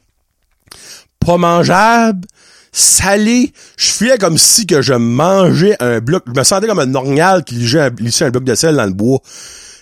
Pas 1.21 1.37
mangeable 1.37 2.27
salé. 2.73 3.53
Je 3.77 3.91
fuyais 3.91 4.17
comme 4.17 4.39
si 4.39 4.67
que 4.67 4.81
je 4.81 4.95
mangeais 4.95 5.77
un 5.81 6.01
bloc. 6.01 6.25
Je 6.27 6.33
me 6.33 6.45
sentais 6.45 6.67
comme 6.67 6.79
un 6.79 6.95
orgnal 6.95 7.45
qui 7.45 7.57
lichait 7.57 7.81
un, 7.81 8.27
un 8.27 8.31
bloc 8.31 8.45
de 8.45 8.55
sel 8.55 8.77
dans 8.77 8.87
le 8.87 8.93
bois. 8.93 9.21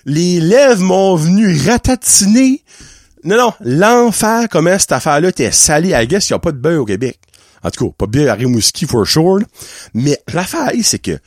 Les 0.05 0.40
lèvres 0.40 0.83
m'ont 0.83 1.14
venu 1.14 1.57
ratatiner. 1.64 2.62
Non, 3.24 3.37
non, 3.37 3.52
l'enfer, 3.61 4.48
comment 4.50 4.78
cette 4.78 4.92
affaire-là 4.92 5.28
était 5.28 5.52
salée. 5.52 5.90
I 5.90 6.06
guess 6.06 6.26
qu'il 6.26 6.35
n'y 6.35 6.38
a 6.38 6.40
pas 6.40 6.52
de 6.52 6.58
beurre 6.58 6.82
au 6.82 6.85
Québec. 6.85 7.20
En 7.62 7.70
tout 7.70 7.87
cas, 7.87 7.94
pas 7.96 8.06
de 8.06 8.11
beurre 8.11 8.32
à 8.32 8.35
Rimouski, 8.35 8.87
for 8.87 9.06
sure. 9.06 9.40
Mais 9.94 10.20
l'affaire, 10.32 10.72
c'est 10.82 10.98
que 10.98 11.18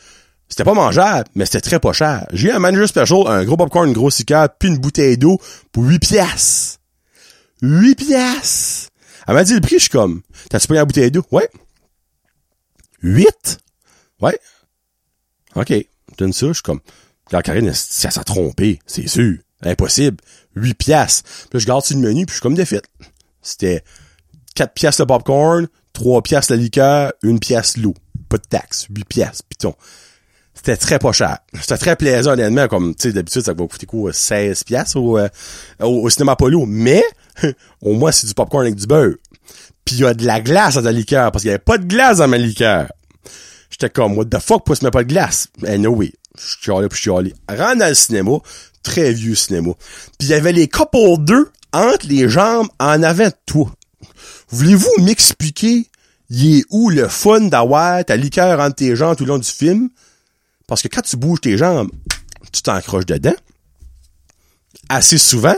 c'était 0.49 0.63
pas 0.63 0.73
mangeable, 0.73 1.29
mais 1.35 1.45
c'était 1.45 1.61
très 1.61 1.79
pas 1.79 1.93
cher. 1.93 2.27
J'ai 2.33 2.49
eu 2.49 2.51
un 2.51 2.59
manager 2.59 2.87
special, 2.87 3.27
un 3.27 3.45
gros 3.45 3.57
popcorn, 3.57 3.87
une 3.87 3.93
grosse 3.93 4.15
cicade, 4.15 4.51
puis 4.59 4.69
une 4.69 4.77
bouteille 4.77 5.17
d'eau 5.17 5.39
pour 5.71 5.83
8 5.83 5.99
piastres. 5.99 6.79
8 7.61 7.95
piastres! 7.95 8.89
Elle 9.27 9.33
m'a 9.33 9.43
dit 9.43 9.55
le 9.55 9.61
prix, 9.61 9.75
je 9.75 9.81
suis 9.81 9.89
comme, 9.89 10.21
t'as-tu 10.49 10.67
pris 10.67 10.75
la 10.75 10.85
bouteille 10.85 11.11
d'eau? 11.11 11.23
Ouais. 11.31 11.49
8? 13.01 13.57
Ouais. 14.21 14.37
OK. 15.55 15.73
Donne 16.17 16.33
ça, 16.33 16.47
je 16.47 16.53
suis 16.53 16.63
comme, 16.63 16.81
la 17.31 17.41
Karine, 17.41 17.73
ça 17.73 18.11
s'est 18.11 18.23
trompé, 18.23 18.79
c'est 18.85 19.07
sûr. 19.07 19.37
Impossible. 19.63 20.17
8 20.55 20.73
piastres. 20.75 21.29
Puis 21.49 21.59
je 21.59 21.67
garde 21.67 21.83
sur 21.83 21.95
le 21.97 22.01
menu, 22.01 22.25
puis 22.25 22.33
je 22.33 22.39
suis 22.39 22.41
comme 22.41 22.55
défaite. 22.55 22.85
C'était 23.41 23.83
4 24.55 24.73
piastres 24.73 25.03
de 25.03 25.07
popcorn, 25.07 25.67
3 25.93 26.21
piastres 26.21 26.53
de 26.53 26.57
liqueur, 26.57 27.13
1 27.23 27.37
piastre 27.37 27.79
l'eau. 27.79 27.93
pas 28.29 28.37
de 28.37 28.43
taxes, 28.49 28.87
8 28.89 29.05
pièces, 29.05 29.41
piton. 29.41 29.75
C'était 30.53 30.77
très 30.77 30.99
pas 30.99 31.11
cher. 31.11 31.39
C'était 31.59 31.77
très 31.77 31.95
plaisant, 31.95 32.31
honnêtement, 32.31 32.67
comme, 32.67 32.95
tu 32.95 33.09
sais, 33.09 33.13
d'habitude, 33.13 33.41
ça 33.41 33.53
va 33.53 33.67
coûter 33.67 33.85
quoi, 33.85 34.13
16 34.13 34.63
pièces 34.63 34.95
au, 34.95 35.17
euh, 35.17 35.27
au, 35.81 36.03
au 36.03 36.09
cinéma 36.09 36.35
Polo. 36.35 36.65
Mais, 36.65 37.03
au 37.81 37.93
moins, 37.93 38.11
c'est 38.11 38.25
du 38.25 38.33
popcorn 38.33 38.63
avec 38.63 38.75
du 38.75 38.87
beurre. 38.87 39.15
Puis 39.83 39.97
il 39.97 40.01
y 40.01 40.05
a 40.05 40.13
de 40.13 40.25
la 40.25 40.41
glace 40.41 40.75
dans 40.75 40.81
la 40.81 40.91
liqueur, 40.91 41.31
parce 41.31 41.43
qu'il 41.43 41.49
y 41.49 41.53
avait 41.53 41.59
pas 41.59 41.77
de 41.77 41.85
glace 41.85 42.17
dans 42.17 42.27
ma 42.27 42.37
liqueur. 42.37 42.87
J'étais 43.69 43.89
comme, 43.89 44.17
what 44.17 44.25
the 44.25 44.39
fuck, 44.39 44.63
pourquoi 44.63 44.77
tu 44.77 44.85
mets 44.85 44.91
pas 44.91 45.03
de 45.03 45.09
glace? 45.09 45.47
Anyway, 45.67 46.13
je 46.37 46.55
chialais 46.61 46.87
puis 46.87 46.97
je 46.97 47.03
chialais. 47.03 47.33
Rentre 47.49 47.79
dans 47.79 47.87
le 47.89 47.93
cinéma, 47.93 48.37
très 48.85 49.11
vieux 49.11 49.35
cinéma. 49.35 49.71
Puis 50.17 50.27
il 50.27 50.31
y 50.31 50.33
avait 50.33 50.53
les 50.53 50.69
couple 50.69 51.17
2 51.19 51.51
entre 51.73 52.07
les 52.07 52.29
jambes 52.29 52.67
en 52.79 53.03
avant 53.03 53.27
de 53.27 53.33
toi. 53.45 53.69
Voulez-vous 54.49 55.01
m'expliquer, 55.01 55.89
il 56.29 56.59
est 56.59 56.65
où 56.69 56.89
le 56.89 57.09
fun 57.09 57.41
d'avoir 57.41 58.05
ta 58.05 58.15
liqueur 58.15 58.59
entre 58.59 58.75
tes 58.75 58.95
jambes 58.95 59.17
tout 59.17 59.25
le 59.25 59.29
long 59.29 59.39
du 59.39 59.49
film? 59.49 59.89
Parce 60.67 60.81
que 60.81 60.87
quand 60.87 61.01
tu 61.01 61.17
bouges 61.17 61.41
tes 61.41 61.57
jambes, 61.57 61.89
tu 62.53 62.61
t'encroches 62.61 63.05
dedans. 63.05 63.35
Assez 64.89 65.17
souvent. 65.17 65.55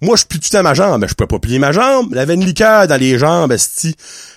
Moi, 0.00 0.16
je 0.16 0.24
plie 0.24 0.40
tout 0.40 0.56
à 0.56 0.62
ma 0.62 0.74
jambe, 0.74 1.04
je 1.08 1.14
peux 1.14 1.26
pas 1.26 1.38
plier 1.38 1.58
ma 1.58 1.72
jambe. 1.72 2.08
Il 2.12 2.18
avait 2.18 2.34
une 2.34 2.44
liqueur 2.44 2.86
dans 2.86 3.00
les 3.00 3.18
jambes. 3.18 3.54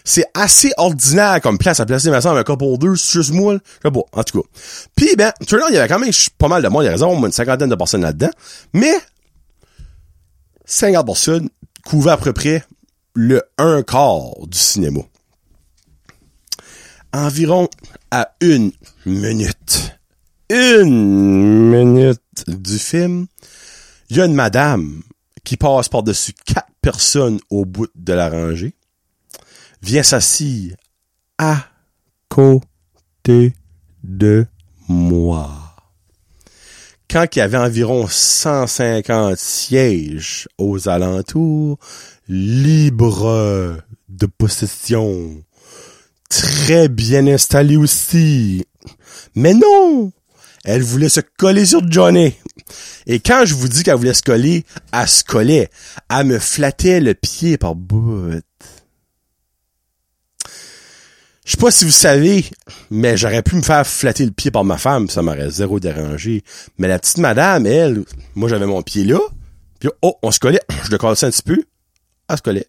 C'est 0.03 0.25
assez 0.33 0.71
ordinaire 0.77 1.41
comme 1.41 1.57
place 1.57 1.79
à 1.79 1.85
placer 1.85 2.09
ma 2.09 2.19
jambe 2.19 2.37
un 2.37 2.43
couple 2.43 2.65
deux, 2.77 2.95
c'est 2.95 3.19
juste 3.19 3.31
moi, 3.31 3.55
je 3.55 3.87
sais 3.87 3.91
pas, 3.91 3.99
en 4.11 4.23
tout 4.23 4.41
cas. 4.41 4.47
Puis, 4.95 5.15
ben, 5.15 5.31
vois, 5.49 5.69
il 5.69 5.75
y 5.75 5.77
avait 5.77 5.87
quand 5.87 5.99
même 5.99 6.11
pas 6.37 6.47
mal 6.47 6.63
de 6.63 6.67
monde, 6.67 6.83
il 6.83 6.85
y 6.85 6.89
a 6.89 6.93
raison, 6.93 7.25
une 7.25 7.31
cinquantaine 7.31 7.69
de 7.69 7.75
personnes 7.75 8.01
là-dedans. 8.01 8.31
Mais, 8.73 8.95
50 10.65 11.05
personnes 11.05 11.49
couvaient 11.85 12.11
à 12.11 12.17
peu 12.17 12.33
près 12.33 12.63
le 13.13 13.41
un 13.57 13.81
quart 13.83 14.45
du 14.47 14.57
cinéma. 14.57 14.99
Environ 17.13 17.67
à 18.11 18.29
une 18.41 18.71
minute. 19.05 19.93
Une 20.49 21.69
minute 21.69 22.21
du 22.47 22.77
film, 22.77 23.27
il 24.09 24.17
y 24.17 24.21
a 24.21 24.25
une 24.25 24.33
madame 24.33 25.01
qui 25.43 25.57
passe 25.57 25.89
par-dessus 25.89 26.33
quatre 26.45 26.71
personnes 26.81 27.39
au 27.49 27.65
bout 27.65 27.87
de 27.95 28.13
la 28.13 28.29
rangée, 28.29 28.73
vient 29.81 30.03
s'assire 30.03 30.75
à 31.37 31.67
côté 32.29 33.53
de 34.03 34.45
moi. 34.87 35.75
Quand 37.09 37.25
il 37.35 37.39
y 37.39 37.41
avait 37.41 37.57
environ 37.57 38.07
150 38.07 39.37
sièges 39.37 40.49
aux 40.57 40.89
alentours, 40.89 41.79
libres 42.27 43.81
de 44.09 44.25
possession, 44.25 45.41
très 46.29 46.89
bien 46.89 47.27
installés 47.27 47.77
aussi. 47.77 48.65
Mais 49.35 49.53
non! 49.53 50.11
Elle 50.67 50.83
voulait 50.83 51.07
se 51.07 51.21
coller 51.21 51.65
sur 51.65 51.89
Johnny. 51.89 52.35
Et 53.05 53.21
quand 53.21 53.45
je 53.45 53.55
vous 53.55 53.69
dis 53.69 53.83
qu'elle 53.83 53.95
voulait 53.95 54.13
se 54.13 54.21
coller, 54.21 54.65
elle 54.91 55.07
se 55.07 55.23
collait. 55.23 55.69
Elle 56.09 56.25
me 56.25 56.39
flattait 56.39 56.99
le 56.99 57.13
pied 57.13 57.57
par 57.57 57.73
bout. 57.73 58.41
Je 61.45 61.51
sais 61.51 61.57
pas 61.57 61.71
si 61.71 61.85
vous 61.85 61.91
savez, 61.91 62.43
mais 62.91 63.15
j'aurais 63.15 63.43
pu 63.43 63.55
me 63.55 63.61
faire 63.61 63.87
flatter 63.87 64.25
le 64.25 64.31
pied 64.31 64.51
par 64.51 64.65
ma 64.65 64.77
femme, 64.77 65.09
ça 65.09 65.21
m'aurait 65.21 65.49
zéro 65.49 65.79
dérangé. 65.79 66.43
Mais 66.77 66.89
la 66.89 66.99
petite 66.99 67.19
madame, 67.19 67.65
elle, 67.65 68.03
moi 68.35 68.49
j'avais 68.49 68.65
mon 68.65 68.81
pied 68.81 69.05
là, 69.05 69.19
puis 69.79 69.87
oh, 70.01 70.17
on 70.21 70.31
se 70.31 70.39
collait, 70.39 70.59
je 70.83 70.91
le 70.91 70.97
cassais 70.97 71.27
un 71.27 71.31
petit 71.31 71.43
peu, 71.43 71.63
elle 72.27 72.35
se 72.35 72.41
collait, 72.41 72.67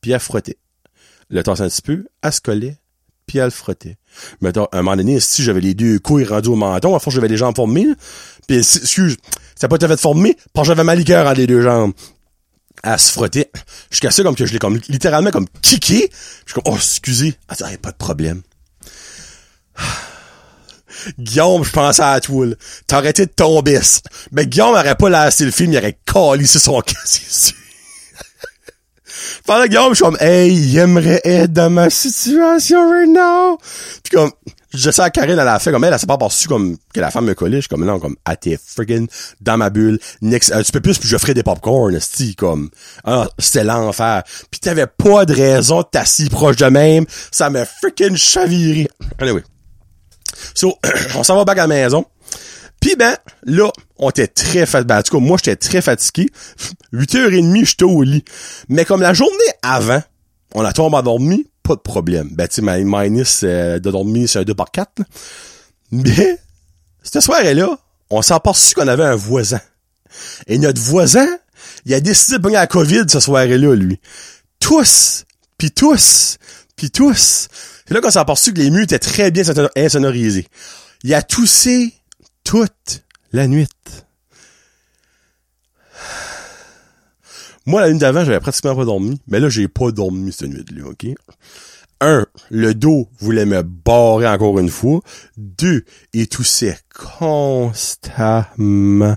puis 0.00 0.10
elle 0.10 0.18
frottait. 0.18 0.58
Le 1.30 1.44
tassait 1.44 1.62
un 1.62 1.68
petit 1.68 1.82
peu, 1.82 2.08
elle 2.20 2.32
se 2.32 2.40
collait, 2.40 2.78
puis 3.28 3.38
elle 3.38 3.52
frottait. 3.52 3.96
Mais 4.40 4.56
à 4.56 4.68
un 4.72 4.82
moment 4.82 4.96
donné, 4.96 5.20
si 5.20 5.42
j'avais 5.42 5.60
les 5.60 5.74
deux 5.74 5.98
couilles 5.98 6.24
rendues 6.24 6.48
au 6.48 6.56
menton, 6.56 6.94
à 6.94 6.98
force 6.98 7.14
j'avais 7.14 7.28
les 7.28 7.36
jambes 7.36 7.54
formées, 7.54 7.86
puis 8.46 8.58
excuse, 8.58 9.16
ça 9.54 9.68
pas 9.68 9.76
été 9.76 9.88
fait 9.88 10.00
formé, 10.00 10.36
j'avais 10.62 10.84
ma 10.84 10.94
liqueur 10.94 11.26
entre 11.26 11.38
les 11.38 11.46
deux 11.46 11.62
jambes. 11.62 11.92
Elle 12.82 12.98
se 12.98 13.10
frottait. 13.10 13.50
Je 13.90 14.00
cassais 14.00 14.22
comme 14.22 14.36
que 14.36 14.46
je 14.46 14.52
l'ai 14.52 14.58
comme 14.58 14.78
littéralement 14.88 15.30
comme 15.30 15.46
kické. 15.62 16.10
Je 16.46 16.52
suis 16.52 16.60
comme, 16.60 16.72
oh, 16.72 16.76
excusez. 16.76 17.30
Dit, 17.30 17.36
Ah, 17.48 17.54
pas 17.82 17.90
de 17.90 17.96
problème. 17.96 18.42
Guillaume, 21.18 21.64
je 21.64 21.70
pensais 21.70 22.02
à 22.02 22.20
toi. 22.20 22.46
T'aurais 22.86 23.02
arrêté 23.02 23.26
de 23.26 23.30
tomber. 23.30 23.80
Mais 24.32 24.46
Guillaume 24.46 24.74
aurait 24.74 24.94
pas 24.94 25.08
lancé 25.08 25.44
le 25.44 25.50
film, 25.50 25.72
il 25.72 25.78
aurait 25.78 25.98
calissé 26.04 26.58
son 26.58 26.80
casier 26.82 27.26
dessus. 27.28 27.67
Pendant 29.46 29.64
que 29.64 29.68
Guillaume, 29.68 29.90
je 29.90 29.94
suis 29.96 30.04
comme, 30.04 30.18
hey, 30.20 30.52
il 30.52 30.78
aimerait 30.78 31.20
être 31.24 31.52
dans 31.52 31.70
ma 31.70 31.90
situation 31.90 32.90
right 32.90 33.08
now. 33.08 33.58
Puis 34.02 34.16
comme, 34.16 34.30
je 34.74 34.90
sais 34.90 35.02
à 35.02 35.10
Karine, 35.10 35.38
elle 35.38 35.48
a 35.48 35.58
fait 35.58 35.72
comme 35.72 35.84
elle, 35.84 35.92
elle 35.92 35.98
s'est 35.98 36.06
pas 36.06 36.14
aperçue 36.14 36.46
comme 36.46 36.76
que 36.92 37.00
la 37.00 37.10
femme 37.10 37.24
me 37.24 37.34
collait. 37.34 37.56
Je 37.56 37.62
suis 37.62 37.68
comme, 37.68 37.84
non, 37.84 37.98
comme, 37.98 38.16
ah, 38.24 38.36
t'es 38.36 38.58
friggin' 38.62 39.06
dans 39.40 39.56
ma 39.56 39.70
bulle. 39.70 39.98
Next, 40.20 40.52
un 40.52 40.62
petit 40.62 40.72
peu 40.72 40.80
plus, 40.80 40.98
puis 40.98 41.08
je 41.08 41.16
ferais 41.16 41.34
des 41.34 41.42
popcorn, 41.42 41.94
esti, 41.94 42.34
comme, 42.34 42.70
ah, 43.04 43.28
c'était 43.38 43.64
l'enfer. 43.64 44.22
Puis 44.50 44.60
t'avais 44.60 44.86
pas 44.86 45.24
de 45.24 45.34
raison 45.34 45.78
de 45.78 45.86
t'assis 45.90 46.28
proche 46.28 46.56
de 46.56 46.66
même. 46.66 47.06
Ça 47.30 47.50
m'a 47.50 47.64
freaking 47.64 48.16
chaviré. 48.16 48.88
Anyway. 49.18 49.42
So, 50.54 50.78
on 51.16 51.22
s'en 51.22 51.36
va 51.36 51.44
back 51.44 51.58
à 51.58 51.62
la 51.62 51.66
maison. 51.68 52.04
Puis 52.80 52.94
ben, 52.96 53.16
là, 53.44 53.70
on 53.96 54.10
était 54.10 54.28
très 54.28 54.66
fatigué. 54.66 54.86
Ben, 54.88 54.98
en 54.98 55.02
tout 55.02 55.16
cas, 55.18 55.22
moi, 55.24 55.36
j'étais 55.38 55.56
très 55.56 55.82
fatigué. 55.82 56.30
8h30, 56.92 57.64
j'étais 57.66 57.84
au 57.84 58.02
lit. 58.02 58.24
Mais 58.68 58.84
comme 58.84 59.02
la 59.02 59.14
journée 59.14 59.34
avant, 59.62 60.02
on 60.54 60.64
a 60.64 60.72
tombé 60.72 60.96
endormi, 60.96 61.48
pas 61.62 61.74
de 61.74 61.80
problème. 61.80 62.28
Ben, 62.32 62.48
tu 62.48 62.56
sais, 62.56 62.62
ma 62.62 62.78
minus 62.78 63.40
euh, 63.44 63.78
de 63.78 63.90
dormir, 63.90 64.28
c'est 64.28 64.38
un 64.38 64.42
2 64.44 64.54
par 64.54 64.70
4. 64.70 64.90
là. 64.98 65.04
Mais, 65.90 66.38
cette 67.02 67.22
soirée-là, 67.22 67.78
on 68.10 68.22
s'est 68.22 68.34
aperçu 68.34 68.74
qu'on 68.74 68.88
avait 68.88 69.04
un 69.04 69.16
voisin. 69.16 69.60
Et 70.46 70.58
notre 70.58 70.80
voisin, 70.80 71.26
il 71.84 71.94
a 71.94 72.00
décidé 72.00 72.36
de 72.38 72.42
prendre 72.42 72.54
la 72.54 72.66
COVID 72.66 73.04
cette 73.08 73.20
soirée-là, 73.20 73.74
lui. 73.74 74.00
Tous, 74.60 75.24
puis 75.58 75.70
tous, 75.70 76.38
puis 76.76 76.90
tous. 76.90 77.48
C'est 77.86 77.94
là 77.94 78.00
qu'on 78.00 78.10
s'est 78.10 78.18
aperçu 78.18 78.52
que 78.52 78.58
les 78.58 78.70
murs 78.70 78.82
étaient 78.84 78.98
très 78.98 79.30
bien 79.30 79.42
sonor- 79.42 79.70
insonorisés. 79.76 80.46
Il 81.04 81.12
a 81.14 81.22
toussé 81.22 81.94
toute 82.48 83.04
la 83.30 83.46
nuit. 83.46 83.68
Moi, 87.66 87.82
la 87.82 87.90
nuit 87.90 87.98
d'avant, 87.98 88.24
j'avais 88.24 88.40
pratiquement 88.40 88.74
pas 88.74 88.86
dormi. 88.86 89.20
Mais 89.26 89.38
là, 89.38 89.50
j'ai 89.50 89.68
pas 89.68 89.90
dormi 89.90 90.32
cette 90.32 90.48
nuit-là, 90.48 90.88
OK? 90.88 91.08
Un, 92.00 92.24
le 92.48 92.74
dos 92.74 93.10
voulait 93.20 93.44
me 93.44 93.60
barrer 93.60 94.26
encore 94.26 94.58
une 94.58 94.70
fois. 94.70 95.02
Deux, 95.36 95.84
il 96.14 96.26
toussait 96.26 96.78
constamment. 96.88 99.14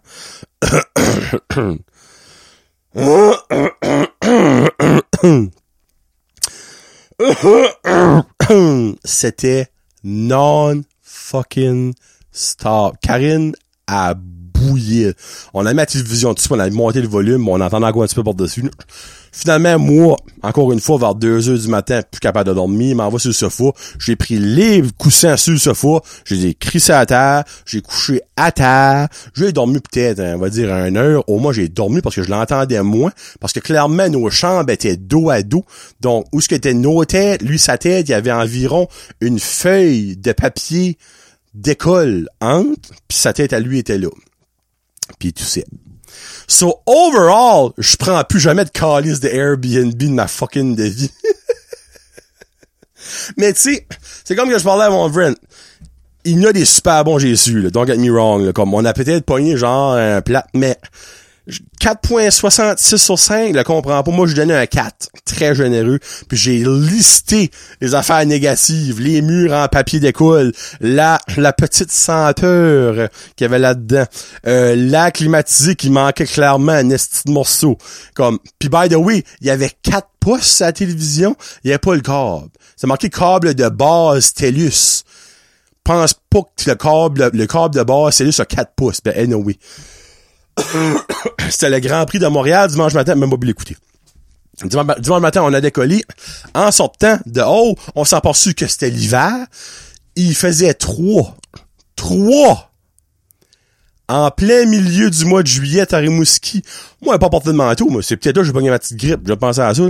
C'était 9.05 9.67
non 10.03 10.81
fucking 11.01 11.93
stop. 12.31 12.95
Karine 13.01 13.53
a 13.87 14.13
bouillé. 14.15 15.13
On 15.53 15.65
a 15.65 15.73
mis 15.73 15.77
la 15.77 15.85
télévision 15.85 16.33
dessus, 16.33 16.47
on 16.51 16.59
a 16.59 16.69
monté 16.69 17.01
le 17.01 17.07
volume, 17.07 17.47
on 17.47 17.59
entendait 17.59 17.85
encore 17.85 18.03
un 18.03 18.05
petit 18.05 18.15
peu 18.15 18.23
par-dessus. 18.23 18.69
Finalement, 19.33 19.79
moi, 19.79 20.17
encore 20.43 20.73
une 20.73 20.81
fois, 20.81 20.97
vers 20.97 21.15
2 21.15 21.49
heures 21.49 21.57
du 21.57 21.67
matin, 21.69 22.01
plus 22.09 22.19
capable 22.19 22.49
de 22.49 22.53
dormir, 22.53 22.97
m'envoie 22.97 23.17
sur 23.17 23.29
le 23.29 23.33
sofa. 23.33 23.71
J'ai 23.97 24.17
pris 24.17 24.37
les 24.37 24.83
coussins 24.97 25.37
sur 25.37 25.53
le 25.53 25.59
sofa, 25.59 26.01
je 26.25 26.35
les 26.35 26.47
ai 26.47 26.53
crissés 26.53 26.91
à 26.91 27.05
terre, 27.05 27.45
j'ai 27.65 27.81
couché 27.81 28.21
à 28.35 28.51
terre, 28.51 29.07
j'ai 29.33 29.53
dormi 29.53 29.79
peut-être, 29.79 30.19
on 30.19 30.37
va 30.37 30.49
dire, 30.49 30.69
une 30.69 30.97
heure. 30.97 31.23
Au 31.29 31.39
moins, 31.39 31.53
j'ai 31.53 31.69
dormi 31.69 32.01
parce 32.01 32.15
que 32.15 32.23
je 32.23 32.29
l'entendais 32.29 32.83
moins, 32.83 33.11
parce 33.39 33.53
que 33.53 33.61
clairement, 33.61 34.09
nos 34.09 34.29
chambres 34.29 34.69
étaient 34.69 34.97
dos 34.97 35.29
à 35.29 35.43
dos. 35.43 35.63
Donc, 36.01 36.25
où 36.33 36.41
ce 36.41 36.49
que 36.49 36.55
était 36.55 36.73
nos 36.73 37.05
têtes, 37.05 37.41
lui, 37.41 37.57
sa 37.57 37.77
tête, 37.77 38.09
il 38.09 38.11
y 38.11 38.15
avait 38.15 38.33
environ 38.33 38.89
une 39.21 39.39
feuille 39.39 40.17
de 40.17 40.33
papier 40.33 40.97
d'école 41.53 42.29
entre, 42.39 42.89
puis 43.07 43.17
sa 43.17 43.33
tête 43.33 43.53
à 43.53 43.59
lui 43.59 43.79
était 43.79 43.97
là. 43.97 44.09
Puis 45.19 45.33
tout 45.33 45.43
ça. 45.43 45.61
So, 46.47 46.81
overall, 46.85 47.71
je 47.77 47.95
prends 47.95 48.23
plus 48.23 48.39
jamais 48.39 48.65
de 48.65 48.69
calice 48.69 49.19
de 49.19 49.29
Airbnb 49.29 49.93
de 49.93 50.07
ma 50.09 50.27
fucking 50.27 50.75
de 50.75 50.83
vie. 50.83 51.11
Mais 53.37 53.53
tu 53.53 53.61
sais, 53.61 53.87
c'est 54.23 54.35
comme 54.35 54.49
que 54.49 54.57
je 54.57 54.63
parlais 54.63 54.85
à 54.85 54.89
mon 54.89 55.11
friend. 55.11 55.35
Il 56.23 56.39
y 56.39 56.45
a 56.45 56.53
des 56.53 56.65
super 56.65 57.03
bons 57.03 57.17
Jésus, 57.17 57.61
là, 57.61 57.71
don't 57.71 57.87
get 57.87 57.97
me 57.97 58.11
wrong. 58.11 58.45
Là, 58.45 58.53
comme 58.53 58.73
on 58.73 58.85
a 58.85 58.93
peut-être 58.93 59.25
pogné 59.25 59.57
genre 59.57 59.93
un 59.93 60.21
plat, 60.21 60.45
mais 60.53 60.77
4.66 61.49 62.97
sur 62.97 63.17
5, 63.17 63.55
le 63.55 63.63
comprends 63.63 64.03
pas. 64.03 64.11
Moi, 64.11 64.27
je 64.27 64.35
donnais 64.35 64.55
un 64.55 64.67
4. 64.67 65.09
Très 65.25 65.55
généreux. 65.55 65.99
Puis 66.27 66.37
j'ai 66.37 66.63
listé 66.63 67.49
les 67.81 67.95
affaires 67.95 68.25
négatives, 68.25 68.99
les 68.99 69.21
murs 69.21 69.53
en 69.53 69.67
papier 69.67 69.99
d'école, 69.99 70.51
la, 70.79 71.19
la 71.37 71.51
petite 71.51 71.91
senteur 71.91 73.09
qu'il 73.35 73.45
y 73.45 73.47
avait 73.47 73.59
là-dedans, 73.59 74.05
euh, 74.45 74.75
la 74.75 75.11
climatisée 75.11 75.75
qui 75.75 75.89
manquait 75.89 76.25
clairement 76.25 76.73
un 76.73 76.89
esti 76.91 77.23
de 77.25 77.31
morceau. 77.31 77.77
Comme, 78.13 78.37
puis 78.59 78.69
by 78.69 78.89
the 78.89 78.97
way, 78.97 79.23
il 79.41 79.47
y 79.47 79.49
avait 79.49 79.71
4 79.81 80.07
pouces 80.19 80.61
à 80.61 80.65
la 80.65 80.73
télévision, 80.73 81.35
il 81.63 81.67
n'y 81.67 81.71
avait 81.71 81.79
pas 81.79 81.95
le 81.95 82.01
câble. 82.01 82.49
C'est 82.75 82.87
marqué 82.87 83.09
câble 83.09 83.55
de 83.55 83.69
base 83.69 84.33
TELUS. 84.33 85.03
pense 85.83 86.13
pas 86.29 86.41
que 86.41 86.69
le 86.69 86.75
câble, 86.75 87.31
le, 87.33 87.47
câble 87.47 87.75
de 87.75 87.83
base, 87.83 88.17
juste 88.19 88.33
sur 88.33 88.47
4 88.47 88.73
pouces. 88.75 89.01
Ben, 89.03 89.17
anyway. 89.17 89.57
C'était 91.49 91.69
le 91.69 91.79
Grand 91.79 92.05
Prix 92.05 92.19
de 92.19 92.27
Montréal 92.27 92.69
dimanche 92.69 92.93
matin, 92.93 93.15
même 93.15 93.29
pas 93.29 93.37
pu 93.37 93.47
l'écouter. 93.47 93.77
Dimanche, 94.63 95.21
matin, 95.21 95.43
on 95.43 95.53
a 95.53 95.61
décollé. 95.61 96.03
En 96.53 96.71
sortant 96.71 97.17
de 97.25 97.41
haut, 97.41 97.75
on 97.95 98.05
s'est 98.05 98.15
aperçu 98.15 98.53
que 98.53 98.67
c'était 98.67 98.89
l'hiver. 98.89 99.33
Il 100.15 100.35
faisait 100.35 100.73
3. 100.73 101.35
3 101.95 102.71
en 104.07 104.29
plein 104.29 104.65
milieu 104.65 105.09
du 105.09 105.25
mois 105.25 105.41
de 105.41 105.47
juillet 105.47 105.93
à 105.93 105.97
Rimouski. 105.97 106.63
Moi, 107.01 107.17
pas 107.17 107.29
porté 107.29 107.49
de 107.49 107.53
manteau, 107.53 107.89
mais 107.89 108.01
c'est 108.01 108.17
peut-être 108.17 108.35
là 108.35 108.41
que 108.41 108.47
j'ai 108.47 108.53
pogné 108.53 108.69
ma 108.69 108.77
petite 108.77 108.97
grippe. 108.97 109.21
Je 109.25 109.33
pensais 109.33 109.61
à 109.61 109.73
ça. 109.73 109.83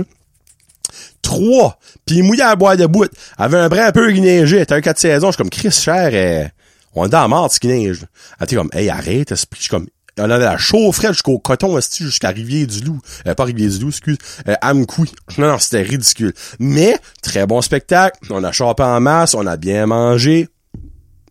Trois. 1.22 1.78
Puis 2.06 2.16
il 2.16 2.22
mouillait 2.22 2.42
à 2.42 2.54
boire 2.54 2.76
de 2.76 2.86
bout. 2.86 3.10
Avait 3.36 3.58
un 3.58 3.68
brin 3.68 3.86
un 3.86 3.92
peu 3.92 4.12
qui. 4.12 4.22
C'était 4.22 4.74
un 4.74 4.80
4 4.80 4.98
saisons. 4.98 5.28
Je 5.28 5.32
suis 5.32 5.38
comme, 5.38 5.50
Chris, 5.50 5.72
cher, 5.72 6.10
euh, 6.12 6.46
on 6.94 7.06
est 7.06 7.08
dans 7.08 7.22
la 7.22 7.28
mort, 7.28 7.52
ce 7.52 7.58
qui 7.58 7.66
neige. 7.66 8.06
Elle 8.38 8.44
était 8.44 8.56
comme, 8.56 8.70
hey, 8.72 8.88
arrête. 8.90 9.30
Je 9.30 9.44
suis 9.58 9.68
comme, 9.68 9.88
on 10.18 10.30
avait 10.30 10.44
la 10.44 10.58
chaufferette 10.58 11.12
jusqu'au 11.12 11.38
coton, 11.38 11.78
jusqu'à 11.80 12.28
Rivière-du-Loup? 12.28 13.00
Euh, 13.26 13.34
pas 13.34 13.44
Rivière-du-Loup, 13.44 13.88
excuse. 13.88 14.18
Euh, 14.48 14.54
Amkoui. 14.62 15.12
Non, 15.38 15.48
non, 15.48 15.58
c'était 15.58 15.82
ridicule. 15.82 16.32
Mais, 16.58 16.96
très 17.22 17.46
bon 17.46 17.62
spectacle. 17.62 18.18
On 18.30 18.44
a 18.44 18.52
chopé 18.52 18.82
en 18.82 19.00
masse. 19.00 19.34
On 19.34 19.46
a 19.46 19.56
bien 19.56 19.86
mangé. 19.86 20.48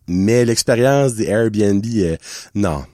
Mais 0.08 0.44
l'expérience 0.44 1.14
des 1.14 1.26
Airbnb, 1.26 1.84
euh, 1.96 2.16
non. 2.54 2.84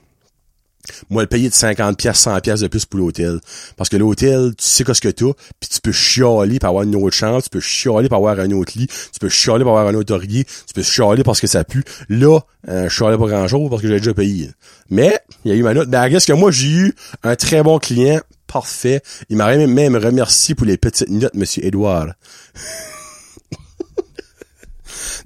Moi, 1.11 1.23
le 1.23 1.29
payer 1.29 1.49
de 1.49 1.55
50 1.55 1.97
pièces, 1.97 2.19
100 2.19 2.41
pièces 2.41 2.61
de 2.61 2.69
plus 2.69 2.85
pour 2.85 3.01
l'hôtel. 3.01 3.41
Parce 3.77 3.89
que 3.89 3.97
l'hôtel, 3.97 4.53
tu 4.57 4.65
sais 4.65 4.85
qu'est-ce 4.85 5.01
que 5.01 5.09
t'as, 5.09 5.33
puis 5.61 5.69
tu 5.69 5.81
peux 5.81 5.93
chialer 5.93 6.59
pour 6.59 6.69
avoir 6.69 6.85
une 6.85 6.97
autre 6.97 7.17
chambre, 7.17 7.43
tu 7.43 7.51
peux 7.51 7.61
chialer 7.61 8.09
pour 8.09 8.19
avoir 8.19 8.39
un 8.41 8.51
autre 8.53 8.73
lit, 8.77 8.87
tu 8.87 9.21
peux 9.21 9.29
chialer 9.29 9.65
pour 9.65 9.79
avoir 9.79 9.93
un 9.93 9.95
autre 9.95 10.15
oreiller, 10.15 10.45
tu 10.45 10.75
peux 10.75 10.83
chialer 10.83 11.23
parce 11.23 11.41
que 11.41 11.47
ça 11.47 11.65
pue. 11.65 11.85
Là, 12.09 12.41
euh, 12.69 12.89
je 12.89 12.95
chialais 12.95 13.19
pas 13.19 13.27
grand-chose 13.27 13.71
parce 13.71 13.83
que 13.83 13.89
j'ai 13.89 13.99
déjà 13.99 14.15
payé. 14.15 14.51
Mais, 14.91 15.19
il 15.45 15.53
y 15.53 15.55
a 15.55 15.57
eu 15.57 15.63
ma 15.63 15.75
note. 15.75 15.89
Ben, 15.89 16.09
qu'est-ce 16.09 16.27
que 16.27 16.33
moi, 16.33 16.51
j'ai 16.51 16.69
eu 16.69 16.95
un 17.23 17.37
très 17.37 17.63
bon 17.63 17.79
client, 17.79 18.21
parfait. 18.47 19.03
Il 19.29 19.37
m'a 19.37 19.55
même 19.57 19.97
remercié 19.97 20.55
pour 20.55 20.67
les 20.67 20.77
petites 20.77 21.11
notes, 21.11 21.35
Monsieur 21.35 21.65
Edouard. 21.65 22.09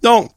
Donc, 0.03 0.31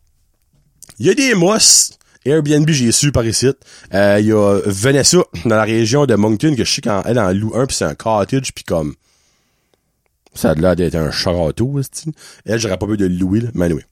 il 1.00 1.08
y 1.08 1.10
a 1.10 1.14
des 1.14 1.34
mosses. 1.34 1.92
Airbnb, 2.26 2.70
j'ai 2.70 2.92
su 2.92 3.12
par 3.12 3.26
ici. 3.26 3.52
Euh, 3.94 4.18
il 4.20 4.28
y 4.28 4.32
a 4.32 4.60
Vanessa 4.66 5.20
dans 5.46 5.56
la 5.56 5.64
région 5.64 6.06
de 6.06 6.16
Moncton 6.16 6.56
que 6.56 6.64
je 6.64 6.72
sais 6.72 6.82
quand 6.82 7.04
elle 7.06 7.20
en 7.20 7.32
loue 7.32 7.54
un 7.56 7.66
puis 7.66 7.76
c'est 7.76 7.86
un 7.86 7.96
cottage 7.96 8.54
puis 8.54 8.64
comme 8.64 8.96
ça 10.34 10.52
a 10.52 10.54
l'air 10.54 10.76
d'être 10.76 10.96
un 10.96 11.12
château, 11.12 11.80
Elle, 12.46 12.60
j'aurais 12.60 12.78
pas 12.78 12.88
pu 12.88 12.98
de 12.98 13.06
louer, 13.06 13.40
là, 13.40 13.50
mais 13.54 13.66
anyway. 13.66 13.86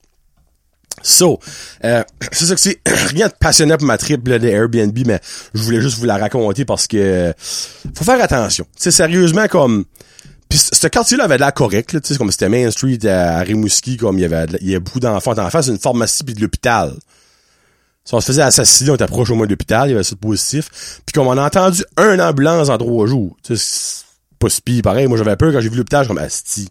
So, 1.02 1.40
euh, 1.84 2.04
c'est 2.32 2.46
ça 2.46 2.56
que 2.56 2.62
c'est 2.62 2.80
rien 2.86 3.28
de 3.28 3.34
passionnant 3.40 3.78
pour 3.78 3.88
ma 3.88 3.98
trip 3.98 4.28
là, 4.28 4.40
de 4.40 4.48
Airbnb, 4.48 4.98
mais 5.06 5.20
je 5.54 5.62
voulais 5.62 5.82
juste 5.82 5.98
vous 5.98 6.06
la 6.06 6.18
raconter 6.18 6.66
parce 6.66 6.88
que 6.88 7.34
faut 7.96 8.04
faire 8.04 8.22
attention. 8.22 8.66
C'est 8.76 8.92
sérieusement 8.92 9.48
comme 9.48 9.86
puis 10.50 10.60
ce 10.60 10.88
quartier-là 10.88 11.24
avait 11.24 11.38
de 11.38 11.42
la 11.42 11.52
correct, 11.52 12.00
tu 12.00 12.14
sais, 12.14 12.18
comme 12.18 12.30
c'était 12.30 12.48
Main 12.48 12.70
Street 12.70 13.00
à, 13.08 13.40
Rimouski, 13.40 13.98
comme 13.98 14.20
il 14.20 14.22
y 14.22 14.26
avait, 14.26 14.46
il 14.62 14.70
y 14.70 14.76
a 14.76 14.80
beaucoup 14.80 15.00
d'enfants 15.00 15.38
en 15.38 15.50
face, 15.50 15.68
une 15.68 15.80
pharmacie 15.80 16.24
puis 16.24 16.36
de 16.36 16.42
l'hôpital. 16.42 16.94
Si 18.06 18.14
on 18.14 18.20
se 18.20 18.26
faisait 18.26 18.41
assassiner, 18.41 18.91
on 18.91 18.95
était 18.95 19.06
proche 19.06 19.30
au 19.30 19.36
moins 19.36 19.45
de 19.45 19.51
l'hôpital, 19.51 19.89
il 19.89 19.91
y 19.91 19.95
avait 19.95 20.04
ça 20.04 20.16
de 20.16 20.20
positif. 20.20 21.01
Puis 21.06 21.14
comme 21.14 21.28
on 21.28 21.38
a 21.38 21.45
entendu 21.45 21.84
un 21.97 22.20
ambulance 22.20 22.70
en 22.70 22.78
trois 22.78 23.08
jours, 23.08 23.38
tu 23.43 23.56
sais, 23.56 24.04
pas 24.39 24.49
si 24.49 24.82
pareil. 24.82 25.08
Moi, 25.08 25.18
j'avais 25.18 25.38
peur 25.38 25.54
quand 25.54 25.62
j'ai 25.62 25.70
vu 25.70 25.78
l'hôpital, 25.78 26.06
comme, 26.06 26.18
asti, 26.18 26.68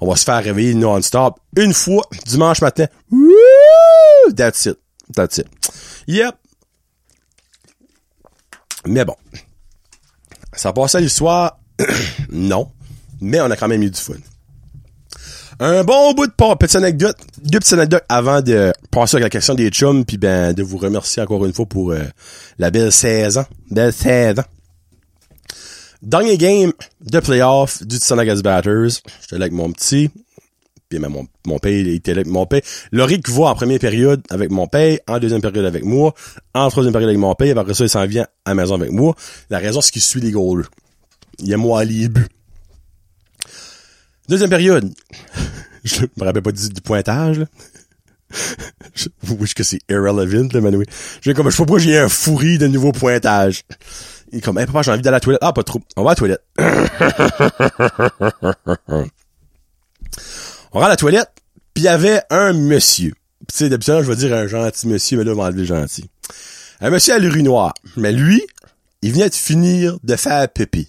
on 0.00 0.08
va 0.08 0.14
se 0.14 0.24
faire 0.24 0.42
réveiller 0.42 0.74
non-stop. 0.74 1.40
Une 1.56 1.74
fois, 1.74 2.04
dimanche 2.26 2.60
matin, 2.60 2.86
wouh, 3.10 4.32
that's 4.36 4.66
it, 4.66 4.78
that's 5.14 5.38
it. 5.38 5.46
Yep. 6.06 6.36
Mais 8.86 9.04
bon. 9.04 9.16
Ça 10.52 10.72
passait 10.72 11.00
l'histoire? 11.00 11.58
non 12.30 12.70
mais 13.20 13.40
on 13.40 13.50
a 13.50 13.56
quand 13.56 13.68
même 13.68 13.82
eu 13.82 13.90
du 13.90 14.00
fun. 14.00 14.14
Un 15.60 15.82
bon 15.82 16.14
bout 16.14 16.28
de 16.28 16.54
petite 16.54 16.76
anecdote, 16.76 17.16
deux 17.42 17.58
petites 17.58 17.72
anecdotes 17.72 18.04
avant 18.08 18.42
de 18.42 18.72
passer 18.92 19.16
à 19.16 19.20
la 19.20 19.28
question 19.28 19.54
des 19.54 19.70
chums, 19.70 20.04
puis 20.04 20.16
ben 20.16 20.52
de 20.52 20.62
vous 20.62 20.76
remercier 20.76 21.20
encore 21.20 21.44
une 21.44 21.52
fois 21.52 21.66
pour 21.66 21.90
euh, 21.90 22.04
la 22.60 22.70
belle 22.70 22.92
saison. 22.92 23.44
Belle 23.68 23.92
saison. 23.92 24.44
Dernier 26.00 26.38
game 26.38 26.72
de 27.00 27.18
playoff 27.18 27.82
du 27.82 27.96
Tsanagas 27.96 28.40
Batters. 28.40 29.00
J'étais 29.20 29.36
là 29.36 29.46
avec 29.46 29.52
mon 29.52 29.72
petit. 29.72 30.10
Puis 30.88 31.00
ben, 31.00 31.08
mon, 31.08 31.26
mon 31.44 31.58
père, 31.58 31.72
il 31.72 31.88
était 31.88 32.14
là 32.14 32.20
avec 32.20 32.28
mon 32.28 32.46
père. 32.46 32.60
Loric 32.92 33.28
voit 33.28 33.50
en 33.50 33.56
première 33.56 33.80
période 33.80 34.22
avec 34.30 34.52
mon 34.52 34.68
père, 34.68 34.98
en 35.08 35.18
deuxième 35.18 35.40
période 35.40 35.64
avec 35.64 35.84
moi, 35.84 36.14
en 36.54 36.70
troisième 36.70 36.92
période 36.92 37.08
avec 37.08 37.20
mon 37.20 37.34
père, 37.34 37.56
et 37.56 37.58
après 37.58 37.74
ça, 37.74 37.82
il 37.82 37.90
s'en 37.90 38.06
vient 38.06 38.28
à 38.44 38.50
la 38.50 38.54
maison 38.54 38.76
avec 38.76 38.92
moi. 38.92 39.16
La 39.50 39.58
raison, 39.58 39.80
c'est 39.80 39.90
qu'il 39.90 40.02
suit 40.02 40.20
les 40.20 40.30
goals. 40.30 40.66
Il 41.40 41.52
aime 41.52 41.62
moi 41.62 41.84
les 41.84 42.08
buts. 42.08 42.28
Deuxième 44.28 44.50
période. 44.50 44.92
je 45.84 46.02
me 46.02 46.24
rappelle 46.24 46.42
pas 46.42 46.52
du, 46.52 46.68
pointage, 46.82 47.38
là. 47.38 47.46
je, 48.94 49.08
oui, 49.30 49.48
que 49.54 49.62
c'est 49.62 49.78
irrelevant, 49.88 50.48
là, 50.52 50.60
mais 50.60 50.76
oui. 50.76 50.84
J'ai 51.22 51.32
comme, 51.32 51.46
je 51.50 51.56
sais 51.56 51.62
pas 51.62 51.66
pourquoi 51.66 51.78
j'ai 51.78 51.98
un 51.98 52.10
fourri 52.10 52.58
de 52.58 52.66
nouveau 52.66 52.92
pointage. 52.92 53.62
Il 54.30 54.38
est 54.38 54.40
comme, 54.42 54.58
hey, 54.58 54.66
papa, 54.66 54.82
j'ai 54.82 54.90
envie 54.90 55.00
d'aller 55.00 55.14
à 55.14 55.16
la 55.16 55.20
toilette. 55.20 55.40
Ah, 55.42 55.54
pas 55.54 55.62
trop. 55.62 55.80
On 55.96 56.04
va 56.04 56.10
à 56.10 56.12
la 56.12 56.16
toilette. 56.16 56.42
on 60.72 60.80
va 60.80 60.86
à 60.86 60.88
la 60.90 60.96
toilette, 60.96 61.30
puis 61.72 61.84
il 61.84 61.86
y 61.86 61.88
avait 61.88 62.20
un 62.28 62.52
monsieur. 62.52 63.14
Tu 63.48 63.56
sais, 63.56 63.68
d'habitude, 63.70 64.02
je 64.02 64.10
vais 64.10 64.16
dire 64.16 64.34
un 64.34 64.46
gentil 64.46 64.88
monsieur, 64.88 65.16
mais 65.16 65.24
là, 65.24 65.32
on 65.32 65.36
va 65.36 65.44
enlever 65.44 65.64
gentil. 65.64 66.10
Un 66.80 66.90
monsieur 66.90 67.14
à 67.14 67.18
l'urinoir. 67.18 67.72
Mais 67.96 68.12
lui, 68.12 68.42
il 69.00 69.12
venait 69.12 69.30
de 69.30 69.34
finir 69.34 69.96
de 70.04 70.16
faire 70.16 70.46
pipi. 70.50 70.88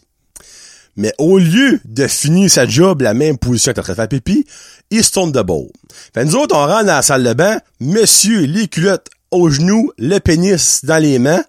Mais 1.00 1.14
au 1.18 1.40
lieu 1.40 1.80
de 1.86 2.08
finir 2.08 2.52
sa 2.52 2.68
job 2.68 3.02
la 3.02 3.14
même 3.14 3.38
position 3.38 3.72
que 3.72 3.82
fait 3.82 4.08
pipi, 4.10 4.46
il 4.92 5.02
se 5.02 5.12
tourne 5.12 5.32
de 5.32 5.42
beau. 5.42 5.72
Fait 6.14 6.26
nous 6.26 6.36
autres, 6.36 6.58
on 6.58 6.68
rentre 6.68 6.88
dans 6.88 6.96
la 6.96 7.02
salle 7.02 7.24
de 7.24 7.32
bain, 7.32 7.62
monsieur, 7.80 8.42
les 8.42 8.68
culottes 8.68 9.08
aux 9.32 9.50
genoux, 9.50 9.94
le 9.98 10.20
pénis 10.20 10.84
dans 10.84 11.02
les 11.02 11.18
mains. 11.18 11.42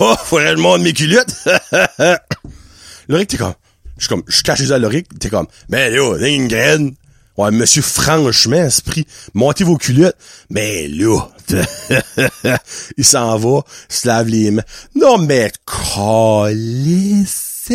Oh, 0.00 0.14
faudrait 0.22 0.52
le 0.52 0.60
monde 0.60 0.82
mes 0.82 0.92
culottes. 0.92 1.34
Loric, 3.08 3.30
t'es 3.30 3.38
comme, 3.38 3.54
je 3.96 4.04
suis 4.04 4.08
comme, 4.10 4.22
je 4.28 4.42
cache 4.42 4.60
les 4.60 4.78
Loric, 4.78 5.18
t'es 5.18 5.30
comme, 5.30 5.46
ben 5.70 5.90
là, 5.90 6.18
t'es 6.18 6.34
une 6.34 6.48
graine. 6.48 6.94
Ouais, 7.38 7.50
monsieur, 7.50 7.80
franchement, 7.80 8.56
esprit, 8.56 9.06
montez 9.32 9.64
vos 9.64 9.78
culottes. 9.78 10.18
Mais 10.50 10.88
là, 10.88 11.26
il 12.98 13.04
s'en 13.06 13.38
va, 13.38 13.62
se 13.88 14.06
lave 14.06 14.28
les 14.28 14.50
mains. 14.50 14.62
Non, 14.94 15.16
mais, 15.16 15.50
calisse 15.66 17.72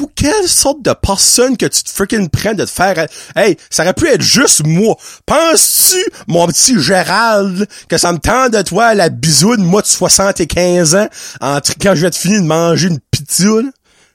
pour 0.00 0.14
quelle 0.14 0.48
sorte 0.48 0.80
de 0.80 0.94
personne 0.94 1.58
que 1.58 1.66
tu 1.66 1.82
te 1.82 1.90
freaking 1.90 2.30
prends 2.30 2.54
de 2.54 2.64
te 2.64 2.70
faire... 2.70 3.06
Hey, 3.36 3.58
ça 3.68 3.82
aurait 3.82 3.92
pu 3.92 4.06
être 4.08 4.22
juste 4.22 4.66
moi. 4.66 4.96
Penses-tu, 5.26 6.02
mon 6.26 6.46
petit 6.46 6.80
Gérald, 6.80 7.68
que 7.86 7.98
ça 7.98 8.10
me 8.14 8.18
tente 8.18 8.54
de 8.54 8.62
toi 8.62 8.94
la 8.94 9.10
bisoune, 9.10 9.62
moi 9.62 9.82
de 9.82 9.86
75 9.86 10.94
ans, 10.94 11.08
entre 11.42 11.74
quand 11.78 11.94
je 11.94 12.00
vais 12.00 12.10
te 12.10 12.16
finir 12.16 12.40
de 12.40 12.46
manger 12.46 12.88
une 12.88 12.98
pizza, 13.10 13.60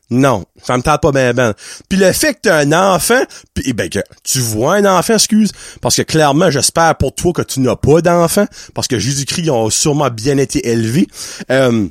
Non, 0.09 0.45
ça 0.63 0.75
me 0.75 0.81
tente 0.81 1.03
pas 1.03 1.11
bien 1.11 1.35
ben. 1.35 1.53
Puis 1.87 1.99
le 1.99 2.11
fait 2.13 2.33
que 2.33 2.39
t'as 2.41 2.57
un 2.61 2.71
enfant, 2.71 3.21
puis 3.53 3.65
eh 3.67 3.73
ben 3.73 3.87
que 3.87 3.99
tu 4.23 4.39
vois 4.39 4.77
un 4.77 4.85
enfant, 4.85 5.13
excuse, 5.13 5.51
parce 5.81 5.97
que 5.97 6.01
clairement, 6.01 6.49
j'espère 6.49 6.95
pour 6.95 7.13
toi 7.13 7.31
que 7.31 7.43
tu 7.43 7.59
n'as 7.59 7.75
pas 7.75 8.01
d'enfant, 8.01 8.47
parce 8.73 8.87
que 8.87 8.97
Jésus-Christ 8.97 9.51
ont 9.51 9.69
sûrement 9.69 10.09
bien 10.09 10.39
été 10.39 10.67
élevés. 10.67 11.05
Euh, 11.51 11.87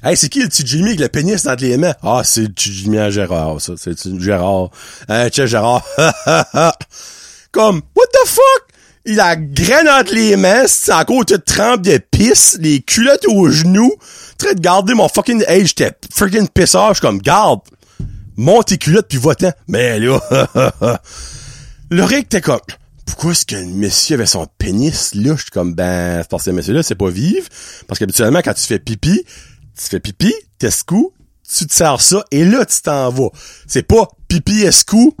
Hey, 0.00 0.16
c'est 0.16 0.28
qui 0.28 0.40
le 0.40 0.48
petit 0.48 0.64
Jimmy 0.64 0.90
avec 0.90 1.00
le 1.00 1.08
pénis 1.08 1.42
dans 1.42 1.58
les 1.58 1.76
mains? 1.76 1.94
Ah, 2.04 2.22
c'est 2.22 2.46
Jimmy 2.56 2.98
à 2.98 3.10
Gérard, 3.10 3.60
ça. 3.60 3.72
C'est 3.76 3.96
Gérard. 4.20 4.70
Hein, 5.08 5.28
tiens, 5.30 5.46
Gérard. 5.46 5.84
Comme, 7.50 7.82
what 7.96 8.06
the 8.12 8.26
fuck? 8.26 8.68
Il 9.06 9.18
a 9.18 9.34
graine 9.34 9.88
entre 9.88 10.14
les 10.14 10.36
mains, 10.36 10.64
c'est 10.66 10.92
encore 10.92 11.24
toute 11.24 11.44
trempe 11.44 11.82
de 11.82 11.98
pisse, 11.98 12.58
les 12.60 12.80
culottes 12.80 13.26
aux 13.26 13.48
genoux. 13.48 13.92
Train 14.36 14.52
de 14.52 14.60
garder 14.60 14.94
mon 14.94 15.08
fucking 15.08 15.42
hey, 15.48 15.66
j'étais 15.66 15.92
freaking 16.14 16.46
pisseur, 16.46 16.88
je 16.90 16.94
suis 16.94 17.00
comme, 17.00 17.18
garde, 17.18 17.60
monte 18.36 18.66
tes 18.66 18.78
culottes 18.78 19.08
puis 19.08 19.18
va-t'en. 19.18 19.50
Mais 19.66 19.98
là, 19.98 20.20
le 21.90 22.04
Rick 22.04 22.28
t'es 22.28 22.42
comme, 22.42 22.60
pourquoi 23.06 23.32
est-ce 23.32 23.46
que 23.46 23.56
le 23.56 23.64
monsieur 23.64 24.14
avait 24.14 24.26
son 24.26 24.46
pénis 24.58 25.14
là? 25.14 25.34
Je 25.34 25.42
suis 25.42 25.50
comme, 25.50 25.74
ben, 25.74 26.18
c'est 26.20 26.28
parce 26.28 26.44
que 26.44 26.50
monsieur-là, 26.50 26.82
c'est 26.82 26.94
pas 26.94 27.08
vivre. 27.08 27.48
Parce 27.86 27.98
qu'habituellement, 27.98 28.40
quand 28.44 28.52
tu 28.52 28.64
fais 28.64 28.78
pipi, 28.78 29.24
tu 29.78 29.88
fais 29.88 30.00
pipi, 30.00 30.34
t'escou, 30.58 31.12
tu 31.48 31.66
te 31.66 31.72
sers 31.72 32.00
ça, 32.00 32.24
et 32.30 32.44
là, 32.44 32.64
tu 32.66 32.80
t'en 32.82 33.10
vas. 33.10 33.30
C'est 33.66 33.82
pas 33.82 34.08
pipi 34.28 34.62
escou, 34.62 35.14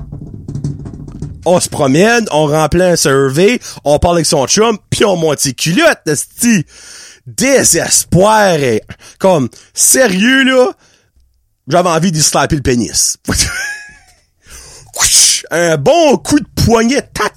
on 1.46 1.60
se 1.60 1.68
promène, 1.68 2.26
on 2.30 2.46
remplit 2.46 2.82
un 2.82 2.96
survey, 2.96 3.60
on 3.84 3.98
parle 3.98 4.16
avec 4.16 4.26
son 4.26 4.46
chum, 4.46 4.78
puis 4.90 5.04
on 5.04 5.16
monte 5.16 5.40
ses 5.40 5.54
culottes, 5.54 6.06
esti. 6.06 6.66
Désespoir, 7.26 8.54
et, 8.54 8.82
comme, 9.18 9.48
sérieux, 9.74 10.44
là, 10.44 10.72
j'avais 11.68 11.90
envie 11.90 12.10
d'y 12.10 12.22
slapper 12.22 12.56
le 12.56 12.62
pénis. 12.62 13.18
un 15.50 15.76
bon 15.76 16.16
coup 16.18 16.40
de 16.40 16.46
poignet, 16.64 17.02
tac 17.02 17.34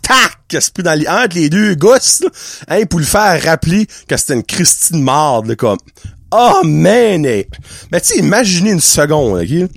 qui 0.48 0.58
a 0.58 0.62
se 0.62 0.72
pris 0.72 0.84
dans 0.84 0.98
les, 0.98 1.08
entre 1.08 1.36
les 1.36 1.50
deux 1.50 1.76
gosses, 1.76 2.22
là, 2.22 2.30
hein, 2.70 2.86
pour 2.86 3.00
le 3.00 3.06
faire 3.06 3.42
rappeler 3.44 3.86
que 4.08 4.18
c'était 4.18 4.34
une 4.34 4.44
Christine 4.44 5.02
marde, 5.02 5.48
là, 5.48 5.56
comme, 5.56 5.78
oh 6.32 6.62
man. 6.64 7.22
Mais 7.22 7.48
tu 7.94 8.00
sais, 8.02 8.18
imaginez 8.20 8.72
une 8.72 8.80
seconde, 8.80 9.42
ok? 9.42 9.70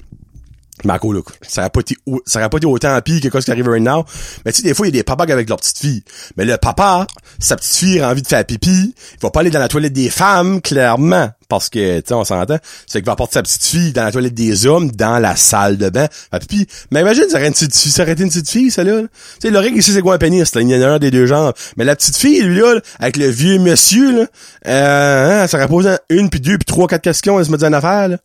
Marco, 0.84 1.12
là, 1.12 1.20
ça 1.42 1.62
aurait 1.62 1.70
pas 1.70 1.80
été, 1.80 1.96
ça 2.26 2.40
aurait 2.40 2.50
pas 2.50 2.58
été 2.58 2.66
autant 2.66 3.00
pire 3.00 3.20
que 3.20 3.40
ce 3.40 3.44
qui 3.46 3.50
arrive 3.50 3.68
right 3.68 3.82
now. 3.82 4.04
Mais 4.44 4.52
tu 4.52 4.60
sais, 4.60 4.68
des 4.68 4.74
fois, 4.74 4.86
il 4.86 4.94
y 4.94 4.98
a 4.98 5.00
des 5.00 5.02
papas 5.02 5.24
avec 5.24 5.48
leur 5.48 5.58
petite 5.58 5.78
fille. 5.78 6.02
Mais 6.36 6.44
le 6.44 6.56
papa, 6.58 7.06
sa 7.38 7.56
petite 7.56 7.74
fille 7.74 8.00
a 8.00 8.10
envie 8.10 8.22
de 8.22 8.26
faire 8.26 8.44
pipi, 8.44 8.94
il 9.14 9.20
va 9.22 9.30
pas 9.30 9.40
aller 9.40 9.50
dans 9.50 9.60
la 9.60 9.68
toilette 9.68 9.92
des 9.92 10.10
femmes, 10.10 10.60
clairement. 10.60 11.30
Parce 11.54 11.68
que, 11.68 12.00
tu 12.00 12.08
sais, 12.08 12.14
on 12.14 12.24
s'entend. 12.24 12.58
C'est 12.86 12.98
qu'il 12.98 13.06
va 13.06 13.12
apporter 13.12 13.34
sa 13.34 13.42
petite 13.42 13.64
fille 13.64 13.92
dans 13.92 14.04
la 14.04 14.12
toilette 14.12 14.34
des 14.34 14.66
hommes, 14.66 14.90
dans 14.90 15.18
la 15.18 15.36
salle 15.36 15.76
de 15.76 15.88
bain. 15.88 16.08
Faire 16.30 16.40
pipi. 16.40 16.66
Mais 16.90 17.00
imagine, 17.00 17.24
ça 17.28 17.36
aurait, 17.36 17.48
une 17.48 17.54
petite 17.54 17.74
été 17.74 18.22
une 18.22 18.28
petite 18.28 18.50
fille, 18.50 18.70
ça 18.70 18.84
là. 18.84 19.02
Tu 19.02 19.08
sais, 19.42 19.50
l'oreille 19.50 19.76
ici, 19.76 19.92
c'est 19.92 20.02
quoi 20.02 20.14
un 20.14 20.18
pénis, 20.18 20.54
là? 20.54 20.60
Il 20.60 20.68
y 20.68 20.76
en 20.76 20.82
a 20.82 20.90
un 20.92 20.98
des 20.98 21.10
deux 21.10 21.26
genres. 21.26 21.52
Mais 21.76 21.84
la 21.84 21.96
petite 21.96 22.16
fille, 22.16 22.42
lui, 22.42 22.58
là, 22.58 22.80
avec 22.98 23.16
le 23.16 23.28
vieux 23.28 23.58
monsieur, 23.58 24.20
là, 24.20 24.26
euh, 24.66 25.42
hein, 25.42 25.46
ça 25.46 25.58
aurait 25.58 25.68
posé 25.68 25.90
une, 26.10 26.30
puis 26.30 26.40
deux, 26.40 26.58
puis 26.58 26.64
trois, 26.64 26.86
quatre 26.86 27.02
questions, 27.02 27.38
elle 27.38 27.46
se 27.46 27.50
me 27.50 27.56
dit 27.56 27.64
une 27.64 27.74
affaire, 27.74 28.08
là. 28.08 28.16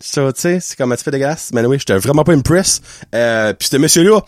Ça, 0.00 0.32
tu 0.32 0.40
sais, 0.40 0.58
c'est 0.60 0.76
comme 0.76 0.92
un 0.92 0.96
petit 0.96 1.04
peu 1.04 1.10
dégueulasse. 1.10 1.50
Mais 1.54 1.64
oui, 1.64 1.78
j'étais 1.78 1.96
vraiment 1.96 2.24
pas 2.24 2.32
impress. 2.32 2.80
Euh, 3.14 3.52
puis 3.52 3.68
ce 3.70 3.76
monsieur-là, 3.76 4.20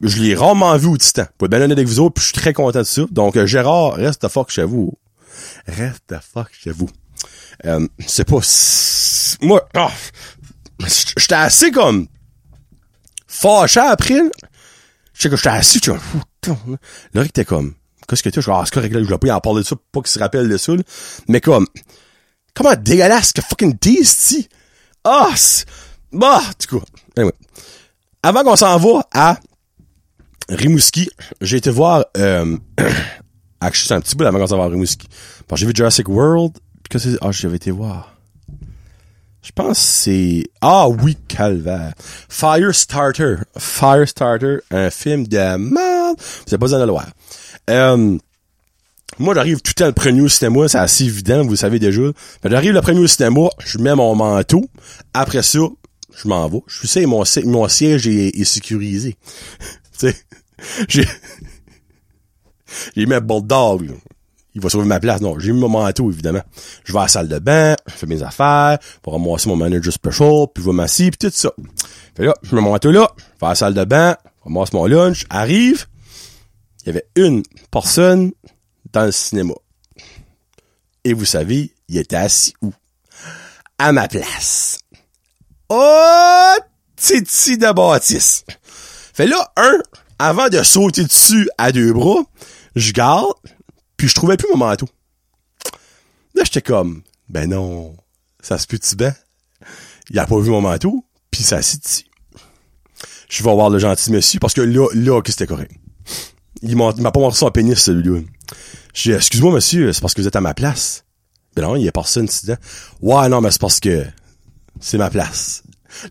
je 0.00 0.22
l'ai 0.22 0.34
rarement 0.34 0.76
vu 0.76 0.88
au 0.88 0.96
titan. 0.96 1.24
Pour 1.36 1.46
être 1.46 1.50
bien 1.50 1.60
honnête 1.60 1.76
avec 1.78 1.88
vous 1.88 2.00
autres, 2.00 2.14
puis 2.14 2.22
je 2.22 2.28
suis 2.28 2.40
très 2.40 2.52
content 2.52 2.80
de 2.80 2.84
ça. 2.84 3.02
Donc, 3.10 3.36
euh, 3.36 3.46
Gérard, 3.46 3.94
reste 3.94 4.22
the 4.22 4.28
fuck 4.28 4.50
chez 4.50 4.64
vous. 4.64 4.92
Reste 5.66 6.04
the 6.08 6.20
fuck 6.20 6.48
chez 6.52 6.70
vous. 6.70 6.88
Euh, 7.64 7.86
c'est 8.06 8.24
pas... 8.24 8.40
Moi, 9.40 9.68
ah, 9.74 9.90
j'étais 11.16 11.34
assez 11.34 11.70
comme... 11.70 12.06
Fâché 13.26 13.80
après. 13.80 14.20
Je 15.12 15.22
sais 15.22 15.30
que 15.30 15.36
j'étais 15.36 15.48
assis, 15.48 15.80
tu 15.80 15.90
vois, 15.90 16.00
putain, 16.40 17.24
était 17.24 17.44
comme... 17.44 17.74
Qu'est-ce 18.08 18.22
que 18.22 18.30
tu 18.30 18.38
as? 18.38 18.42
Ah, 18.48 18.62
c'est 18.64 18.72
correct, 18.72 18.92
je 18.92 18.98
vais 19.00 19.18
pas 19.18 19.34
en 19.34 19.40
parler 19.40 19.60
de 19.60 19.66
ça, 19.66 19.76
pas 19.92 20.00
qu'il 20.00 20.08
se 20.08 20.18
rappelle 20.18 20.48
de 20.48 20.56
ça. 20.56 20.72
Mais 21.28 21.40
comme... 21.40 21.66
Comment 22.54 22.74
dégueulasse 22.74 23.32
que 23.32 23.42
fucking 23.42 23.78
tasty! 23.78 24.48
Ah! 25.04 25.34
Bah! 26.12 26.42
Du 26.58 26.66
coup. 26.66 26.82
Avant 28.22 28.42
qu'on 28.42 28.56
s'en 28.56 28.78
va 28.78 29.06
à 29.12 29.38
Rimouski, 30.48 31.10
j'ai 31.40 31.58
été 31.58 31.70
voir, 31.70 32.06
euh, 32.16 32.56
actually, 33.60 33.88
c'est 33.88 33.94
un 33.94 34.00
petit 34.00 34.16
bout 34.16 34.24
avant 34.24 34.38
qu'on 34.38 34.46
s'en 34.46 34.58
va 34.58 34.68
que 34.70 35.56
j'ai 35.56 35.66
vu 35.66 35.72
Jurassic 35.74 36.08
World, 36.08 36.52
puis 36.82 36.90
que 36.90 36.98
c'est, 36.98 37.16
ah, 37.20 37.32
j'avais 37.32 37.56
été 37.56 37.70
voir. 37.70 38.14
Je 39.42 39.52
pense 39.52 39.78
que 39.78 39.84
c'est, 39.84 40.44
ah 40.60 40.88
oui, 40.88 41.16
calvaire. 41.26 41.94
Firestarter. 42.28 43.36
Firestarter, 43.56 44.58
un 44.70 44.90
film 44.90 45.26
de. 45.26 45.56
Vous 45.56 45.74
avez 45.74 46.50
pas 46.50 46.56
besoin 46.58 46.80
de 46.80 46.84
le 46.84 46.90
voir. 46.90 47.06
Euh, 47.70 48.18
moi, 49.18 49.34
j'arrive 49.34 49.60
tout 49.60 49.70
le 49.70 49.74
temps 49.74 49.86
le 49.86 49.92
premier 49.92 50.20
au 50.20 50.28
cinéma, 50.28 50.68
c'est 50.68 50.78
assez 50.78 51.04
évident, 51.04 51.42
vous 51.44 51.50
le 51.50 51.56
savez 51.56 51.78
déjà. 51.78 52.02
J'arrive 52.44 52.72
le 52.72 52.80
premier 52.82 53.00
au 53.00 53.06
cinéma, 53.06 53.48
je 53.58 53.78
mets 53.78 53.94
mon 53.94 54.14
manteau. 54.14 54.64
Après 55.14 55.42
ça, 55.42 55.58
je 56.14 56.28
m'en 56.28 56.48
vais. 56.48 56.60
Je 56.66 56.86
sais, 56.86 57.06
mon, 57.06 57.24
mon 57.44 57.68
siège 57.68 58.06
est, 58.06 58.38
est 58.38 58.44
sécurisé. 58.44 59.16
tu 59.98 60.10
sais, 60.10 60.16
j'ai, 60.88 61.06
j'ai 62.96 63.06
mis 63.06 63.14
un 63.14 63.20
bulldog. 63.20 63.94
Il 64.54 64.60
va 64.60 64.70
sauver 64.70 64.86
ma 64.86 64.98
place. 64.98 65.20
Non, 65.20 65.38
j'ai 65.38 65.52
mis 65.52 65.60
mon 65.60 65.68
manteau, 65.68 66.10
évidemment. 66.10 66.42
Je 66.84 66.92
vais 66.92 66.98
à 66.98 67.02
la 67.02 67.08
salle 67.08 67.28
de 67.28 67.38
bain, 67.38 67.76
je 67.86 67.92
fais 67.92 68.06
mes 68.06 68.22
affaires, 68.22 68.78
pour 69.02 69.12
ramasser 69.12 69.48
mon 69.48 69.56
manager 69.56 69.92
special, 69.92 70.46
puis 70.52 70.64
je 70.64 70.68
vais 70.68 70.74
m'asseoir, 70.74 71.10
puis 71.10 71.28
tout 71.28 71.34
ça. 71.34 71.52
Fait 72.16 72.24
là, 72.24 72.34
je 72.42 72.54
mets 72.54 72.60
mon 72.60 72.72
manteau 72.72 72.90
là, 72.90 73.08
je 73.16 73.40
vais 73.40 73.46
à 73.46 73.50
la 73.50 73.54
salle 73.54 73.74
de 73.74 73.84
bain, 73.84 74.16
ramasse 74.42 74.72
mon 74.72 74.86
lunch, 74.86 75.26
arrive, 75.30 75.86
il 76.82 76.86
y 76.86 76.90
avait 76.90 77.06
une 77.16 77.42
personne 77.70 78.32
dans 78.92 79.04
le 79.04 79.12
cinéma. 79.12 79.54
Et 81.04 81.12
vous 81.12 81.24
savez, 81.24 81.72
il 81.88 81.98
était 81.98 82.16
assis 82.16 82.54
où? 82.62 82.72
À 83.78 83.92
ma 83.92 84.08
place. 84.08 84.80
Oh, 85.68 86.54
titi 86.96 87.58
de 87.58 87.72
bâtisse. 87.72 88.44
Fait 89.12 89.26
là, 89.26 89.52
un, 89.56 89.78
avant 90.18 90.48
de 90.48 90.62
sauter 90.62 91.04
dessus 91.04 91.48
à 91.58 91.72
deux 91.72 91.92
bras, 91.92 92.22
je 92.78 92.92
garde, 92.92 93.32
puis 93.96 94.08
je 94.08 94.14
trouvais 94.14 94.36
plus 94.36 94.48
mon 94.50 94.58
manteau. 94.58 94.88
Là, 96.34 96.44
j'étais 96.44 96.62
comme, 96.62 97.02
ben 97.28 97.50
non, 97.50 97.96
ça 98.40 98.58
se 98.58 98.66
peut-tu 98.66 98.96
bien? 98.96 99.14
Il 100.10 100.18
a 100.18 100.26
pas 100.26 100.38
vu 100.38 100.50
mon 100.50 100.60
manteau, 100.60 101.04
puis 101.30 101.42
ça 101.42 101.60
s'est 101.62 101.78
dessus. 101.78 102.04
Je 103.28 103.42
vais 103.42 103.52
voir 103.52 103.70
le 103.70 103.78
gentil 103.78 104.10
monsieur, 104.10 104.40
parce 104.40 104.54
que 104.54 104.60
là, 104.60 104.88
là, 104.94 105.20
que 105.20 105.30
c'était 105.30 105.46
correct. 105.46 105.72
Il 106.62 106.76
m'a 106.76 106.92
pas 106.92 107.20
montré 107.20 107.38
son 107.38 107.50
pénis, 107.50 107.78
celui-là. 107.78 108.20
J'ai 108.94 109.10
dit, 109.10 109.16
excuse-moi, 109.16 109.52
monsieur, 109.52 109.92
c'est 109.92 110.00
parce 110.00 110.14
que 110.14 110.22
vous 110.22 110.28
êtes 110.28 110.36
à 110.36 110.40
ma 110.40 110.54
place. 110.54 111.04
Ben 111.54 111.62
non, 111.62 111.76
il 111.76 111.84
y 111.84 111.88
a 111.88 111.92
personne 111.92 112.26
dedans. 112.26 112.56
Ouais, 113.00 113.28
non, 113.28 113.40
mais 113.40 113.50
c'est 113.50 113.60
parce 113.60 113.80
que 113.80 114.06
c'est 114.80 114.98
ma 114.98 115.10
place. 115.10 115.62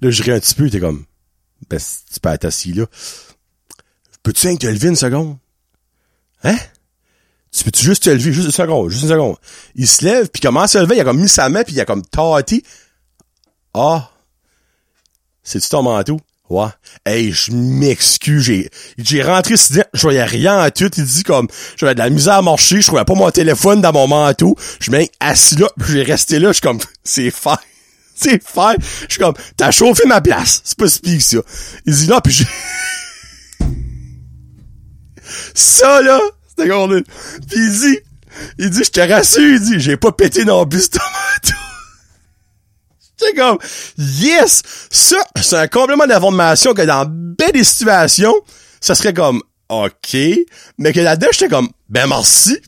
Là, 0.01 0.11
je 0.11 0.23
ris 0.23 0.31
un 0.31 0.39
petit 0.39 0.55
peu, 0.55 0.69
t'es 0.69 0.79
comme, 0.79 1.05
ben, 1.69 1.79
tu 1.79 2.19
peux 2.19 2.29
être 2.29 2.45
assis 2.45 2.73
là. 2.73 2.85
Peux-tu 4.23 4.57
te 4.57 4.67
lever 4.67 4.89
une 4.89 4.95
seconde? 4.95 5.37
Hein? 6.43 6.57
Tu 7.51 7.63
peux-tu 7.63 7.83
juste 7.83 8.03
te 8.03 8.09
lever, 8.09 8.31
juste 8.33 8.45
une 8.45 8.51
seconde, 8.51 8.89
juste 8.89 9.03
une 9.03 9.09
seconde. 9.09 9.37
Il 9.75 9.87
se 9.87 10.05
lève, 10.05 10.29
puis 10.29 10.41
commence 10.41 10.75
à 10.75 10.79
se 10.79 10.83
lever, 10.83 10.97
il 10.97 11.01
a 11.01 11.03
comme 11.03 11.19
mis 11.19 11.29
sa 11.29 11.49
main, 11.49 11.63
puis 11.63 11.73
il 11.73 11.81
a 11.81 11.85
comme 11.85 12.05
tâté. 12.05 12.63
Ah! 13.73 14.11
C'est-tu 15.43 15.69
ton 15.69 15.81
manteau? 15.81 16.19
Ouais. 16.49 16.67
Hey, 17.05 17.31
je 17.31 17.51
m'excuse, 17.51 18.43
j'ai, 18.43 18.69
j'ai 18.97 19.21
rentré 19.21 19.55
je 19.57 20.01
voyais 20.01 20.23
rien 20.23 20.59
à 20.59 20.71
tout, 20.71 20.89
il 20.95 21.03
dit 21.03 21.23
comme, 21.23 21.47
j'avais 21.75 21.93
de 21.93 21.99
la 21.99 22.09
misère 22.09 22.35
à 22.35 22.41
marcher, 22.41 22.79
je 22.79 22.87
trouvais 22.87 23.03
pas 23.03 23.15
mon 23.15 23.29
téléphone 23.31 23.81
dans 23.81 23.91
mon 23.91 24.07
manteau, 24.07 24.55
je 24.79 24.91
m'ai 24.91 25.11
assis 25.19 25.57
là, 25.57 25.69
j'ai 25.87 26.03
resté 26.03 26.39
là, 26.39 26.49
je 26.49 26.53
suis 26.53 26.61
comme, 26.61 26.79
c'est 27.03 27.31
faire, 27.31 27.59
c'est 28.15 28.41
faire, 28.41 28.75
je 28.79 29.13
suis 29.13 29.19
comme, 29.19 29.33
t'as 29.57 29.71
chauffé 29.71 30.05
ma 30.05 30.21
place, 30.21 30.61
c'est 30.63 30.77
pas 30.77 30.85
que 30.85 31.19
ça. 31.19 31.37
Il 31.85 31.93
dit 31.93 32.07
non, 32.07 32.19
puis 32.23 32.31
j'ai, 32.31 32.45
ça 35.53 36.01
là, 36.01 36.19
c'était 36.47 36.69
comme, 36.69 37.01
puis 37.01 37.59
il 37.59 37.71
dit, 37.71 37.99
il 38.57 38.69
dit, 38.69 38.83
je 38.83 38.91
te 38.91 38.99
rassure, 38.99 39.41
il 39.41 39.59
dit, 39.59 39.79
j'ai 39.79 39.97
pas 39.97 40.11
pété 40.11 40.45
non 40.45 40.65
plus 40.65 40.83
ce 40.83 40.97
manteau. 40.97 41.57
C'est 43.17 43.33
comme, 43.33 43.57
yes! 43.97 44.61
Ça, 44.91 45.17
c'est 45.41 45.57
un 45.57 45.67
complément 45.67 46.05
d'information 46.05 46.73
que 46.73 46.83
dans 46.83 47.05
bien 47.07 47.49
des 47.49 47.63
situations, 47.63 48.33
ça 48.79 48.93
serait 48.95 49.13
comme, 49.13 49.41
OK. 49.69 50.17
Mais 50.77 50.93
que 50.93 50.99
là-dedans, 50.99 51.29
j'étais 51.31 51.49
comme, 51.49 51.69
ben 51.89 52.07
merci. 52.07 52.57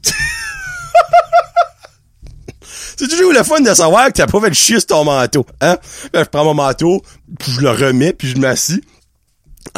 c'est 2.97 3.07
toujours 3.07 3.31
le 3.31 3.43
fun 3.43 3.61
de 3.61 3.73
savoir 3.73 4.07
que 4.07 4.13
t'as 4.13 4.27
pas 4.27 4.41
fait 4.41 4.53
chier 4.53 4.79
sur 4.79 4.87
ton 4.87 5.03
manteau, 5.05 5.45
hein? 5.61 5.77
Je 6.13 6.23
prends 6.23 6.43
mon 6.43 6.55
manteau, 6.55 7.01
puis 7.39 7.51
je 7.51 7.61
le 7.61 7.69
remets, 7.69 8.13
puis 8.13 8.27
je 8.29 8.37
m'assis. 8.37 8.81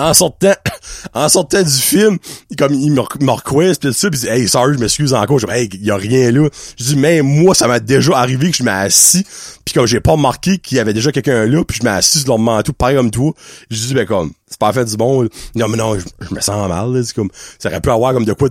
En 0.02 0.14
sortant, 0.16 0.54
en 1.14 1.30
sortant 1.30 1.62
du 1.62 1.70
film, 1.70 2.18
il, 2.50 2.56
comme, 2.56 2.74
il 2.74 2.92
me, 2.92 3.02
request, 3.32 3.82
pis 3.82 3.94
ça, 3.94 4.10
pis 4.10 4.18
il 4.18 4.22
dit, 4.22 4.28
hey, 4.28 4.50
sorry, 4.50 4.74
je 4.74 4.80
m'excuse 4.80 5.14
encore. 5.14 5.38
Je 5.38 5.46
dis, 5.46 5.54
hey, 5.54 5.70
y 5.80 5.92
a 5.92 5.96
rien 5.96 6.32
là. 6.32 6.50
Je 6.78 6.84
dis, 6.84 6.96
mais 6.96 7.22
moi, 7.22 7.54
ça 7.54 7.68
m'a 7.68 7.80
déjà 7.80 8.18
arrivé 8.18 8.50
que 8.50 8.58
je 8.58 8.64
m'ai 8.64 8.72
assis, 8.72 9.26
pis 9.64 9.74
comme 9.74 9.86
j'ai 9.86 10.00
pas 10.00 10.14
remarqué 10.14 10.58
qu'il 10.58 10.78
y 10.78 10.80
avait 10.80 10.94
déjà 10.94 11.12
quelqu'un 11.12 11.46
là, 11.46 11.64
puis 11.64 11.78
je 11.80 11.84
m'ai 11.84 11.92
assis 11.92 12.20
sur 12.20 12.30
leur 12.30 12.40
manteau, 12.40 12.74
pareil 12.74 12.98
comme 12.98 13.12
toi. 13.12 13.32
Je 13.70 13.78
dis, 13.78 13.94
ben 13.94 14.08
comme, 14.08 14.32
c'est 14.48 14.60
pas 14.60 14.74
fait 14.74 14.86
du 14.86 14.98
bon. 14.98 15.22
là. 15.22 15.30
Non, 15.56 15.68
mais 15.68 15.78
non, 15.78 15.98
je, 16.00 16.06
je 16.28 16.34
me 16.34 16.42
sens 16.42 16.68
mal, 16.68 16.92
là. 16.92 17.04
C'est 17.04 17.14
comme, 17.14 17.30
ça 17.60 17.70
aurait 17.70 17.82
pu 17.82 17.92
avoir 17.92 18.14
comme 18.14 18.26
de 18.26 18.34
quoi 18.34 18.50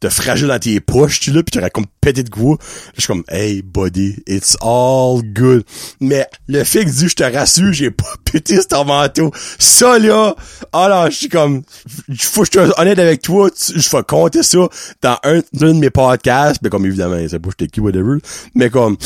de 0.00 0.08
fragile 0.08 0.48
dans 0.48 0.58
tes 0.58 0.80
poches, 0.80 1.20
tu 1.20 1.32
là, 1.32 1.42
pis 1.42 1.52
t'aurais 1.52 1.70
comme 1.70 1.86
pété 2.00 2.22
de 2.22 2.30
quoi. 2.30 2.56
Je 2.94 3.00
suis 3.00 3.08
comme, 3.08 3.24
hey, 3.28 3.62
buddy, 3.62 4.16
it's 4.26 4.56
all 4.60 5.22
good. 5.22 5.64
Mais 6.00 6.26
le 6.46 6.64
fait 6.64 6.84
que 6.84 6.90
dit, 6.90 7.08
je 7.08 7.14
te 7.14 7.24
rassure, 7.24 7.72
j'ai 7.72 7.90
pas 7.90 8.04
pété 8.24 8.56
ce 8.60 8.84
manteau. 8.84 9.32
Ça, 9.58 9.98
là, 9.98 10.34
ah 10.72 10.88
là, 10.88 11.10
je 11.10 11.16
suis 11.16 11.28
comme, 11.28 11.62
faut 12.18 12.42
que 12.42 12.48
je 12.52 12.66
sois 12.66 12.80
honnête 12.80 12.98
avec 12.98 13.22
toi, 13.22 13.50
je 13.56 13.96
vais 13.96 14.02
compter 14.04 14.42
ça 14.42 14.68
dans 15.02 15.18
un, 15.24 15.40
d'un 15.52 15.74
de 15.74 15.80
mes 15.80 15.90
podcasts, 15.90 16.60
mais 16.62 16.70
comme 16.70 16.86
évidemment, 16.86 17.18
c'est 17.28 17.38
pas 17.38 17.50
j'étais 17.50 17.68
qui, 17.68 17.80
whatever, 17.80 18.18
mais 18.54 18.70
comme, 18.70 18.96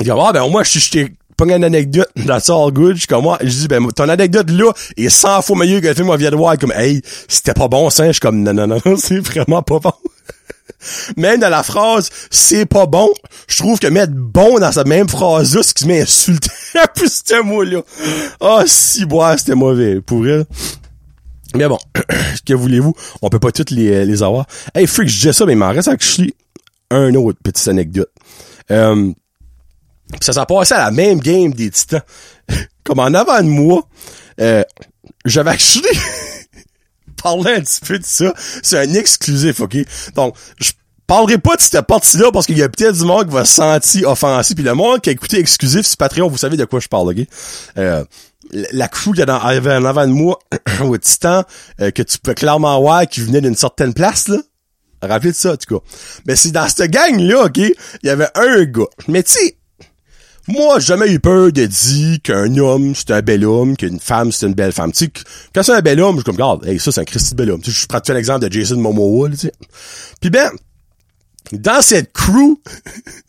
il 0.00 0.04
dit, 0.04 0.10
ah, 0.10 0.32
ben, 0.32 0.48
moi, 0.48 0.64
je 0.64 0.78
je 0.78 0.90
t'ai 0.90 1.12
pas 1.36 1.44
une 1.44 1.64
anecdote, 1.64 2.08
that's 2.26 2.50
all 2.50 2.70
good, 2.70 2.94
je 2.94 3.00
suis 3.00 3.06
comme, 3.06 3.24
moi, 3.24 3.38
je 3.40 3.48
dis, 3.48 3.68
ben, 3.68 3.86
ton 3.90 4.08
anecdote 4.08 4.50
là 4.50 4.72
est 4.96 5.08
100 5.08 5.42
fois 5.42 5.56
meilleure 5.56 5.80
que 5.80 5.88
le 5.88 5.94
film 5.94 6.08
qu'on 6.08 6.16
vient 6.16 6.30
de 6.30 6.36
voir, 6.36 6.58
comme, 6.58 6.72
hey, 6.72 7.02
c'était 7.28 7.54
pas 7.54 7.68
bon, 7.68 7.90
ça, 7.90 8.06
je 8.06 8.12
suis 8.12 8.20
comme, 8.20 8.42
non, 8.42 8.54
non, 8.54 8.66
non, 8.66 8.80
c'est 8.96 9.18
vraiment 9.18 9.62
pas 9.62 9.78
bon. 9.78 9.92
Même 11.16 11.40
dans 11.40 11.48
la 11.48 11.62
phrase 11.62 12.10
c'est 12.30 12.66
pas 12.66 12.86
bon, 12.86 13.08
je 13.48 13.56
trouve 13.56 13.78
que 13.78 13.86
mettre 13.86 14.12
bon 14.14 14.58
dans 14.58 14.70
cette 14.70 14.86
même 14.86 15.08
phrase-là, 15.08 15.62
c'est 15.62 15.74
qui 15.74 15.86
m'insulte 15.86 16.48
à 16.74 16.88
plus 16.88 17.22
ce 17.24 17.42
mot-là. 17.42 17.82
Ah, 18.40 18.64
si, 18.66 19.06
bois, 19.06 19.36
c'était 19.38 19.54
mauvais, 19.54 20.00
pour 20.00 20.26
elle. 20.26 20.44
Mais 21.54 21.68
bon, 21.68 21.78
que 22.46 22.54
voulez-vous? 22.54 22.94
On 23.22 23.28
peut 23.28 23.38
pas 23.38 23.52
toutes 23.52 23.70
les, 23.70 24.04
les 24.04 24.22
avoir. 24.22 24.46
Hey, 24.74 24.86
freak, 24.86 25.08
je 25.08 25.14
disais 25.14 25.32
ça, 25.32 25.46
mais 25.46 25.52
il 25.52 25.58
m'en 25.58 25.70
reste 25.70 25.88
actually 25.88 26.34
un 26.90 27.14
autre 27.14 27.38
petite 27.42 27.68
anecdote. 27.68 28.10
Euh, 28.70 29.12
pis 30.12 30.18
ça 30.20 30.32
s'est 30.32 30.46
passé 30.46 30.74
à 30.74 30.78
la 30.78 30.90
même 30.90 31.20
game 31.20 31.52
des 31.52 31.70
titans. 31.70 32.02
Comme 32.84 32.98
en 32.98 33.14
avant 33.14 33.42
de 33.42 33.48
moi, 33.48 33.86
euh, 34.40 34.62
j'avais 35.24 35.50
actually 35.50 35.98
parler 37.22 37.54
un 37.54 37.60
petit 37.60 37.80
peu 37.80 37.98
de 37.98 38.04
ça. 38.04 38.34
C'est 38.62 38.78
un 38.78 38.94
exclusif, 38.94 39.60
OK? 39.60 39.76
Donc, 40.14 40.36
je 40.60 40.72
parlerai 41.06 41.38
pas 41.38 41.56
de 41.56 41.60
cette 41.60 41.80
partie-là 41.86 42.30
parce 42.32 42.46
qu'il 42.46 42.58
y 42.58 42.62
a 42.62 42.68
peut-être 42.68 42.96
du 42.96 43.04
monde 43.04 43.26
qui 43.26 43.34
va 43.34 43.44
se 43.44 43.54
sentir 43.54 44.08
offensé. 44.08 44.54
Puis 44.54 44.64
le 44.64 44.74
monde 44.74 45.00
qui 45.00 45.10
a 45.10 45.12
écouté 45.12 45.38
exclusif 45.38 45.86
sur 45.86 45.96
Patreon, 45.96 46.28
vous 46.28 46.38
savez 46.38 46.56
de 46.56 46.64
quoi 46.64 46.80
je 46.80 46.88
parle, 46.88 47.10
OK? 47.10 47.26
Euh, 47.78 48.04
la 48.50 48.88
crew 48.88 49.10
qu'il 49.10 49.20
y 49.20 49.22
a 49.22 49.26
dans, 49.26 49.38
avait 49.38 49.74
en 49.74 49.84
avant 49.84 50.06
de 50.06 50.12
moi 50.12 50.38
au 50.82 50.96
Titan, 50.98 51.44
euh, 51.80 51.90
que 51.90 52.02
tu 52.02 52.18
peux 52.18 52.34
clairement 52.34 52.78
voir 52.80 53.06
qui 53.06 53.20
venait 53.20 53.40
d'une 53.40 53.56
certaine 53.56 53.94
place, 53.94 54.28
là. 54.28 54.38
Rappelez 55.02 55.32
de 55.32 55.36
ça, 55.36 55.52
en 55.52 55.56
tout 55.56 55.78
cas. 55.78 55.84
Mais 56.26 56.34
c'est 56.34 56.50
dans 56.50 56.66
cette 56.68 56.90
gang-là, 56.90 57.44
OK, 57.44 57.58
il 57.58 57.74
y 58.04 58.08
avait 58.08 58.28
un 58.34 58.64
gars. 58.64 58.86
Mais 59.08 59.22
tu 59.22 59.32
sais, 59.32 59.58
moi, 60.46 60.78
jamais 60.78 61.10
eu 61.10 61.20
peur 61.20 61.52
de 61.52 61.64
dire 61.64 62.18
qu'un 62.22 62.56
homme, 62.58 62.94
c'est 62.94 63.10
un 63.12 63.22
bel 63.22 63.44
homme, 63.44 63.76
qu'une 63.76 63.98
femme, 63.98 64.30
c'est 64.30 64.46
une 64.46 64.54
belle 64.54 64.72
femme. 64.72 64.92
Tu 64.92 65.06
sais, 65.06 65.12
quand 65.54 65.62
c'est 65.62 65.72
un 65.72 65.80
bel 65.80 66.00
homme, 66.00 66.16
je 66.16 66.20
suis 66.20 66.24
comme, 66.24 66.34
regarde, 66.34 66.66
hey, 66.66 66.78
ça, 66.78 66.92
c'est 66.92 67.00
un 67.00 67.04
Christy 67.04 67.34
bel 67.34 67.50
homme. 67.50 67.62
Tu 67.62 67.72
sais, 67.72 67.80
je 67.80 67.86
prends 67.86 68.00
l'exemple 68.12 68.46
de 68.46 68.52
Jason 68.52 68.76
Momoa, 68.76 69.30
tu 69.30 69.36
sais. 69.36 69.52
Puis 70.20 70.30
ben, 70.30 70.50
dans 71.52 71.80
cette 71.80 72.12
crew 72.12 72.60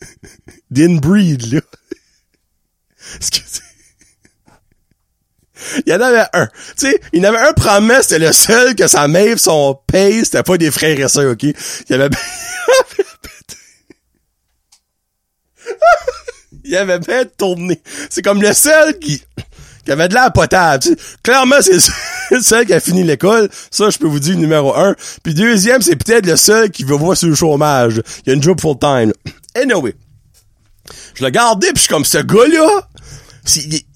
d'inbreed, 0.70 1.52
là, 1.52 1.60
excusez, 3.16 3.62
il 5.86 5.92
y 5.92 5.94
en 5.94 6.00
avait 6.00 6.26
un. 6.34 6.46
Tu 6.46 6.88
sais, 6.88 7.00
il 7.12 7.22
y 7.22 7.26
en 7.26 7.30
avait 7.30 7.48
un 7.48 7.52
probablement, 7.54 8.02
c'était 8.02 8.18
le 8.18 8.32
seul 8.32 8.74
que 8.74 8.86
sa 8.86 9.08
mère, 9.08 9.38
son 9.38 9.78
père, 9.86 10.24
c'était 10.24 10.42
pas 10.42 10.58
des 10.58 10.70
frères 10.70 11.00
et 11.00 11.08
sœurs, 11.08 11.32
OK? 11.32 11.44
Il 11.44 11.54
y 11.88 11.94
avait... 11.94 12.10
il 16.66 16.76
avait 16.76 16.98
bien 16.98 17.24
tourné. 17.36 17.80
C'est 18.10 18.22
comme 18.22 18.42
le 18.42 18.52
seul 18.52 18.98
qui, 18.98 19.22
qui 19.84 19.90
avait 19.92 20.08
de 20.08 20.14
l'air 20.14 20.32
potable. 20.32 20.84
Clairement, 21.22 21.56
c'est 21.60 21.76
le 22.30 22.40
seul 22.40 22.66
qui 22.66 22.72
a 22.74 22.80
fini 22.80 23.02
l'école. 23.04 23.48
Ça, 23.70 23.90
je 23.90 23.98
peux 23.98 24.06
vous 24.06 24.20
dire 24.20 24.36
numéro 24.36 24.74
un. 24.76 24.94
Puis 25.22 25.34
deuxième, 25.34 25.82
c'est 25.82 25.96
peut-être 25.96 26.26
le 26.26 26.36
seul 26.36 26.70
qui 26.70 26.84
veut 26.84 26.96
voir 26.96 27.16
sur 27.16 27.28
le 27.28 27.34
chômage. 27.34 28.02
Il 28.24 28.28
y 28.28 28.30
a 28.30 28.34
une 28.34 28.42
job 28.42 28.60
full-time. 28.60 29.12
Anyway. 29.54 29.94
Je 31.14 31.24
l'ai 31.24 31.32
gardé, 31.32 31.68
puis 31.68 31.76
je 31.76 31.80
suis 31.82 31.88
comme, 31.88 32.04
ce 32.04 32.18
gars-là, 32.18 32.88
il, 33.56 33.74
est- 33.76 33.86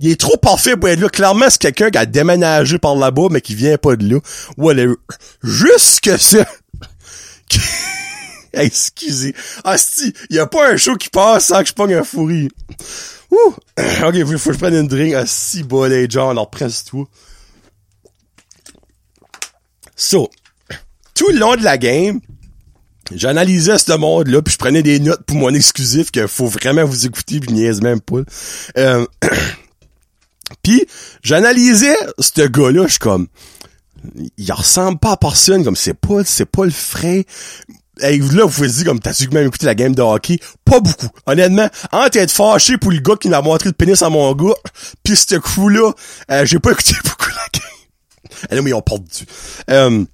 il 0.00 0.10
est 0.10 0.20
trop 0.20 0.36
parfait 0.36 0.76
pour 0.76 0.88
être 0.88 1.00
là. 1.00 1.08
Clairement, 1.08 1.46
c'est 1.50 1.60
quelqu'un 1.60 1.90
qui 1.90 1.98
a 1.98 2.06
déménagé 2.06 2.78
par 2.78 2.94
là-bas, 2.94 3.28
mais 3.30 3.40
qui 3.40 3.54
vient 3.54 3.76
pas 3.78 3.96
de 3.96 4.08
là. 4.14 4.20
Whatever. 4.56 4.94
Juste 5.42 6.00
que 6.00 6.16
ça... 6.18 6.44
Excusez. 8.52 9.34
Asti, 9.64 10.12
y 10.30 10.38
a 10.38 10.46
pas 10.46 10.72
un 10.72 10.76
show 10.76 10.96
qui 10.96 11.08
passe 11.08 11.46
sans 11.46 11.62
que 11.62 11.68
je 11.68 11.74
pogne 11.74 11.94
un 11.94 12.04
fourri. 12.04 12.48
Ouh! 13.30 13.54
Ok, 14.04 14.24
faut, 14.38 14.50
que 14.50 14.54
je 14.54 14.58
prenne 14.58 14.74
une 14.74 14.88
drink. 14.88 15.14
Asti, 15.14 15.62
bol 15.62 15.90
les 15.90 16.08
gens, 16.08 16.30
alors 16.30 16.50
presse-toi. 16.50 17.06
So, 19.96 20.30
tout 21.14 21.28
le 21.30 21.38
long 21.38 21.56
de 21.56 21.64
la 21.64 21.78
game, 21.78 22.20
j'analysais 23.12 23.78
ce 23.78 23.92
monde-là, 23.92 24.42
puis 24.42 24.52
je 24.52 24.58
prenais 24.58 24.82
des 24.82 25.00
notes 25.00 25.24
pour 25.24 25.36
mon 25.36 25.52
exclusif 25.52 26.10
que 26.12 26.26
faut 26.26 26.46
vraiment 26.46 26.84
vous 26.84 27.06
écouter, 27.06 27.40
puis 27.40 27.52
niaise 27.52 27.82
même 27.82 28.00
pas. 28.00 28.20
Euh, 28.76 29.04
puis 30.62 30.86
j'analysais 31.22 31.96
ce 32.20 32.46
gars-là, 32.46 32.84
je 32.86 32.92
suis 32.92 32.98
comme, 33.00 33.26
il 34.36 34.52
ressemble 34.52 34.98
pas 34.98 35.12
à 35.12 35.16
personne, 35.16 35.64
comme 35.64 35.76
c'est 35.76 35.94
pas, 35.94 36.22
c'est 36.24 36.46
pas 36.46 36.64
le 36.64 36.70
frais. 36.70 37.24
Là, 38.00 38.44
vous 38.44 38.50
pouvez 38.50 38.68
dire, 38.68 38.84
comme, 38.84 39.00
t'as-tu 39.00 39.28
même 39.28 39.46
écouté 39.46 39.66
la 39.66 39.74
game 39.74 39.94
de 39.94 40.02
hockey? 40.02 40.38
Pas 40.64 40.80
beaucoup. 40.80 41.08
Honnêtement, 41.26 41.68
entre 41.92 42.18
être 42.18 42.30
fâché 42.30 42.78
pour 42.78 42.90
le 42.90 42.98
gars 42.98 43.16
qui 43.16 43.28
m'a 43.28 43.42
montré 43.42 43.68
le 43.68 43.74
pénis 43.74 44.00
à 44.02 44.08
mon 44.08 44.32
gars, 44.34 44.54
pis 45.02 45.16
ce 45.16 45.36
coup-là, 45.36 45.92
euh, 46.30 46.44
j'ai 46.46 46.58
pas 46.58 46.70
écouté 46.72 46.94
beaucoup 47.04 47.30
la 47.30 47.60
game. 47.60 48.40
Eh 48.50 48.54
là, 48.54 48.62
mais 48.62 48.70
ils 48.70 48.74
ont 48.74 48.82
perdu. 48.82 49.24
Euh, 49.70 50.04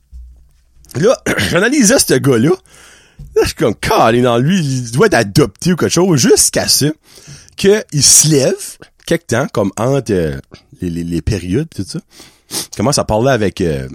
là, 0.97 1.23
j'analysais 1.51 1.99
ce 1.99 2.15
gars-là. 2.15 2.51
Là, 3.37 3.43
je 3.43 3.47
suis 3.47 3.57
comme, 3.57 3.75
calé 3.75 4.23
dans 4.23 4.39
lui, 4.39 4.61
il 4.61 4.91
doit 4.93 5.07
être 5.07 5.15
adopté 5.15 5.73
ou 5.73 5.77
quelque 5.77 5.93
chose, 5.93 6.21
jusqu'à 6.21 6.69
ça, 6.69 6.87
qu'il 7.57 8.03
se 8.03 8.29
lève, 8.29 8.79
quelque 9.07 9.27
temps, 9.27 9.47
comme 9.53 9.73
entre 9.77 10.13
euh, 10.13 10.39
les, 10.81 10.91
les, 10.91 11.05
les 11.05 11.23
périodes, 11.23 11.69
tout 11.75 11.85
ça. 11.87 12.01
Il 12.51 12.77
commence 12.77 12.99
à 12.99 13.05
parler 13.05 13.31
avec 13.31 13.61
euh, 13.61 13.89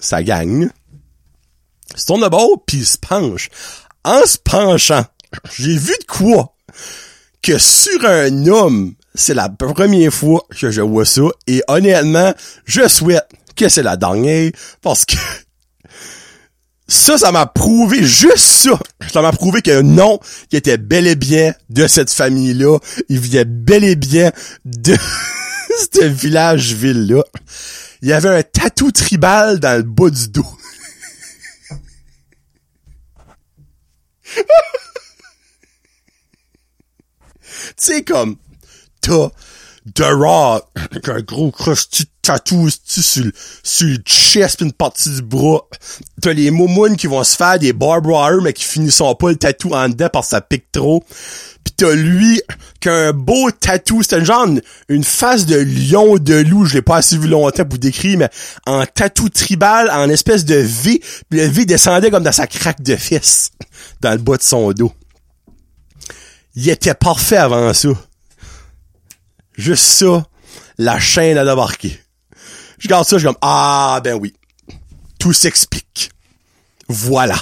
sa 0.00 0.22
gang. 0.22 0.68
Se 1.94 2.06
tourne 2.06 2.22
de 2.22 2.28
bord, 2.28 2.62
puis 2.66 2.78
il 2.78 2.86
se 2.86 2.98
penche. 2.98 3.48
En 4.04 4.24
se 4.26 4.38
penchant, 4.38 5.04
j'ai 5.56 5.76
vu 5.76 5.94
de 6.00 6.06
quoi? 6.06 6.54
Que 7.42 7.58
sur 7.58 8.04
un 8.04 8.46
homme, 8.46 8.94
c'est 9.14 9.34
la 9.34 9.48
première 9.48 10.12
fois 10.12 10.42
que 10.58 10.70
je 10.70 10.80
vois 10.80 11.04
ça, 11.04 11.22
et 11.46 11.62
honnêtement, 11.68 12.34
je 12.64 12.88
souhaite 12.88 13.28
que 13.56 13.68
c'est 13.68 13.82
la 13.82 13.96
dernière, 13.96 14.50
parce 14.82 15.04
que 15.04 15.16
ça, 16.88 17.16
ça 17.18 17.32
m'a 17.32 17.46
prouvé 17.46 18.02
juste 18.02 18.38
ça. 18.38 18.78
Ça 19.12 19.22
m'a 19.22 19.32
prouvé 19.32 19.62
que 19.62 19.80
non, 19.80 20.18
il 20.50 20.58
était 20.58 20.78
bel 20.78 21.06
et 21.06 21.16
bien 21.16 21.54
de 21.70 21.86
cette 21.86 22.10
famille-là. 22.10 22.78
Il 23.08 23.20
vivait 23.20 23.44
bel 23.44 23.84
et 23.84 23.96
bien 23.96 24.32
de 24.64 24.96
ce 25.94 26.04
village-ville-là. 26.04 27.22
Il 28.02 28.08
y 28.08 28.12
avait 28.12 28.28
un 28.28 28.42
tatou 28.42 28.90
tribal 28.90 29.60
dans 29.60 29.76
le 29.76 29.82
bas 29.82 30.10
du 30.10 30.28
dos. 30.28 30.46
Tu 37.76 38.04
comme, 38.04 38.36
t'as 39.00 39.28
The 39.94 40.04
Rock, 40.12 40.66
avec 40.76 41.08
un 41.08 41.20
gros 41.20 41.50
crusty 41.50 42.06
tatou 42.22 42.70
sur, 42.70 43.24
le- 43.24 43.32
sur 43.62 43.86
le 43.86 43.96
chest 44.06 44.62
une 44.62 44.72
partie 44.72 45.10
du 45.10 45.20
bras. 45.22 45.60
T'as 46.22 46.32
les 46.32 46.50
moumounes 46.50 46.96
qui 46.96 47.06
vont 47.06 47.22
se 47.22 47.36
faire 47.36 47.58
des 47.58 47.74
barbed 47.74 48.42
mais 48.42 48.54
qui 48.54 48.64
finissent 48.64 49.02
pas 49.18 49.28
le 49.28 49.36
tatou 49.36 49.74
en 49.74 49.90
dedans 49.90 50.08
parce 50.10 50.28
que 50.28 50.30
ça 50.30 50.40
pique 50.40 50.72
trop. 50.72 51.04
Pis 51.64 51.72
t'as 51.72 51.94
lui, 51.94 52.42
qui 52.80 52.88
a 52.88 53.08
un 53.08 53.12
beau 53.12 53.50
tatou. 53.50 54.02
C'était 54.02 54.18
une 54.18 54.24
genre, 54.24 54.46
une, 54.88 55.04
face 55.04 55.46
de 55.46 55.56
lion, 55.56 56.18
de 56.18 56.34
loup. 56.34 56.66
Je 56.66 56.74
l'ai 56.74 56.82
pas 56.82 56.98
assez 56.98 57.16
vu 57.16 57.26
longtemps 57.28 57.64
pour 57.64 57.78
décrire, 57.78 58.18
mais 58.18 58.28
en 58.66 58.84
tatou 58.86 59.28
tribal, 59.30 59.90
en 59.90 60.08
espèce 60.10 60.44
de 60.44 60.56
V. 60.56 61.00
Pis 61.30 61.36
le 61.36 61.46
V 61.46 61.64
descendait 61.64 62.10
comme 62.10 62.22
dans 62.22 62.32
sa 62.32 62.46
craque 62.46 62.82
de 62.82 62.96
fesse. 62.96 63.50
Dans 64.00 64.12
le 64.12 64.18
bas 64.18 64.36
de 64.36 64.42
son 64.42 64.72
dos. 64.72 64.92
Il 66.54 66.68
était 66.68 66.94
parfait 66.94 67.38
avant 67.38 67.72
ça. 67.72 67.88
Juste 69.56 69.84
ça, 69.84 70.26
la 70.78 70.98
chaîne 70.98 71.38
a 71.38 71.44
débarqué. 71.44 71.98
Je 72.78 72.88
regarde 72.88 73.06
ça, 73.06 73.16
je 73.16 73.20
suis 73.20 73.26
comme, 73.26 73.38
ah, 73.40 74.00
ben 74.02 74.14
oui. 74.14 74.34
Tout 75.18 75.32
s'explique. 75.32 76.10
Voilà. 76.88 77.36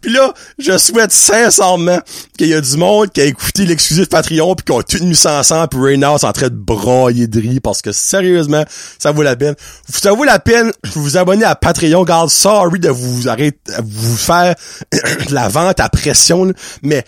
Puis 0.00 0.12
là, 0.12 0.32
je 0.58 0.76
souhaite 0.78 1.12
sincèrement 1.12 2.00
qu'il 2.36 2.48
y 2.48 2.54
a 2.54 2.60
du 2.60 2.76
monde 2.76 3.10
qui 3.10 3.20
a 3.20 3.24
écouté 3.24 3.66
l'exclusif 3.66 4.08
Patreon 4.08 4.54
puis 4.54 4.64
qui 4.64 4.72
ont 4.72 4.82
tout 4.82 5.04
mis 5.04 5.16
ça 5.16 5.38
ensemble 5.38 5.68
puis 5.68 5.98
c'est 6.18 6.26
en 6.26 6.32
train 6.32 6.48
de 6.48 6.54
brailler 6.54 7.26
de 7.26 7.40
rire 7.40 7.60
parce 7.62 7.82
que 7.82 7.92
sérieusement, 7.92 8.64
ça 8.98 9.12
vaut 9.12 9.22
la 9.22 9.36
peine. 9.36 9.54
Ça 9.88 10.12
vaut 10.12 10.24
la 10.24 10.38
peine 10.38 10.68
de 10.84 10.90
vous 10.90 11.16
abonner 11.16 11.44
à 11.44 11.54
Patreon. 11.54 12.04
Garde, 12.04 12.30
sorry 12.30 12.80
de 12.80 12.88
vous 12.88 13.28
arrêter, 13.28 13.58
vous 13.82 14.16
faire 14.16 14.54
de 14.92 15.34
la 15.34 15.48
vente 15.48 15.80
à 15.80 15.88
pression, 15.88 16.52
mais 16.82 17.04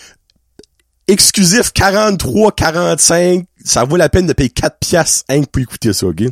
exclusif 1.08 1.72
43, 1.72 2.52
45, 2.52 3.44
ça 3.64 3.84
vaut 3.84 3.96
la 3.96 4.08
peine 4.08 4.26
de 4.26 4.32
payer 4.32 4.50
4 4.50 4.78
piastres 4.78 5.24
hein, 5.28 5.42
pour 5.50 5.62
écouter 5.62 5.92
ça, 5.92 6.06
ok? 6.06 6.22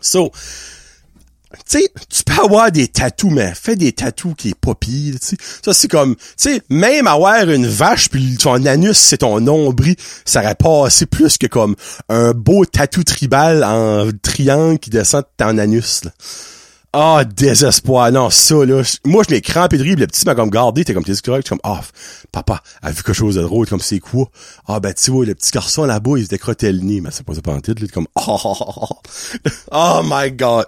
So, 0.00 0.30
tu 1.52 1.78
sais, 1.78 1.92
tu 2.08 2.24
peux 2.24 2.42
avoir 2.42 2.72
des 2.72 2.88
tatous, 2.88 3.30
mais 3.30 3.52
fais 3.54 3.76
des 3.76 3.92
tatous 3.92 4.34
qui 4.36 4.50
est 4.50 4.54
pas 4.54 4.74
tu 4.80 5.16
sais. 5.20 5.36
Ça, 5.64 5.72
c'est 5.72 5.88
comme, 5.88 6.16
tu 6.16 6.22
sais, 6.36 6.62
même 6.70 7.06
avoir 7.06 7.48
une 7.48 7.66
vache 7.66 8.08
puis 8.08 8.36
ton 8.36 8.64
anus, 8.66 8.96
c'est 8.96 9.18
ton 9.18 9.40
nombril, 9.40 9.96
ça 10.24 10.40
aurait 10.40 10.54
passé 10.54 11.06
plus 11.06 11.38
que 11.38 11.46
comme 11.46 11.76
un 12.08 12.32
beau 12.32 12.64
tatou 12.64 13.04
tribal 13.04 13.64
en 13.64 14.10
triangle 14.22 14.78
qui 14.78 14.90
descend 14.90 15.22
de 15.22 15.44
ton 15.44 15.58
anus, 15.58 16.04
là. 16.04 16.10
Ah, 16.98 17.24
désespoir. 17.26 18.10
Non, 18.10 18.30
ça, 18.30 18.64
là. 18.64 18.80
Moi, 19.04 19.22
je 19.28 19.34
m'ai 19.34 19.42
crampé 19.42 19.76
de 19.76 19.82
rire. 19.82 19.96
Le 19.98 20.06
petit 20.06 20.24
m'a 20.24 20.34
comme 20.34 20.48
gardé. 20.48 20.82
T'es 20.82 20.94
comme, 20.94 21.04
t'es 21.04 21.12
correct? 21.22 21.46
Comme, 21.46 21.58
ah, 21.62 21.82
papa 22.32 22.62
a 22.80 22.90
vu 22.90 23.02
quelque 23.02 23.12
chose 23.12 23.34
de 23.34 23.42
drôle. 23.42 23.66
Comme, 23.66 23.82
c'est 23.82 23.98
quoi? 23.98 24.30
Ah, 24.66 24.80
ben, 24.80 24.94
tu 24.94 25.10
vois, 25.10 25.26
le 25.26 25.34
petit 25.34 25.50
garçon 25.50 25.84
là-bas, 25.84 26.12
il 26.16 26.24
se 26.24 26.30
décrottait 26.30 26.72
le 26.72 26.80
nez. 26.80 27.02
Mais 27.02 27.10
c'est 27.12 27.22
pas 27.22 27.34
ça 27.34 27.42
pas 27.42 27.52
en 27.52 27.60
titre, 27.60 27.82
là. 27.82 27.88
Comme, 27.92 28.06
oh, 28.14 28.38
oh, 28.42 28.56
oh, 28.60 28.74
oh. 28.80 28.88
Oh 29.72 30.00
my 30.04 30.32
god. 30.32 30.64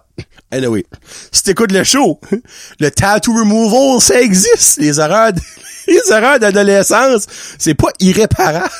Anyway. 0.50 0.84
Si 1.32 1.44
t'écoutes 1.44 1.72
le 1.72 1.82
show, 1.82 2.20
le 2.78 2.90
tattoo 2.90 3.32
removal, 3.32 3.98
ça 3.98 4.20
existe. 4.20 4.80
Les 4.80 5.00
erreurs, 5.00 5.32
les 5.88 6.12
erreurs 6.12 6.38
d'adolescence, 6.40 7.26
c'est 7.58 7.74
pas 7.74 7.88
irréparable. 8.00 8.68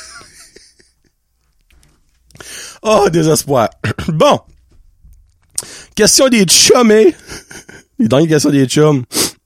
Oh, 2.82 3.08
désespoir. 3.10 3.70
Bon. 4.08 4.38
Question 5.94 6.28
des 6.28 6.44
chums, 6.44 6.90
hein? 6.90 7.10
Les 7.98 8.08
dernières 8.08 8.28
questions 8.28 8.50
des 8.50 8.66
chums. 8.66 9.04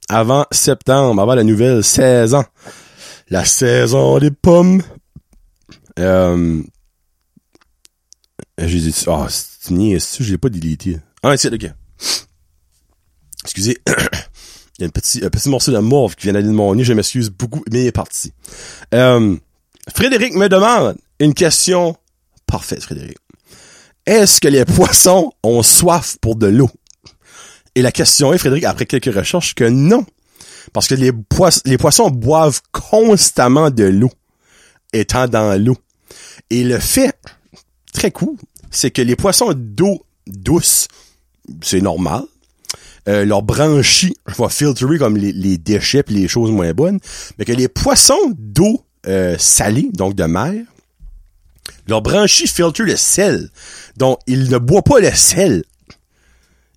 Avant 0.08 0.46
septembre, 0.50 1.22
avant 1.22 1.34
la 1.34 1.44
nouvelle 1.44 1.82
saison. 1.82 2.44
La 3.30 3.44
saison 3.44 4.18
des 4.18 4.30
pommes. 4.30 4.82
Euh, 5.98 6.62
j'ai 8.58 8.78
dit, 8.78 8.94
ah, 9.06 9.26
c'est 9.28 9.70
une 9.70 9.98
je 9.98 10.30
l'ai 10.30 10.38
pas 10.38 10.48
délité. 10.48 10.98
Ah, 11.22 11.36
c'est 11.36 11.52
ok. 11.52 11.70
Excusez. 13.44 13.78
Il 14.78 14.82
y 14.82 14.84
a 14.84 14.86
un 14.86 14.90
petit, 14.90 15.24
un 15.24 15.30
petit 15.30 15.48
morceau 15.48 15.70
de 15.70 15.78
morve 15.78 16.14
qui 16.16 16.24
vient 16.24 16.32
d'aller 16.32 16.46
de 16.46 16.52
mon 16.52 16.74
nez. 16.74 16.84
Je 16.84 16.92
m'excuse 16.92 17.30
beaucoup, 17.30 17.62
mais 17.70 17.82
il 17.82 17.86
est 17.86 17.92
parti. 17.92 18.32
Euh, 18.94 19.36
Frédéric 19.94 20.34
me 20.34 20.48
demande 20.48 20.96
une 21.20 21.34
question 21.34 21.94
parfaite, 22.46 22.82
Frédéric. 22.82 23.18
Est-ce 24.07 24.40
que 24.40 24.48
les 24.48 24.64
poissons 24.66 25.32
ont 25.42 25.62
soif 25.62 26.16
pour 26.20 26.36
de 26.36 26.46
l'eau? 26.46 26.70
Et 27.74 27.82
la 27.82 27.92
question 27.92 28.32
est, 28.32 28.38
Frédéric, 28.38 28.64
après 28.64 28.86
quelques 28.86 29.14
recherches, 29.14 29.55
que 29.55 29.64
non. 29.64 30.05
Parce 30.72 30.88
que 30.88 30.94
les, 30.94 31.12
poissons, 31.78 32.11
boivent 32.11 32.61
constamment 32.70 33.70
de 33.70 33.84
l'eau, 33.84 34.11
étant 34.92 35.26
dans 35.26 35.61
l'eau. 35.61 35.76
Et 36.50 36.64
le 36.64 36.78
fait, 36.78 37.16
très 37.92 38.11
cool, 38.11 38.36
c'est 38.70 38.90
que 38.90 39.03
les 39.03 39.16
poissons 39.16 39.53
d'eau 39.55 40.05
douce, 40.26 40.88
c'est 41.62 41.80
normal. 41.80 42.22
Euh, 43.09 43.24
leur 43.24 43.42
branchie 43.42 44.14
filtrer 44.48 44.98
comme 44.98 45.16
les, 45.16 45.59
déchets 45.59 46.05
pis 46.05 46.14
les 46.14 46.28
choses 46.28 46.50
moins 46.53 46.72
bonnes. 46.72 47.00
Mais 47.38 47.44
que 47.44 47.53
les 47.53 47.68
poissons 47.68 48.32
d'eau 48.36 48.84
euh, 49.09 49.36
salée, 49.38 49.88
donc 49.92 50.14
de 50.14 50.24
mer, 50.24 50.64
leur 51.87 52.03
branchie 52.03 52.47
filtre 52.47 52.83
le 52.83 52.97
sel. 52.97 53.51
Donc, 53.97 54.18
ils 54.26 54.51
ne 54.51 54.59
boivent 54.59 54.83
pas 54.83 55.01
le 55.01 55.11
sel. 55.12 55.64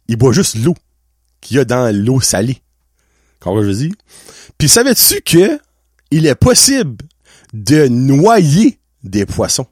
Ils 0.07 0.17
boivent 0.17 0.33
juste 0.33 0.55
l'eau 0.55 0.75
qu'il 1.41 1.57
y 1.57 1.59
a 1.59 1.65
dans 1.65 1.95
l'eau 1.95 2.21
salée. 2.21 2.61
Comment 3.39 3.63
je 3.63 3.71
dis? 3.71 3.93
Puis 4.57 4.69
savais-tu 4.69 5.21
que 5.21 5.59
il 6.11 6.25
est 6.25 6.35
possible 6.35 7.05
de 7.53 7.87
noyer 7.87 8.79
des 9.03 9.25
poissons? 9.25 9.67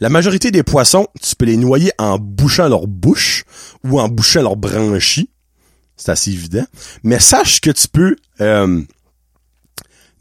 La 0.00 0.08
majorité 0.08 0.50
des 0.50 0.62
poissons, 0.62 1.06
tu 1.22 1.34
peux 1.34 1.46
les 1.46 1.56
noyer 1.56 1.92
en 1.98 2.18
bouchant 2.18 2.68
leur 2.68 2.86
bouche 2.86 3.44
ou 3.84 4.00
en 4.00 4.08
bouchant 4.08 4.42
leur 4.42 4.56
branchie. 4.56 5.30
C'est 5.96 6.10
assez 6.12 6.30
évident. 6.30 6.66
Mais 7.02 7.18
sache 7.18 7.60
que 7.60 7.70
tu 7.70 7.88
peux 7.88 8.16
euh, 8.40 8.82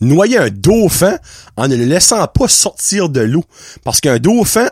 noyer 0.02 0.38
un 0.38 0.50
dauphin 0.50 1.18
en 1.56 1.68
ne 1.68 1.76
le 1.76 1.86
laissant 1.86 2.26
pas 2.28 2.48
sortir 2.48 3.10
de 3.10 3.22
l'eau. 3.22 3.44
Parce 3.84 4.02
qu'un 4.02 4.20
dauphin, 4.20 4.70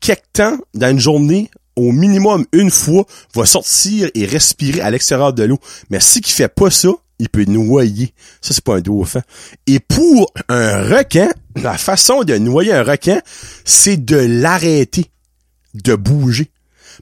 quelque 0.00 0.26
temps 0.32 0.58
dans 0.74 0.90
une 0.90 0.98
journée, 0.98 1.50
au 1.76 1.92
minimum 1.92 2.44
une 2.52 2.70
fois, 2.70 3.04
va 3.34 3.46
sortir 3.46 4.10
et 4.14 4.26
respirer 4.26 4.80
à 4.80 4.90
l'extérieur 4.90 5.32
de 5.32 5.44
l'eau. 5.44 5.58
Mais 5.90 6.00
si 6.00 6.20
qui 6.20 6.32
fait 6.32 6.48
pas 6.48 6.70
ça, 6.70 6.90
il 7.18 7.28
peut 7.28 7.44
noyer. 7.44 8.12
Ça, 8.40 8.54
c'est 8.54 8.64
pas 8.64 8.76
un 8.76 8.80
dauphin. 8.80 9.22
Et 9.66 9.80
pour 9.80 10.32
un 10.48 10.82
requin, 10.82 11.28
la 11.56 11.76
façon 11.76 12.22
de 12.22 12.36
noyer 12.36 12.72
un 12.72 12.82
requin, 12.82 13.20
c'est 13.64 13.96
de 13.96 14.16
l'arrêter 14.16 15.06
de 15.74 15.94
bouger. 15.94 16.50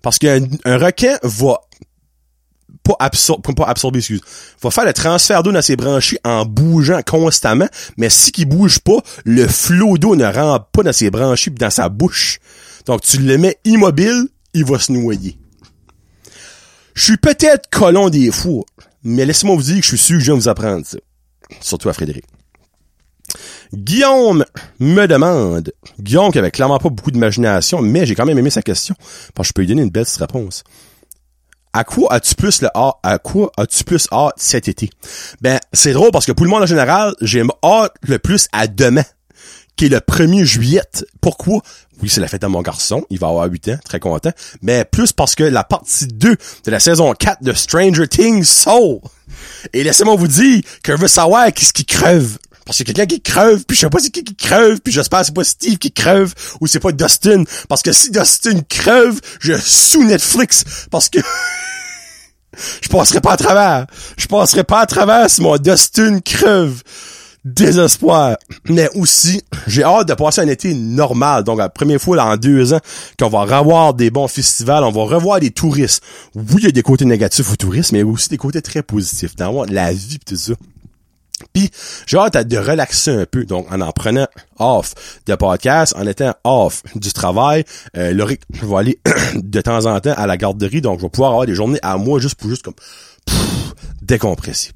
Parce 0.02 0.18
qu'un 0.18 0.40
un 0.64 0.78
requin 0.78 1.18
va 1.22 1.60
pas, 2.86 2.96
absor 2.98 3.40
pas 3.42 3.64
absorber, 3.64 3.98
excuse, 3.98 4.20
va 4.62 4.70
faire 4.70 4.84
le 4.84 4.92
transfert 4.92 5.42
d'eau 5.42 5.52
dans 5.52 5.62
ses 5.62 5.76
branchies 5.76 6.18
en 6.24 6.44
bougeant 6.44 7.00
constamment, 7.02 7.68
mais 7.96 8.10
si 8.10 8.32
qu'il 8.32 8.46
bouge 8.46 8.78
pas, 8.78 8.98
le 9.24 9.46
flot 9.46 9.98
d'eau 9.98 10.16
ne 10.16 10.24
rentre 10.24 10.66
pas 10.66 10.82
dans 10.82 10.92
ses 10.92 11.10
branchies 11.10 11.50
pis 11.50 11.58
dans 11.58 11.70
sa 11.70 11.88
bouche. 11.88 12.38
Donc, 12.86 13.02
tu 13.02 13.18
le 13.18 13.38
mets 13.38 13.58
immobile, 13.64 14.28
il 14.54 14.64
va 14.64 14.78
se 14.78 14.92
noyer. 14.92 15.36
Je 16.94 17.02
suis 17.02 17.16
peut-être 17.16 17.68
colon 17.68 18.08
des 18.08 18.30
fois, 18.30 18.64
mais 19.02 19.26
laissez-moi 19.26 19.56
vous 19.56 19.62
dire 19.62 19.76
que 19.76 19.82
je 19.82 19.88
suis 19.88 19.98
sûr 19.98 20.16
que 20.16 20.20
je 20.20 20.26
viens 20.26 20.34
vous 20.34 20.48
apprendre 20.48 20.86
ça. 20.86 20.98
Surtout 21.60 21.88
à 21.88 21.92
Frédéric. 21.92 22.24
Guillaume 23.74 24.44
me 24.78 25.06
demande, 25.06 25.72
Guillaume 26.00 26.30
qui 26.30 26.38
avait 26.38 26.52
clairement 26.52 26.78
pas 26.78 26.88
beaucoup 26.88 27.10
d'imagination, 27.10 27.82
mais 27.82 28.06
j'ai 28.06 28.14
quand 28.14 28.24
même 28.24 28.38
aimé 28.38 28.50
sa 28.50 28.62
question, 28.62 28.94
parce 29.34 29.48
que 29.48 29.50
je 29.50 29.52
peux 29.52 29.62
lui 29.62 29.68
donner 29.68 29.82
une 29.82 29.90
belle 29.90 30.06
réponse. 30.18 30.62
À 31.76 31.84
quoi 31.84 32.10
as-tu 32.10 32.34
plus 32.36 32.62
le 32.62 32.68
hâte, 32.74 32.94
à 33.02 33.18
quoi 33.18 33.52
as-tu 33.58 33.84
plus 33.84 34.08
cet 34.38 34.66
été? 34.66 34.88
Ben, 35.42 35.60
c'est 35.74 35.92
drôle 35.92 36.10
parce 36.10 36.24
que 36.24 36.32
pour 36.32 36.46
le 36.46 36.50
monde 36.50 36.62
en 36.62 36.66
général, 36.66 37.14
j'ai 37.20 37.44
hâte 37.62 37.92
le 38.00 38.18
plus 38.18 38.48
à 38.52 38.66
demain, 38.66 39.04
qui 39.76 39.84
est 39.84 39.88
le 39.90 39.98
1er 39.98 40.44
juillet. 40.44 40.80
Pourquoi? 41.20 41.60
Oui, 42.02 42.08
c'est 42.08 42.22
la 42.22 42.28
fête 42.28 42.40
de 42.40 42.46
mon 42.46 42.62
garçon. 42.62 43.04
Il 43.10 43.18
va 43.18 43.28
avoir 43.28 43.46
8 43.46 43.68
ans, 43.68 43.78
très 43.84 44.00
content. 44.00 44.30
Mais 44.62 44.86
plus 44.86 45.12
parce 45.12 45.34
que 45.34 45.44
la 45.44 45.64
partie 45.64 46.06
2 46.06 46.36
de 46.64 46.70
la 46.70 46.80
saison 46.80 47.12
4 47.12 47.42
de 47.42 47.52
Stranger 47.52 48.08
Things 48.08 48.44
sort. 48.44 49.02
Et 49.74 49.84
laissez-moi 49.84 50.16
vous 50.16 50.28
dire 50.28 50.62
que 50.82 50.96
je 50.96 51.06
savoir 51.06 51.52
qui 51.52 51.66
ce 51.66 51.74
qui 51.74 51.84
crève. 51.84 52.38
Parce 52.66 52.78
que 52.78 52.82
quelqu'un 52.82 53.06
qui 53.06 53.22
crève, 53.22 53.64
puis 53.64 53.76
je 53.76 53.82
sais 53.82 53.88
pas 53.88 54.00
c'est 54.00 54.10
qui 54.10 54.24
qui 54.24 54.34
crève, 54.34 54.80
puis 54.80 54.92
j'espère 54.92 55.24
c'est 55.24 55.34
pas 55.34 55.44
Steve 55.44 55.78
qui 55.78 55.92
crève, 55.92 56.34
ou 56.60 56.66
c'est 56.66 56.80
pas 56.80 56.90
Dustin. 56.90 57.44
Parce 57.68 57.80
que 57.80 57.92
si 57.92 58.10
Dustin 58.10 58.60
crève, 58.68 59.20
je 59.40 59.56
sous 59.56 60.04
Netflix. 60.04 60.64
Parce 60.90 61.08
que... 61.08 61.20
je 62.82 62.88
passerai 62.88 63.20
pas 63.20 63.32
à 63.32 63.36
travers. 63.36 63.86
Je 64.18 64.26
passerai 64.26 64.64
pas 64.64 64.80
à 64.80 64.86
travers 64.86 65.30
si 65.30 65.40
mon 65.42 65.56
Dustin 65.58 66.18
crève. 66.20 66.82
Désespoir. 67.44 68.36
Mais 68.68 68.88
aussi, 68.96 69.40
j'ai 69.68 69.84
hâte 69.84 70.08
de 70.08 70.14
passer 70.14 70.40
un 70.40 70.48
été 70.48 70.74
normal. 70.74 71.44
Donc, 71.44 71.58
la 71.58 71.68
première 71.68 72.00
fois 72.00 72.20
en 72.24 72.36
deux 72.36 72.72
ans 72.72 72.80
qu'on 73.16 73.28
va 73.28 73.44
revoir 73.44 73.94
des 73.94 74.10
bons 74.10 74.26
festivals, 74.26 74.82
on 74.82 74.90
va 74.90 75.02
revoir 75.04 75.38
des 75.38 75.52
touristes. 75.52 76.02
Oui, 76.34 76.56
il 76.58 76.64
y 76.64 76.66
a 76.66 76.72
des 76.72 76.82
côtés 76.82 77.04
négatifs 77.04 77.52
au 77.52 77.54
tourisme, 77.54 77.94
mais 77.94 78.02
aussi 78.02 78.28
des 78.28 78.36
côtés 78.36 78.62
très 78.62 78.82
positifs. 78.82 79.36
Dans 79.36 79.64
la 79.66 79.92
vie 79.92 80.18
pis 80.18 80.24
tout 80.24 80.36
ça. 80.36 80.54
J'ai 82.06 82.18
hâte 82.18 82.36
de 82.46 82.56
relaxer 82.56 83.10
un 83.10 83.26
peu, 83.26 83.44
donc 83.44 83.70
en 83.72 83.80
en 83.80 83.92
prenant 83.92 84.26
off 84.58 84.94
de 85.26 85.34
podcast, 85.34 85.94
en 85.96 86.06
étant 86.06 86.34
off 86.44 86.82
du 86.94 87.12
travail. 87.12 87.64
Euh, 87.96 88.12
Laurie 88.12 88.38
va 88.62 88.80
aller 88.80 89.00
de 89.34 89.60
temps 89.60 89.86
en 89.86 90.00
temps 90.00 90.14
à 90.16 90.26
la 90.26 90.36
garderie, 90.36 90.80
donc 90.80 90.98
je 90.98 91.04
vais 91.04 91.10
pouvoir 91.10 91.30
avoir 91.30 91.46
des 91.46 91.54
journées 91.54 91.78
à 91.82 91.96
moi 91.96 92.20
juste 92.20 92.36
pour 92.36 92.50
juste 92.50 92.62
comme 92.62 92.74
pff, 93.24 93.74
décompresser. 94.02 94.72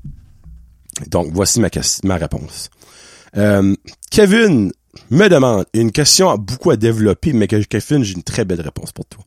Donc 1.08 1.28
voici 1.32 1.60
ma, 1.60 1.68
ma 2.04 2.16
réponse. 2.16 2.70
Euh, 3.36 3.74
Kevin 4.10 4.72
me 5.10 5.28
demande 5.28 5.64
une 5.72 5.92
question 5.92 6.34
beaucoup 6.36 6.70
à 6.70 6.76
développer, 6.76 7.32
mais 7.32 7.46
que 7.46 7.56
Kevin, 7.62 8.02
j'ai 8.02 8.14
une 8.14 8.22
très 8.22 8.44
belle 8.44 8.60
réponse 8.60 8.92
pour 8.92 9.06
toi. 9.06 9.24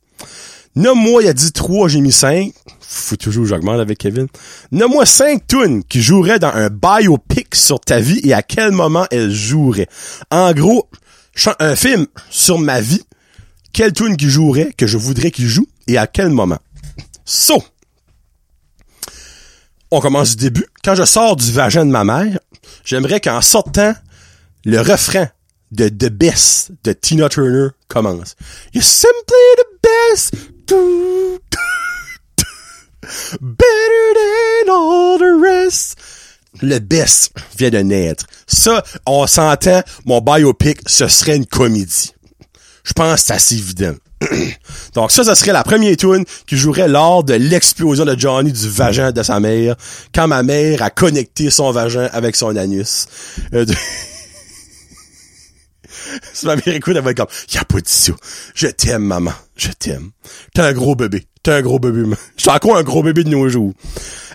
Nomme-moi, 0.76 1.24
il 1.24 1.28
a 1.28 1.34
dit 1.34 1.52
3, 1.52 1.88
j'ai 1.88 2.02
mis 2.02 2.12
5. 2.12 2.52
Faut 2.80 3.16
toujours 3.16 3.46
j'augmente 3.46 3.80
avec 3.80 4.00
Kevin. 4.00 4.28
Nomme-moi 4.72 5.06
5 5.06 5.48
tunes 5.48 5.84
qui 5.84 6.02
joueraient 6.02 6.40
dans 6.40 6.54
un 6.54 6.70
biopic 6.70 7.56
sur 7.56 7.80
ta 7.80 8.00
vie 8.00 8.20
et 8.24 8.34
à 8.34 8.42
quel 8.42 8.72
moment 8.72 9.06
elles 9.12 9.32
joueraient. 9.32 9.88
En 10.32 10.52
gros, 10.54 10.90
un 11.60 11.76
film 11.76 12.08
sur 12.30 12.60
ma 12.60 12.82
vie, 12.82 13.04
quelle 13.72 13.94
tune 13.94 14.18
qui 14.18 14.30
jouerait, 14.30 14.74
que 14.78 14.88
je 14.88 14.98
voudrais 14.98 15.32
qu'il 15.32 15.48
joue 15.48 15.68
et 15.88 15.98
à 15.98 16.08
quel 16.08 16.30
moment? 16.30 16.60
So, 17.26 17.64
on 19.92 20.00
commence 20.00 20.36
du 20.36 20.46
début. 20.46 20.66
Quand 20.84 20.96
je 20.96 21.06
sors 21.06 21.36
du 21.36 21.52
vagin 21.52 21.86
de 21.86 21.92
ma 21.92 22.04
mère, 22.04 22.40
j'aimerais 22.84 23.20
qu'en 23.20 23.42
sortant, 23.42 23.94
le 24.66 24.80
refrain 24.80 25.30
de 25.72 25.90
The 25.90 26.10
Best 26.10 26.72
de 26.84 26.94
Tina 26.94 27.30
Turner 27.30 27.70
commence. 27.88 28.36
Simply 28.80 29.36
Le 36.62 36.80
best 36.80 37.34
vient 37.58 37.70
de 37.70 37.80
naître. 37.80 38.26
Ça, 38.48 38.84
on 39.06 39.28
s'entend, 39.28 39.82
mon 40.06 40.22
biopic, 40.22 40.80
ce 40.88 41.08
serait 41.08 41.36
une 41.36 41.46
comédie. 41.46 42.14
Je 42.84 42.94
pense 42.94 43.22
que 43.22 43.28
c'est 43.28 43.34
assez 43.34 43.56
évident. 43.56 43.94
Donc 44.94 45.12
ça, 45.12 45.24
ce 45.24 45.36
serait 45.36 45.52
la 45.52 45.64
première 45.64 45.98
tune 45.98 46.26
qui 46.48 46.58
jouerait 46.58 46.88
lors 46.88 47.24
de 47.24 47.34
l'explosion 47.34 48.06
de 48.06 48.18
Johnny 48.18 48.52
du 48.52 48.70
vagin 48.70 49.12
de 49.12 49.24
sa 49.24 49.40
mère, 49.40 49.76
quand 50.14 50.28
ma 50.28 50.44
mère 50.44 50.82
a 50.82 50.90
connecté 50.90 51.50
son 51.50 51.72
vagin 51.72 52.10
avec 52.14 52.36
son 52.36 52.56
anus. 52.56 53.08
Euh. 53.54 53.66
si 56.34 56.46
ma 56.46 56.56
mère 56.56 56.68
écoute, 56.68 56.96
elle 56.96 57.04
va 57.04 57.12
être 57.12 57.18
comme, 57.18 57.28
y 57.54 57.58
a 57.58 57.66
pas 57.66 57.80
de 57.80 57.88
ça. 57.88 58.14
Je 58.56 58.68
t'aime, 58.68 59.04
maman. 59.04 59.34
Je 59.56 59.70
t'aime. 59.70 60.12
T'es 60.54 60.62
un 60.62 60.74
gros 60.74 60.96
bébé. 60.96 61.26
T'es 61.42 61.52
un 61.52 61.62
gros 61.62 61.80
bébé. 61.80 62.04
Je 62.38 62.42
suis 62.42 62.52
encore 62.52 62.78
un 62.78 62.84
gros 62.84 63.04
bébé 63.04 63.24
de 63.24 63.30
nos 63.30 63.48
jours. 63.50 63.74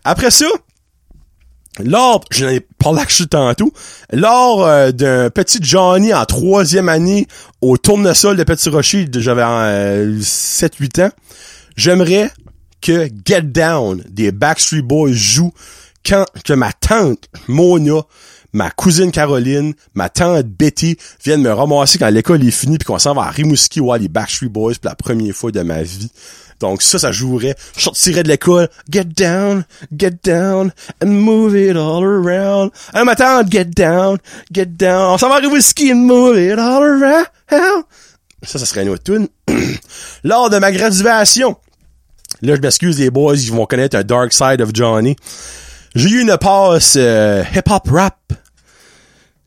Après 0.04 0.30
ça, 0.30 0.46
lors, 1.84 2.24
je 2.30 2.44
n'en 2.44 2.50
ai 2.50 2.60
parlé 2.60 3.02
que 3.04 3.24
tantôt, 3.24 3.72
lors 4.12 4.66
euh, 4.66 4.90
d'un 4.90 5.30
petit 5.30 5.58
Johnny 5.62 6.12
en 6.12 6.24
troisième 6.24 6.88
année 6.88 7.26
au 7.60 7.76
tournesol 7.76 8.36
de 8.36 8.44
Petit 8.44 8.68
Rocher, 8.68 9.06
j'avais 9.12 9.42
euh, 9.44 10.18
7-8 10.18 11.06
ans, 11.06 11.10
j'aimerais 11.76 12.30
que 12.80 13.08
Get 13.24 13.42
Down 13.42 14.02
des 14.08 14.32
Backstreet 14.32 14.82
Boys 14.82 15.12
joue 15.12 15.52
quand 16.04 16.24
ma 16.50 16.72
tante 16.72 17.28
Mona, 17.48 18.02
ma 18.58 18.70
cousine 18.72 19.12
Caroline, 19.12 19.72
ma 19.94 20.08
tante 20.08 20.46
Betty 20.46 20.98
viennent 21.24 21.42
me 21.42 21.52
ramasser 21.52 21.96
quand 21.96 22.10
l'école 22.10 22.44
est 22.44 22.50
finie 22.50 22.76
puis 22.76 22.86
qu'on 22.86 22.98
s'en 22.98 23.14
va 23.14 23.22
à 23.22 23.30
Rimouski 23.30 23.78
voir 23.78 23.98
les 23.98 24.08
Backstreet 24.08 24.48
Boys 24.48 24.74
pour 24.74 24.90
la 24.90 24.96
première 24.96 25.32
fois 25.32 25.52
de 25.52 25.62
ma 25.62 25.82
vie. 25.82 26.10
Donc 26.58 26.82
ça, 26.82 26.98
ça 26.98 27.12
jouerait. 27.12 27.54
Je 27.76 27.82
sortirais 27.82 28.24
de 28.24 28.28
l'école. 28.28 28.68
Get 28.90 29.04
down, 29.04 29.64
get 29.96 30.16
down, 30.24 30.72
and 31.00 31.06
move 31.06 31.54
it 31.54 31.76
all 31.76 32.02
around. 32.02 32.72
Hey, 32.92 33.04
ma 33.04 33.14
tante, 33.14 33.48
get 33.48 33.66
down, 33.66 34.18
get 34.52 34.66
down. 34.66 35.12
On 35.12 35.18
s'en 35.18 35.28
va 35.28 35.36
arriver 35.36 35.56
au 35.56 35.60
ski 35.60 35.92
and 35.92 35.98
move 36.06 36.36
it 36.36 36.58
all 36.58 36.82
around. 36.82 37.84
Ça, 38.42 38.58
ça 38.58 38.66
serait 38.66 38.82
une 38.82 38.88
autre 38.88 39.04
tune. 39.04 39.28
Lors 40.24 40.50
de 40.50 40.58
ma 40.58 40.72
graduation, 40.72 41.56
Là, 42.42 42.54
je 42.54 42.60
m'excuse 42.60 42.98
les 43.00 43.10
boys, 43.10 43.36
ils 43.36 43.52
vont 43.52 43.66
connaître 43.66 43.96
un 43.96 44.02
Dark 44.02 44.32
Side 44.32 44.60
of 44.60 44.70
Johnny. 44.72 45.16
J'ai 45.94 46.10
eu 46.10 46.20
une 46.20 46.36
passe 46.36 46.94
euh, 46.96 47.42
hip-hop 47.54 47.88
rap. 47.90 48.16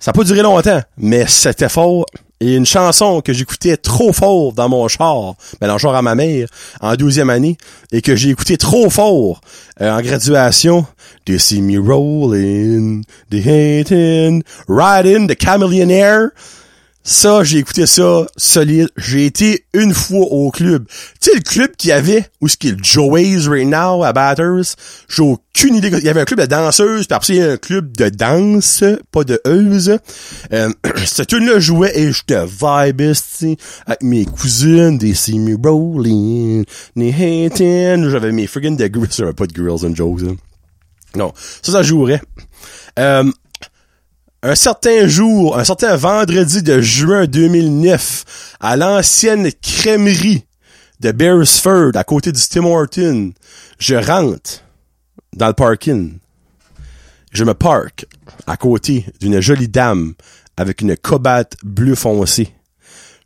Ça 0.01 0.09
a 0.09 0.13
pas 0.13 0.23
duré 0.23 0.41
longtemps, 0.41 0.81
mais 0.97 1.27
c'était 1.27 1.69
fort. 1.69 2.07
Et 2.39 2.55
une 2.55 2.65
chanson 2.65 3.21
que 3.21 3.33
j'écoutais 3.33 3.77
trop 3.77 4.11
fort 4.11 4.51
dans 4.51 4.67
mon 4.67 4.87
char, 4.87 5.35
ben 5.61 5.67
dans 5.67 5.73
le 5.73 5.79
char 5.79 5.93
à 5.93 6.01
ma 6.01 6.15
mère, 6.15 6.47
en 6.81 6.95
douzième 6.95 7.29
année, 7.29 7.55
et 7.91 8.01
que 8.01 8.15
j'ai 8.15 8.29
écouté 8.29 8.57
trop 8.57 8.89
fort 8.89 9.41
euh, 9.79 9.91
en 9.91 10.01
graduation. 10.01 10.87
They 11.25 11.37
see 11.37 11.61
me 11.61 11.77
rolling, 11.77 13.03
they 13.29 13.41
hating, 13.41 14.41
riding 14.67 15.27
the 15.27 15.39
chameleonaire. 15.39 16.31
Ça, 17.03 17.43
j'ai 17.43 17.57
écouté 17.57 17.87
ça 17.87 18.27
solide. 18.37 18.89
J'ai 18.95 19.25
été 19.25 19.65
une 19.73 19.93
fois 19.93 20.27
au 20.27 20.51
club. 20.51 20.85
Tu 21.19 21.31
sais, 21.31 21.35
le 21.35 21.41
club 21.41 21.75
qu'il 21.75 21.89
y 21.89 21.93
avait, 21.93 22.27
où 22.41 22.47
ce 22.47 22.57
qui 22.57 22.69
est 22.69 22.75
Joey's 22.83 23.47
right 23.47 23.67
now, 23.67 24.03
à 24.03 24.13
Batters, 24.13 24.75
j'ai 25.09 25.23
aucune 25.23 25.75
idée. 25.75 25.89
Il 25.89 26.03
y 26.03 26.09
avait 26.09 26.21
un 26.21 26.25
club 26.25 26.41
de 26.41 26.45
danseuses, 26.45 27.07
puis 27.07 27.15
après, 27.15 27.33
il 27.33 27.39
y 27.39 27.41
a 27.41 27.51
un 27.53 27.57
club 27.57 27.97
de 27.97 28.09
danse, 28.09 28.83
pas 29.11 29.23
de 29.23 29.41
euse. 29.47 29.97
Euh, 30.53 30.69
cette 31.05 31.29
tune-là 31.29 31.59
jouait 31.59 31.97
et 31.97 32.11
j'étais 32.11 32.45
vibe, 32.45 33.01
avec 33.87 34.03
mes 34.03 34.25
cousines, 34.25 34.99
des 34.99 35.15
see 35.15 35.39
me 35.39 35.57
rolling, 35.57 36.65
des 36.95 37.09
hating. 37.09 38.09
J'avais 38.09 38.31
mes 38.31 38.45
friggin' 38.45 38.75
de 38.75 38.85
girls, 38.85 39.33
pas 39.35 39.47
de 39.47 39.55
girls 39.55 39.85
and 39.85 39.95
jokes, 39.95 40.21
hein. 40.21 40.35
Non, 41.15 41.33
ça, 41.61 41.73
ça 41.73 41.83
jouerait. 41.83 42.21
Euh, 42.99 43.29
un 44.43 44.55
certain 44.55 45.07
jour, 45.07 45.57
un 45.57 45.63
certain 45.63 45.95
vendredi 45.95 46.63
de 46.63 46.81
juin 46.81 47.25
2009, 47.25 48.55
à 48.59 48.75
l'ancienne 48.75 49.51
crèmerie 49.61 50.45
de 50.99 51.11
Beresford, 51.11 51.91
à 51.95 52.03
côté 52.03 52.31
du 52.31 52.41
Tim 52.41 52.65
Horton, 52.65 53.33
je 53.79 53.95
rentre 53.95 54.63
dans 55.35 55.47
le 55.47 55.53
parking. 55.53 56.17
Je 57.31 57.43
me 57.43 57.53
parque 57.53 58.05
à 58.45 58.57
côté 58.57 59.05
d'une 59.19 59.39
jolie 59.39 59.67
dame 59.67 60.13
avec 60.57 60.81
une 60.81 60.97
cobate 60.97 61.55
bleu 61.63 61.95
foncé. 61.95 62.53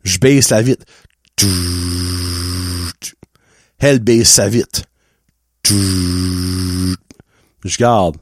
Je 0.04 0.18
baisse 0.18 0.50
la 0.50 0.62
vitre. 0.62 0.84
Elle 3.78 3.98
baisse 3.98 4.30
sa 4.30 4.48
vitre. 4.48 4.82
Je 5.68 6.96
garde. 7.78 8.16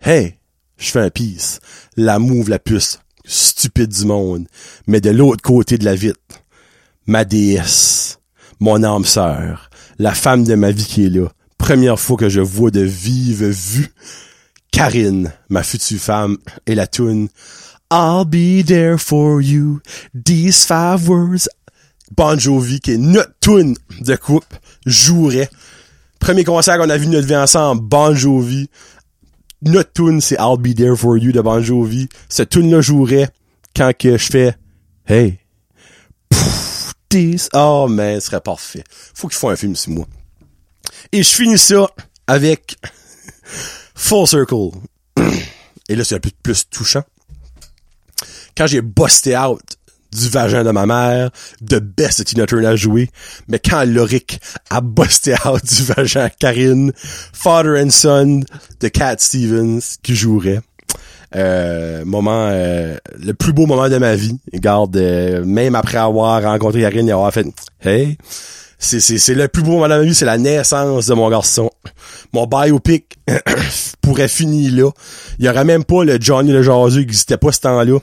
Hey, 0.00 0.39
je 0.80 0.90
fais 0.90 1.00
un 1.00 1.10
pisse. 1.10 1.60
La 1.96 2.18
move 2.18 2.48
la 2.48 2.58
plus 2.58 2.98
stupide 3.24 3.90
du 3.90 4.06
monde. 4.06 4.46
Mais 4.86 5.00
de 5.00 5.10
l'autre 5.10 5.42
côté 5.42 5.78
de 5.78 5.84
la 5.84 5.94
vitre, 5.94 6.18
ma 7.06 7.24
déesse, 7.24 8.18
mon 8.58 8.82
âme 8.82 9.04
sœur, 9.04 9.70
la 9.98 10.12
femme 10.12 10.44
de 10.44 10.54
ma 10.54 10.72
vie 10.72 10.86
qui 10.86 11.06
est 11.06 11.10
là. 11.10 11.28
Première 11.58 12.00
fois 12.00 12.16
que 12.16 12.28
je 12.28 12.40
vois 12.40 12.70
de 12.70 12.80
vive 12.80 13.44
vue 13.44 13.92
Karine, 14.72 15.32
ma 15.48 15.62
future 15.62 16.00
femme, 16.00 16.38
et 16.66 16.74
la 16.74 16.86
tune 16.86 17.28
I'll 17.92 18.24
be 18.24 18.64
there 18.64 18.98
for 18.98 19.42
you. 19.42 19.80
These 20.14 20.64
five 20.64 21.08
words. 21.08 21.48
Bon 22.16 22.38
Jovi, 22.38 22.80
qui 22.80 22.92
est 22.92 22.98
notre 22.98 23.32
tune 23.40 23.76
de 24.00 24.16
coupe, 24.16 24.54
jouerait. 24.86 25.50
Premier 26.18 26.44
concert 26.44 26.78
qu'on 26.78 26.90
a 26.90 26.96
vu 26.96 27.08
notre 27.08 27.26
vie 27.26 27.36
ensemble, 27.36 27.82
Bon 27.82 28.14
Jovi 28.14 28.68
notre 29.62 29.92
tune 29.92 30.20
c'est 30.20 30.36
I'll 30.38 30.58
Be 30.58 30.74
There 30.74 30.96
For 30.96 31.18
You 31.18 31.32
de 31.32 31.40
Bon 31.40 31.62
Jovi. 31.62 32.08
Cette 32.28 32.50
tune 32.50 32.70
là 32.70 32.80
jouerait 32.80 33.28
quand 33.74 33.92
que 33.96 34.16
je 34.16 34.26
fais 34.26 34.56
Hey. 35.06 35.38
Pfff, 36.28 36.92
this. 37.08 37.48
Oh 37.52 37.88
man, 37.88 38.20
ce 38.20 38.26
serait 38.26 38.40
parfait. 38.40 38.84
Faut 38.88 39.28
qu'ils 39.28 39.38
fassent 39.38 39.50
un 39.50 39.56
film 39.56 39.74
sur 39.74 39.90
moi. 39.92 40.06
Et 41.12 41.22
je 41.22 41.28
finis 41.28 41.58
ça 41.58 41.88
avec 42.26 42.76
Full 43.94 44.26
Circle. 44.26 44.70
Et 45.88 45.96
là, 45.96 46.04
c'est 46.04 46.14
un 46.14 46.20
peu 46.20 46.30
plus 46.42 46.68
touchant. 46.68 47.02
Quand 48.56 48.66
j'ai 48.66 48.80
busté 48.82 49.36
out 49.36 49.62
du 50.12 50.28
vagin 50.28 50.64
de 50.64 50.70
ma 50.70 50.86
mère, 50.86 51.30
de 51.60 51.78
best 51.78 52.24
Tina 52.24 52.46
Turner 52.46 52.68
à 52.68 52.76
jouer, 52.76 53.10
mais 53.48 53.58
quand 53.58 53.84
Loric 53.84 54.40
a 54.70 54.80
busté 54.80 55.34
out 55.46 55.64
du 55.64 55.82
vagin 55.84 56.24
à 56.24 56.30
Karine, 56.30 56.92
Father 57.32 57.82
and 57.82 57.90
Son 57.90 58.42
de 58.80 58.88
Cat 58.88 59.16
Stevens 59.18 59.80
qui 60.02 60.14
jouerait. 60.14 60.60
Euh, 61.36 62.04
moment 62.04 62.48
euh, 62.50 62.96
le 63.16 63.34
plus 63.34 63.52
beau 63.52 63.66
moment 63.66 63.88
de 63.88 63.98
ma 63.98 64.16
vie. 64.16 64.36
Garde 64.52 64.96
euh, 64.96 65.44
même 65.44 65.76
après 65.76 65.98
avoir 65.98 66.42
rencontré 66.42 66.80
Karine 66.80 67.08
et 67.08 67.12
avoir 67.12 67.32
fait 67.32 67.46
Hey, 67.82 68.18
c'est, 68.78 68.98
c'est, 68.98 69.18
c'est 69.18 69.34
le 69.34 69.46
plus 69.46 69.62
beau 69.62 69.72
moment 69.72 69.84
de 69.84 69.94
ma 69.94 70.00
vie, 70.00 70.14
c'est 70.14 70.24
la 70.24 70.38
naissance 70.38 71.06
de 71.06 71.14
mon 71.14 71.30
garçon. 71.30 71.70
Mon 72.32 72.46
biopic 72.46 73.18
pourrait 74.00 74.28
finir 74.28 74.72
là. 74.72 74.90
Il 75.38 75.44
y 75.44 75.48
aurait 75.48 75.64
même 75.64 75.84
pas 75.84 76.02
le 76.02 76.18
Johnny 76.20 76.50
le 76.50 76.62
Jaseux 76.62 77.02
qui 77.02 77.04
existait 77.04 77.36
pas 77.36 77.52
ce 77.52 77.60
temps-là. 77.60 77.98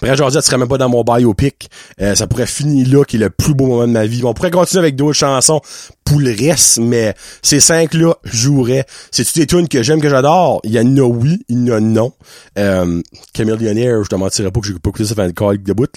Bref, 0.00 0.16
Georgia 0.16 0.42
serait 0.42 0.58
même 0.58 0.68
pas 0.68 0.78
dans 0.78 0.88
mon 0.88 1.02
biopic. 1.02 1.70
Euh, 2.00 2.14
ça 2.14 2.26
pourrait 2.26 2.46
finir 2.46 2.88
là, 2.88 3.04
qui 3.04 3.16
est 3.16 3.20
le 3.20 3.30
plus 3.30 3.54
beau 3.54 3.66
moment 3.66 3.86
de 3.86 3.92
ma 3.92 4.06
vie. 4.06 4.22
On 4.24 4.34
pourrait 4.34 4.50
continuer 4.50 4.80
avec 4.80 4.96
d'autres 4.96 5.12
chansons 5.12 5.60
pour 6.04 6.20
le 6.20 6.30
reste, 6.30 6.78
mais 6.78 7.14
ces 7.42 7.60
cinq-là 7.60 8.14
joueraient. 8.24 8.84
C'est-tu 9.10 9.40
des 9.40 9.46
tunes 9.46 9.68
que 9.68 9.82
j'aime, 9.82 10.00
que 10.00 10.08
j'adore? 10.08 10.60
Il 10.64 10.72
y 10.72 10.80
en 10.80 10.96
a 10.96 11.02
oui, 11.02 11.44
il 11.48 11.66
y 11.66 11.72
en 11.72 11.76
a 11.76 11.80
non. 11.80 12.12
Euh, 12.58 13.00
Camille 13.32 13.56
Lionnaire, 13.58 14.02
je 14.04 14.08
te 14.08 14.14
mentirais 14.14 14.50
pas 14.50 14.60
que 14.60 14.66
j'ai 14.66 14.74
pas 14.74 14.90
écouté 14.90 15.04
ça 15.04 15.14
faire 15.14 15.24
une 15.24 15.34
call 15.34 15.62
de 15.62 15.72
bout. 15.72 15.90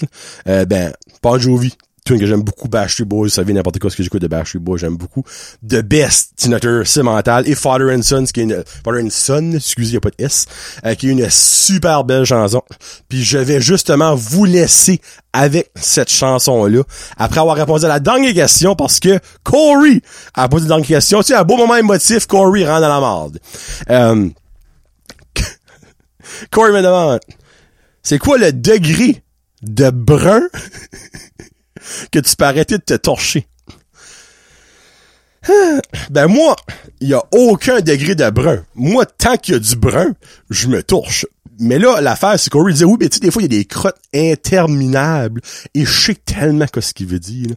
Euh, 0.48 0.64
ben, 0.64 0.92
Bon 1.22 1.38
Jovi, 1.38 1.74
que 2.14 2.26
j'aime 2.26 2.42
beaucoup, 2.42 2.68
Bash 2.68 3.02
Boys, 3.02 3.30
ça 3.30 3.42
vient 3.42 3.54
n'importe 3.54 3.78
quoi 3.78 3.90
ce 3.90 3.96
que 3.96 4.02
j'écoute 4.02 4.22
de 4.22 4.28
Bash 4.28 4.56
Boys, 4.56 4.78
j'aime 4.78 4.96
beaucoup. 4.96 5.24
The 5.66 5.82
Best, 5.82 6.32
Tina 6.36 6.58
c'est. 6.84 7.02
Et 7.46 7.54
Father 7.54 7.92
and 7.92 8.02
Son, 8.02 8.24
qui 8.24 8.40
est 8.40 8.44
une, 8.44 8.64
Father 8.84 9.02
and 9.02 9.10
Son, 9.10 9.52
excusez, 9.54 9.94
y 9.94 9.96
a 9.96 10.00
pas 10.00 10.10
de 10.10 10.24
S, 10.24 10.46
euh, 10.84 10.94
qui 10.94 11.08
est 11.08 11.12
une 11.12 11.28
super 11.28 12.04
belle 12.04 12.24
chanson. 12.24 12.62
Puis 13.08 13.24
je 13.24 13.38
vais 13.38 13.60
justement 13.60 14.14
vous 14.14 14.44
laisser 14.44 15.00
avec 15.32 15.70
cette 15.74 16.10
chanson-là, 16.10 16.82
après 17.16 17.40
avoir 17.40 17.56
répondu 17.56 17.84
à 17.84 17.88
la 17.88 18.00
dernière 18.00 18.34
question, 18.34 18.76
parce 18.76 19.00
que 19.00 19.18
Corey 19.42 20.00
a 20.34 20.48
posé 20.48 20.64
la 20.64 20.68
dernière 20.68 20.86
question. 20.86 21.20
Tu 21.20 21.26
sais, 21.26 21.34
un 21.34 21.44
beau 21.44 21.56
moment 21.56 21.76
émotif, 21.76 22.26
Corey 22.26 22.64
rentre 22.64 22.82
dans 22.82 22.88
la 22.88 23.00
merde. 23.00 23.38
Euh, 23.90 24.28
Corey 26.50 26.72
me 26.72 26.82
demande, 26.82 27.20
c'est 28.02 28.18
quoi 28.18 28.38
le 28.38 28.52
degré 28.52 29.22
de 29.62 29.90
brun? 29.90 30.42
que 32.10 32.18
tu 32.18 32.36
peux 32.36 32.44
arrêter 32.44 32.78
de 32.78 32.82
te 32.82 32.94
torcher. 32.94 33.46
Ben 36.10 36.26
moi, 36.26 36.56
il 37.00 37.08
y 37.08 37.14
a 37.14 37.22
aucun 37.32 37.80
degré 37.80 38.14
de 38.14 38.28
brun. 38.30 38.64
Moi, 38.74 39.06
tant 39.06 39.36
qu'il 39.36 39.54
y 39.54 39.56
a 39.56 39.60
du 39.60 39.76
brun, 39.76 40.14
je 40.50 40.68
me 40.68 40.82
torche. 40.82 41.26
Mais 41.58 41.78
là, 41.78 42.00
l'affaire, 42.02 42.38
c'est 42.38 42.50
qu'on 42.50 42.64
lui 42.64 42.74
dit, 42.74 42.84
oui, 42.84 42.96
mais 43.00 43.08
tu 43.08 43.14
sais, 43.14 43.20
des 43.20 43.30
fois, 43.30 43.40
il 43.40 43.52
y 43.52 43.56
a 43.56 43.58
des 43.58 43.64
crottes 43.64 43.98
interminables. 44.14 45.40
Et 45.74 45.86
je 45.86 46.00
sais 46.00 46.14
tellement 46.14 46.66
ce 46.78 46.92
qu'il 46.92 47.06
veut 47.06 47.18
dire. 47.18 47.48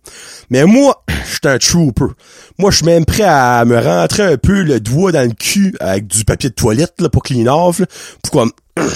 Mais 0.50 0.64
moi, 0.64 1.04
je 1.10 1.32
suis 1.32 1.40
un 1.44 1.58
trooper. 1.58 2.14
Moi, 2.58 2.72
je 2.72 2.78
suis 2.78 2.86
même 2.86 3.06
prêt 3.06 3.24
à 3.24 3.66
me 3.66 3.78
rentrer 3.78 4.24
un 4.24 4.38
peu 4.38 4.64
le 4.64 4.80
doigt 4.80 5.12
dans 5.12 5.28
le 5.28 5.34
cul 5.34 5.76
avec 5.82 6.08
du 6.08 6.24
papier 6.24 6.50
de 6.50 6.56
toilette, 6.56 6.94
là, 7.00 7.10
pour 7.10 7.24
clean 7.24 7.48
off, 7.48 7.80
là, 7.80 7.86
pour 8.24 8.48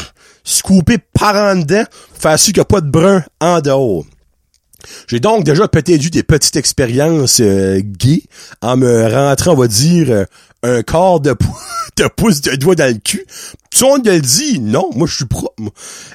scooper 0.45 0.99
par 1.13 1.35
en 1.35 1.57
dedans, 1.57 1.83
faire 2.13 2.39
sûr 2.39 2.53
qu'il 2.53 2.59
n'y 2.59 2.61
a 2.61 2.65
pas 2.65 2.81
de 2.81 2.89
brun 2.89 3.23
en 3.41 3.59
dehors. 3.59 4.05
J'ai 5.07 5.19
donc 5.19 5.43
déjà 5.43 5.67
peut-être 5.67 6.05
eu 6.05 6.09
des 6.09 6.23
petites 6.23 6.55
expériences 6.55 7.39
euh, 7.41 7.81
gays 7.83 8.23
en 8.61 8.77
me 8.77 9.11
rentrant, 9.11 9.53
on 9.53 9.57
va 9.57 9.67
dire, 9.67 10.09
euh, 10.09 10.25
un 10.63 10.81
quart 10.83 11.19
de, 11.19 11.33
pou 11.33 11.55
de 11.97 12.07
pouce 12.07 12.41
de 12.41 12.55
doigt 12.55 12.75
dans 12.75 12.91
le 12.91 12.99
cul. 12.99 13.25
Tu 13.69 13.83
on 13.83 13.97
le 13.97 14.19
dit, 14.19 14.59
non, 14.59 14.89
moi 14.95 15.07
je 15.07 15.15
suis 15.15 15.25
propre. 15.25 15.55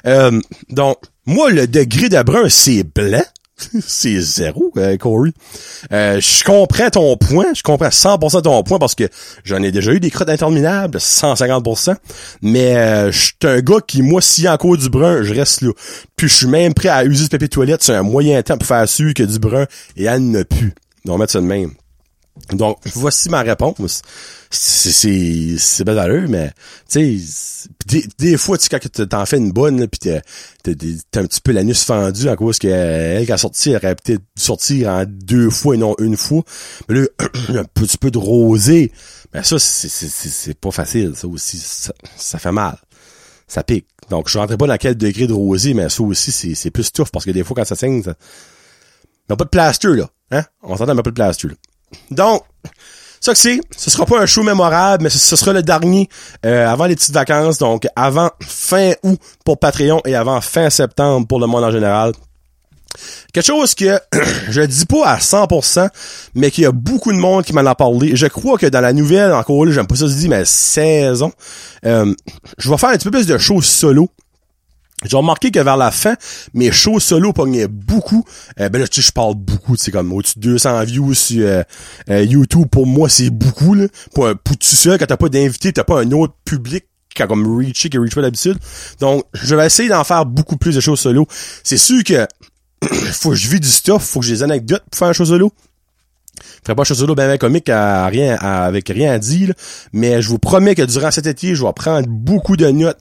Euh, 0.05 0.39
donc, 0.69 0.97
moi, 1.25 1.51
le 1.51 1.67
degré 1.67 2.09
de 2.09 2.21
brun, 2.23 2.49
c'est 2.49 2.83
blanc. 2.83 3.23
c'est 3.85 4.19
zéro, 4.19 4.71
euh, 4.77 4.97
Corey. 4.97 5.31
Euh, 5.91 6.19
je 6.19 6.43
comprends 6.43 6.89
ton 6.89 7.17
point, 7.17 7.53
je 7.53 7.63
comprends 7.63 7.89
100% 7.89 8.41
ton 8.43 8.63
point 8.63 8.79
parce 8.79 8.95
que 8.95 9.09
j'en 9.43 9.61
ai 9.61 9.71
déjà 9.71 9.93
eu 9.93 9.99
des 9.99 10.09
crottes 10.09 10.29
interminables, 10.29 10.97
150%, 10.97 11.95
mais 12.41 12.75
euh, 12.75 13.11
je 13.11 13.19
suis 13.19 13.33
un 13.43 13.59
gars 13.59 13.79
qui, 13.85 14.01
moi, 14.01 14.21
s'il 14.21 14.45
y 14.45 14.47
a 14.47 14.53
encore 14.53 14.77
du 14.77 14.89
brun, 14.89 15.23
je 15.23 15.33
reste 15.33 15.61
là. 15.61 15.71
Puis 16.15 16.27
je 16.27 16.35
suis 16.35 16.47
même 16.47 16.73
prêt 16.73 16.89
à 16.89 17.03
user 17.05 17.25
ce 17.25 17.29
papier 17.29 17.47
de 17.47 17.53
toilette 17.53 17.83
sur 17.83 17.95
un 17.95 18.03
moyen 18.03 18.41
temps 18.43 18.57
pour 18.57 18.67
faire 18.67 18.87
sûr 18.87 19.13
que 19.13 19.23
du 19.23 19.39
brun 19.39 19.65
et 19.97 20.05
elle 20.05 20.29
ne 20.29 20.43
plus. 20.43 20.73
On 21.07 21.13
va 21.13 21.17
mettre 21.19 21.33
ça 21.33 21.41
de 21.41 21.45
même. 21.45 21.71
Donc, 22.51 22.77
voici 22.93 23.29
ma 23.29 23.41
réponse. 23.41 24.01
C'est, 24.51 25.57
c'est, 25.59 25.83
belle 25.83 26.27
mais, 26.27 26.51
tu 26.89 27.19
sais, 27.19 27.67
des, 27.85 28.07
des, 28.17 28.37
fois, 28.37 28.57
tu 28.57 28.67
quand 28.67 28.79
t'en 29.07 29.25
fais 29.27 29.37
une 29.37 29.51
bonne, 29.51 29.87
puis 29.87 29.99
t'as, 29.99 30.21
t'as, 30.63 31.21
un 31.21 31.25
petit 31.27 31.41
peu 31.41 31.51
l'anus 31.51 31.83
fendu 31.83 32.27
à 32.29 32.35
cause 32.35 32.57
qu'elle, 32.57 33.27
qui 33.27 33.31
a 33.31 33.37
sorti, 33.37 33.69
elle 33.69 33.75
aurait 33.75 33.95
peut-être 33.95 34.21
dû 34.21 34.43
sortir 34.43 34.89
en 34.89 35.05
deux 35.07 35.51
fois 35.51 35.75
et 35.75 35.77
non 35.77 35.95
une 35.99 36.17
fois. 36.17 36.41
Mais 36.87 36.95
là, 36.95 37.07
un 37.59 37.63
petit 37.63 37.99
peu 37.99 38.09
de 38.09 38.17
rosé. 38.17 38.91
Mais 39.35 39.43
ça, 39.43 39.59
c'est, 39.59 39.87
c'est, 39.87 40.57
pas 40.57 40.71
facile, 40.71 41.13
ça 41.15 41.27
aussi. 41.27 41.59
Ça, 41.59 41.93
ça 42.17 42.39
fait 42.39 42.51
mal. 42.51 42.79
Ça 43.47 43.63
pique. 43.63 43.85
Donc, 44.09 44.29
je 44.29 44.39
rentrais 44.39 44.57
pas 44.57 44.65
dans 44.65 44.77
quel 44.77 44.97
degré 44.97 45.27
de 45.27 45.33
rosé, 45.33 45.75
mais 45.75 45.89
ça 45.89 46.01
aussi, 46.01 46.31
c'est, 46.31 46.55
c'est 46.55 46.71
plus 46.71 46.91
tough, 46.91 47.09
parce 47.13 47.25
que 47.25 47.31
des 47.31 47.43
fois, 47.43 47.55
quand 47.55 47.65
ça 47.65 47.75
saigne, 47.75 48.01
ça... 48.01 48.15
Mais 49.29 49.35
pas 49.35 49.43
de 49.43 49.49
plaster, 49.49 49.89
là. 49.89 50.09
Hein? 50.31 50.43
On 50.63 50.75
s'entend, 50.75 50.95
mais 50.95 51.03
pas 51.03 51.11
de 51.11 51.15
plaster, 51.15 51.49
là. 51.49 51.53
Donc, 52.11 52.43
Ça 53.21 53.33
que 53.33 53.37
c'est, 53.37 53.59
ce 53.75 53.89
sera 53.89 54.05
pas 54.05 54.19
un 54.19 54.25
show 54.25 54.43
mémorable, 54.43 55.03
mais 55.03 55.09
ce, 55.09 55.35
sera 55.35 55.51
le 55.51 55.61
dernier 55.61 56.07
euh, 56.45 56.67
avant 56.67 56.85
les 56.85 56.95
petites 56.95 57.13
vacances, 57.13 57.57
donc 57.57 57.85
avant 57.95 58.29
fin 58.41 58.93
août 59.03 59.19
pour 59.43 59.59
Patreon 59.59 60.01
et 60.05 60.15
avant 60.15 60.39
fin 60.41 60.69
septembre 60.69 61.27
pour 61.27 61.39
le 61.39 61.47
monde 61.47 61.63
en 61.63 61.71
général. 61.71 62.13
Quelque 63.33 63.45
chose 63.45 63.75
que 63.75 63.99
je 64.49 64.61
dis 64.61 64.85
pas 64.85 65.05
à 65.05 65.17
100%, 65.17 65.89
mais 66.35 66.51
qu'il 66.51 66.63
y 66.63 66.67
a 66.67 66.71
beaucoup 66.71 67.11
de 67.11 67.17
monde 67.17 67.43
qui 67.43 67.53
m'en 67.53 67.65
a 67.65 67.75
parlé. 67.75 68.15
Je 68.15 68.27
crois 68.27 68.57
que 68.57 68.65
dans 68.65 68.81
la 68.81 68.93
nouvelle, 68.93 69.33
encore 69.33 69.65
là, 69.65 69.71
j'aime 69.71 69.87
pas 69.87 69.95
ça 69.95 70.07
se 70.07 70.13
dit, 70.13 70.27
mais 70.29 70.45
saison, 70.45 71.31
euh, 71.85 72.13
je 72.57 72.69
vais 72.69 72.77
faire 72.77 72.89
un 72.89 72.97
petit 72.97 73.05
peu 73.05 73.11
plus 73.11 73.27
de 73.27 73.37
shows 73.37 73.61
solo. 73.61 74.09
J'ai 75.05 75.15
remarqué 75.15 75.49
que 75.51 75.59
vers 75.59 75.77
la 75.77 75.91
fin, 75.91 76.15
mes 76.53 76.71
shows 76.71 76.99
solo 76.99 77.31
pognaient 77.31 77.67
beaucoup. 77.69 78.25
Euh, 78.59 78.67
ben 78.69 78.79
là, 78.81 78.87
tu 78.87 79.01
sais, 79.01 79.07
je 79.07 79.13
parle 79.13 79.35
beaucoup, 79.35 79.77
c'est 79.77 79.91
comme 79.91 80.11
au-dessus 80.11 80.39
de 80.39 80.43
200 80.51 80.83
views 80.83 81.13
sur 81.13 81.45
euh, 81.47 81.63
euh, 82.09 82.23
YouTube. 82.23 82.67
Pour 82.69 82.85
moi, 82.85 83.07
c'est 83.07 83.29
beaucoup, 83.29 83.75
là. 83.75 83.85
Pour, 84.13 84.27
un- 84.27 84.35
pour 84.35 84.57
tout 84.57 84.67
seul, 84.67 84.97
quand 84.99 85.05
t'as 85.05 85.15
pas 85.17 85.29
d'invité, 85.29 85.71
t'as 85.71 85.85
pas 85.85 86.01
un 86.01 86.11
autre 86.11 86.33
public 86.43 86.85
comme 87.27 87.57
reaché, 87.57 87.89
qui 87.89 87.97
reach 87.97 88.15
pas 88.15 88.21
d'habitude. 88.21 88.57
Donc, 88.99 89.25
je 89.33 89.55
vais 89.55 89.65
essayer 89.65 89.89
d'en 89.89 90.03
faire 90.05 90.25
beaucoup 90.25 90.55
plus 90.57 90.75
de 90.75 90.79
shows 90.79 90.95
solo. 90.95 91.27
C'est 91.63 91.77
sûr 91.77 92.03
que 92.03 92.25
faut 93.11 93.31
que 93.31 93.35
je 93.35 93.49
vis 93.49 93.59
du 93.59 93.67
stuff, 93.67 94.03
faut 94.03 94.21
que 94.21 94.25
j'ai 94.25 94.35
des 94.35 94.43
anecdotes 94.43 94.83
pour 94.89 94.97
faire 94.99 95.09
un 95.09 95.13
show 95.13 95.25
solo. 95.25 95.51
Je 96.37 96.43
ferai 96.63 96.75
pas 96.75 96.81
un 96.83 96.85
show 96.85 96.95
solo 96.95 97.15
ben, 97.15 97.27
ben 97.27 97.37
comique 97.37 97.67
à 97.69 98.05
rien, 98.07 98.35
avec 98.35 98.87
rien 98.89 99.11
à 99.11 99.19
dire, 99.19 99.53
mais 99.91 100.21
je 100.21 100.29
vous 100.29 100.39
promets 100.39 100.75
que 100.75 100.83
durant 100.83 101.11
cet 101.11 101.27
été, 101.27 101.55
je 101.55 101.65
vais 101.65 101.73
prendre 101.73 102.07
beaucoup 102.07 102.55
de 102.55 102.67
notes. 102.69 102.97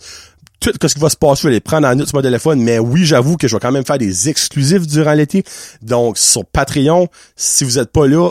Tout 0.61 0.72
ce 0.80 0.94
qui 0.94 1.00
va 1.00 1.09
se 1.09 1.16
passer, 1.16 1.42
je 1.42 1.48
vais 1.48 1.54
les 1.54 1.61
prendre 1.61 1.86
en 1.86 1.94
note 1.94 2.09
sur 2.09 2.16
mon 2.16 2.22
téléphone, 2.22 2.61
mais 2.61 2.78
oui, 2.78 3.04
j'avoue 3.04 3.36
que 3.36 3.46
je 3.46 3.54
vais 3.54 3.61
quand 3.61 3.72
même 3.72 3.84
faire 3.84 3.98
des 3.98 4.28
exclusifs 4.28 4.86
durant 4.86 5.12
l'été. 5.12 5.44
Donc, 5.82 6.18
sur 6.18 6.44
Patreon, 6.44 7.09
si 7.36 7.64
vous 7.64 7.78
êtes 7.78 7.92
pas 7.92 8.06
là, 8.06 8.30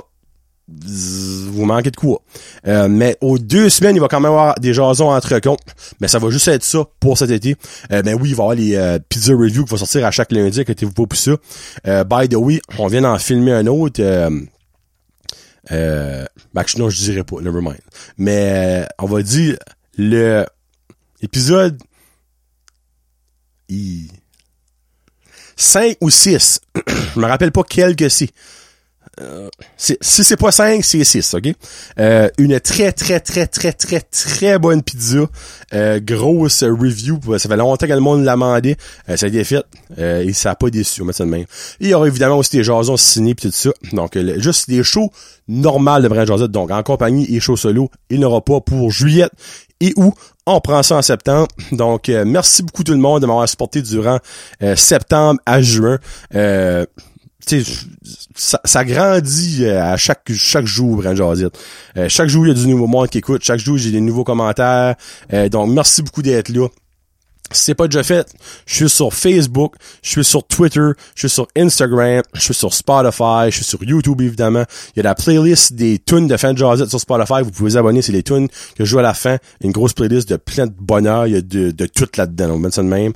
vous 0.69 1.63
manquez 1.63 1.91
de 1.91 1.95
quoi. 1.95 2.21
Euh, 2.67 2.89
mais 2.89 3.17
aux 3.21 3.37
deux 3.37 3.69
semaines, 3.69 3.95
il 3.95 4.01
va 4.01 4.09
quand 4.09 4.19
même 4.19 4.31
avoir 4.31 4.55
des 4.55 4.73
jasons 4.73 5.09
entre 5.09 5.39
comptes. 5.39 5.61
Mais 6.01 6.09
ça 6.09 6.19
va 6.19 6.29
juste 6.29 6.47
être 6.49 6.63
ça 6.63 6.83
pour 6.99 7.17
cet 7.17 7.29
été. 7.31 7.55
Euh, 7.91 8.01
ben 8.01 8.17
oui, 8.19 8.29
il 8.29 8.35
va 8.35 8.43
y 8.43 8.45
avoir 8.45 8.55
les 8.55 8.75
euh, 8.75 8.99
pizza 9.07 9.33
reviews 9.33 9.63
qui 9.63 9.71
vont 9.71 9.77
sortir 9.77 10.05
à 10.05 10.11
chaque 10.11 10.31
lundi, 10.31 10.59
inquiétez-vous 10.59 10.91
pas 10.91 11.05
pour 11.05 11.17
ça. 11.17 11.31
Euh, 11.87 12.03
by 12.03 12.27
the 12.27 12.35
way, 12.35 12.59
on 12.77 12.87
vient 12.87 13.01
d'en 13.01 13.17
filmer 13.17 13.53
un 13.53 13.67
autre. 13.67 14.01
Euh, 14.01 14.29
euh, 15.71 16.25
ben, 16.53 16.63
non, 16.77 16.89
je 16.89 16.97
dirais 16.97 17.23
pas, 17.23 17.37
never 17.41 17.61
mind. 17.61 17.79
Mais 18.17 18.83
euh, 18.83 18.85
on 18.99 19.05
va 19.05 19.21
dire 19.21 19.57
le 19.97 20.45
épisode 21.21 21.81
5 25.55 25.97
ou 26.01 26.09
6. 26.09 26.61
je 27.15 27.19
me 27.19 27.25
rappelle 27.25 27.51
pas 27.51 27.63
quel 27.67 27.95
que 27.95 28.09
c'est. 28.09 28.29
Euh, 29.19 29.49
si 29.77 29.97
c'est 29.99 30.37
pas 30.37 30.51
5, 30.51 30.83
c'est 30.83 31.03
6, 31.03 31.33
ok? 31.33 31.47
Euh, 31.99 32.29
une 32.37 32.59
très, 32.59 32.91
très, 32.91 33.19
très, 33.19 33.47
très, 33.47 33.73
très, 33.73 34.01
très 34.01 34.59
bonne 34.59 34.83
pizza. 34.83 35.25
Euh, 35.73 35.99
grosse 35.99 36.63
review. 36.63 37.19
Ça 37.39 37.49
fait 37.49 37.57
longtemps 37.57 37.87
que 37.87 37.93
le 37.93 37.99
monde 37.99 38.23
l'a 38.23 38.33
demandé. 38.33 38.75
Euh, 39.09 39.17
ça 39.17 39.25
a 39.25 39.29
été 39.29 39.43
fait. 39.43 39.63
Euh, 39.97 40.21
et 40.21 40.33
ça 40.33 40.51
a 40.51 40.55
pas 40.55 40.69
déçu, 40.69 41.01
on 41.01 41.05
mettre 41.05 41.17
ça 41.17 41.25
de 41.25 41.31
même. 41.31 41.45
Il 41.79 41.87
y 41.87 41.93
aura 41.95 42.07
évidemment 42.07 42.37
aussi 42.37 42.57
des 42.57 42.63
jasons 42.63 42.97
ciné 42.97 43.33
pis 43.33 43.47
tout 43.47 43.53
ça. 43.53 43.71
Donc, 43.91 44.17
juste 44.37 44.69
des 44.69 44.83
shows 44.83 45.11
normales 45.47 46.03
de 46.03 46.07
Brand 46.09 46.27
Josette. 46.27 46.51
Donc, 46.51 46.69
en 46.69 46.83
compagnie 46.83 47.35
et 47.35 47.39
show 47.39 47.57
solo. 47.57 47.89
Il 48.11 48.19
n'y 48.19 48.25
aura 48.25 48.41
pas 48.41 48.61
pour 48.61 48.91
juillet 48.91 49.29
et 49.79 49.93
août. 49.95 50.13
On 50.45 50.61
prend 50.61 50.81
ça 50.83 50.95
en 50.95 51.01
septembre. 51.01 51.47
Donc, 51.71 52.09
euh, 52.09 52.23
merci 52.25 52.63
beaucoup 52.63 52.83
tout 52.83 52.93
le 52.93 52.99
monde 52.99 53.21
de 53.21 53.27
m'avoir 53.27 53.47
supporté 53.49 53.81
durant 53.81 54.19
euh, 54.63 54.75
septembre 54.75 55.39
à 55.45 55.61
juin. 55.61 55.97
Euh, 56.35 56.85
ça, 58.35 58.59
ça 58.63 58.85
grandit 58.85 59.65
euh, 59.65 59.83
à 59.83 59.97
chaque 59.97 60.31
chaque 60.33 60.65
jour, 60.65 61.01
Josette. 61.15 61.57
Euh, 61.97 62.09
chaque 62.09 62.27
jour, 62.27 62.45
il 62.45 62.49
y 62.49 62.51
a 62.51 62.55
du 62.55 62.67
nouveau 62.67 62.87
monde 62.87 63.09
qui 63.09 63.19
écoute. 63.19 63.43
Chaque 63.43 63.59
jour, 63.59 63.77
j'ai 63.77 63.91
des 63.91 64.01
nouveaux 64.01 64.23
commentaires. 64.23 64.95
Euh, 65.33 65.49
donc, 65.49 65.69
merci 65.69 66.01
beaucoup 66.01 66.21
d'être 66.21 66.49
là. 66.49 66.67
C'est 67.51 67.75
pas 67.75 67.87
déjà 67.87 68.03
fait, 68.03 68.27
je 68.65 68.75
suis 68.75 68.89
sur 68.89 69.13
Facebook, 69.13 69.75
je 70.03 70.09
suis 70.09 70.25
sur 70.25 70.45
Twitter, 70.45 70.89
je 71.15 71.19
suis 71.21 71.29
sur 71.29 71.47
Instagram, 71.57 72.21
je 72.33 72.41
suis 72.41 72.53
sur 72.53 72.73
Spotify, 72.73 73.45
je 73.49 73.55
suis 73.55 73.63
sur 73.63 73.81
YouTube 73.83 74.21
évidemment. 74.21 74.63
Il 74.95 74.97
y 74.97 74.99
a 74.99 75.03
la 75.03 75.15
playlist 75.15 75.73
des 75.73 75.97
tunes 75.99 76.27
de 76.27 76.35
Fan 76.35 76.57
Jazzette 76.57 76.89
sur 76.89 76.99
Spotify, 76.99 77.43
vous 77.43 77.51
pouvez 77.51 77.71
vous 77.71 77.77
abonner, 77.77 78.01
c'est 78.01 78.11
les 78.11 78.23
tunes 78.23 78.49
que 78.49 78.83
je 78.83 78.85
joue 78.85 78.99
à 78.99 79.03
la 79.03 79.13
fin. 79.13 79.37
Une 79.61 79.71
grosse 79.71 79.93
playlist 79.93 80.27
de 80.29 80.35
plein 80.35 80.67
de 80.67 80.73
bonheur, 80.77 81.25
il 81.27 81.33
y 81.33 81.37
a 81.37 81.41
de, 81.41 81.71
de 81.71 81.85
tout 81.85 82.09
là-dedans, 82.17 82.59
on 82.61 82.71
ça 82.71 82.83
de 82.83 82.87
même. 82.87 83.13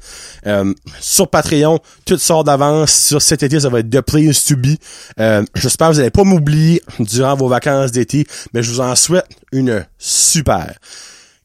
Euh, 0.48 0.74
sur 1.00 1.28
Patreon, 1.28 1.80
tout 2.06 2.18
sort 2.18 2.44
d'avance. 2.44 2.92
Sur 2.92 3.22
cet 3.22 3.44
été, 3.44 3.60
ça 3.60 3.70
va 3.70 3.80
être 3.80 3.90
The 3.90 4.02
Place 4.02 4.46
to 4.46 4.56
Be. 4.56 4.78
Euh, 5.20 5.44
J'espère 5.56 5.90
que 5.90 5.94
vous 5.94 6.00
n'allez 6.00 6.12
pas 6.12 6.24
m'oublier 6.24 6.82
durant 7.00 7.36
vos 7.36 7.48
vacances 7.48 7.92
d'été, 7.92 8.26
mais 8.54 8.64
je 8.64 8.72
vous 8.72 8.80
en 8.80 8.96
souhaite 8.96 9.28
une 9.52 9.86
super 9.98 10.74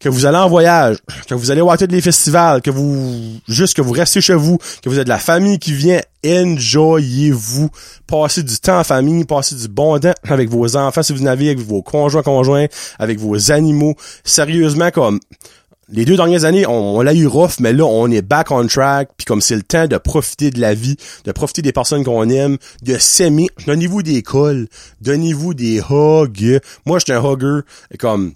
que 0.06 0.10
vous 0.12 0.24
allez 0.24 0.38
en 0.38 0.48
voyage, 0.48 0.98
que 1.28 1.34
vous 1.34 1.50
allez 1.50 1.60
voir 1.60 1.76
tous 1.76 1.88
les 1.88 2.00
festivals, 2.00 2.62
que 2.62 2.70
vous 2.70 3.40
juste 3.48 3.74
que 3.74 3.82
vous 3.82 3.90
restez 3.90 4.20
chez 4.20 4.34
vous, 4.34 4.56
que 4.80 4.88
vous 4.88 4.94
avez 4.94 5.02
de 5.02 5.08
la 5.08 5.18
famille 5.18 5.58
qui 5.58 5.72
vient, 5.72 6.00
enjoyez-vous, 6.24 7.70
passez 8.06 8.44
du 8.44 8.56
temps 8.60 8.78
en 8.78 8.84
famille, 8.84 9.24
passez 9.24 9.56
du 9.56 9.66
bon 9.66 9.98
temps 9.98 10.14
avec 10.28 10.48
vos 10.48 10.76
enfants 10.76 11.02
si 11.02 11.12
vous 11.12 11.24
n'avez 11.24 11.48
avec 11.48 11.58
vos 11.58 11.82
conjoints 11.82 12.22
conjoints, 12.22 12.66
avec 13.00 13.18
vos 13.18 13.50
animaux, 13.50 13.96
sérieusement 14.22 14.92
comme 14.92 15.18
les 15.88 16.04
deux 16.04 16.14
dernières 16.14 16.44
années, 16.44 16.66
on, 16.68 16.98
on 16.98 17.00
l'a 17.00 17.12
eu 17.12 17.26
rough, 17.26 17.58
mais 17.58 17.72
là, 17.72 17.84
on 17.84 18.08
est 18.08 18.22
back 18.22 18.52
on 18.52 18.64
track, 18.68 19.10
puis 19.16 19.24
comme 19.24 19.40
c'est 19.40 19.56
le 19.56 19.62
temps 19.62 19.88
de 19.88 19.96
profiter 19.98 20.52
de 20.52 20.60
la 20.60 20.74
vie, 20.74 20.96
de 21.24 21.32
profiter 21.32 21.62
des 21.62 21.72
personnes 21.72 22.04
qu'on 22.04 22.28
aime, 22.28 22.58
de 22.82 22.96
s'aimer, 22.96 23.48
donnez-vous 23.66 24.04
des 24.04 24.22
calls, 24.22 24.68
donnez-vous 25.00 25.54
des 25.54 25.80
hugs. 25.90 26.60
Moi, 26.86 27.00
j'étais 27.00 27.14
un 27.14 27.24
hugger, 27.24 27.60
et 27.92 27.98
comme 27.98 28.34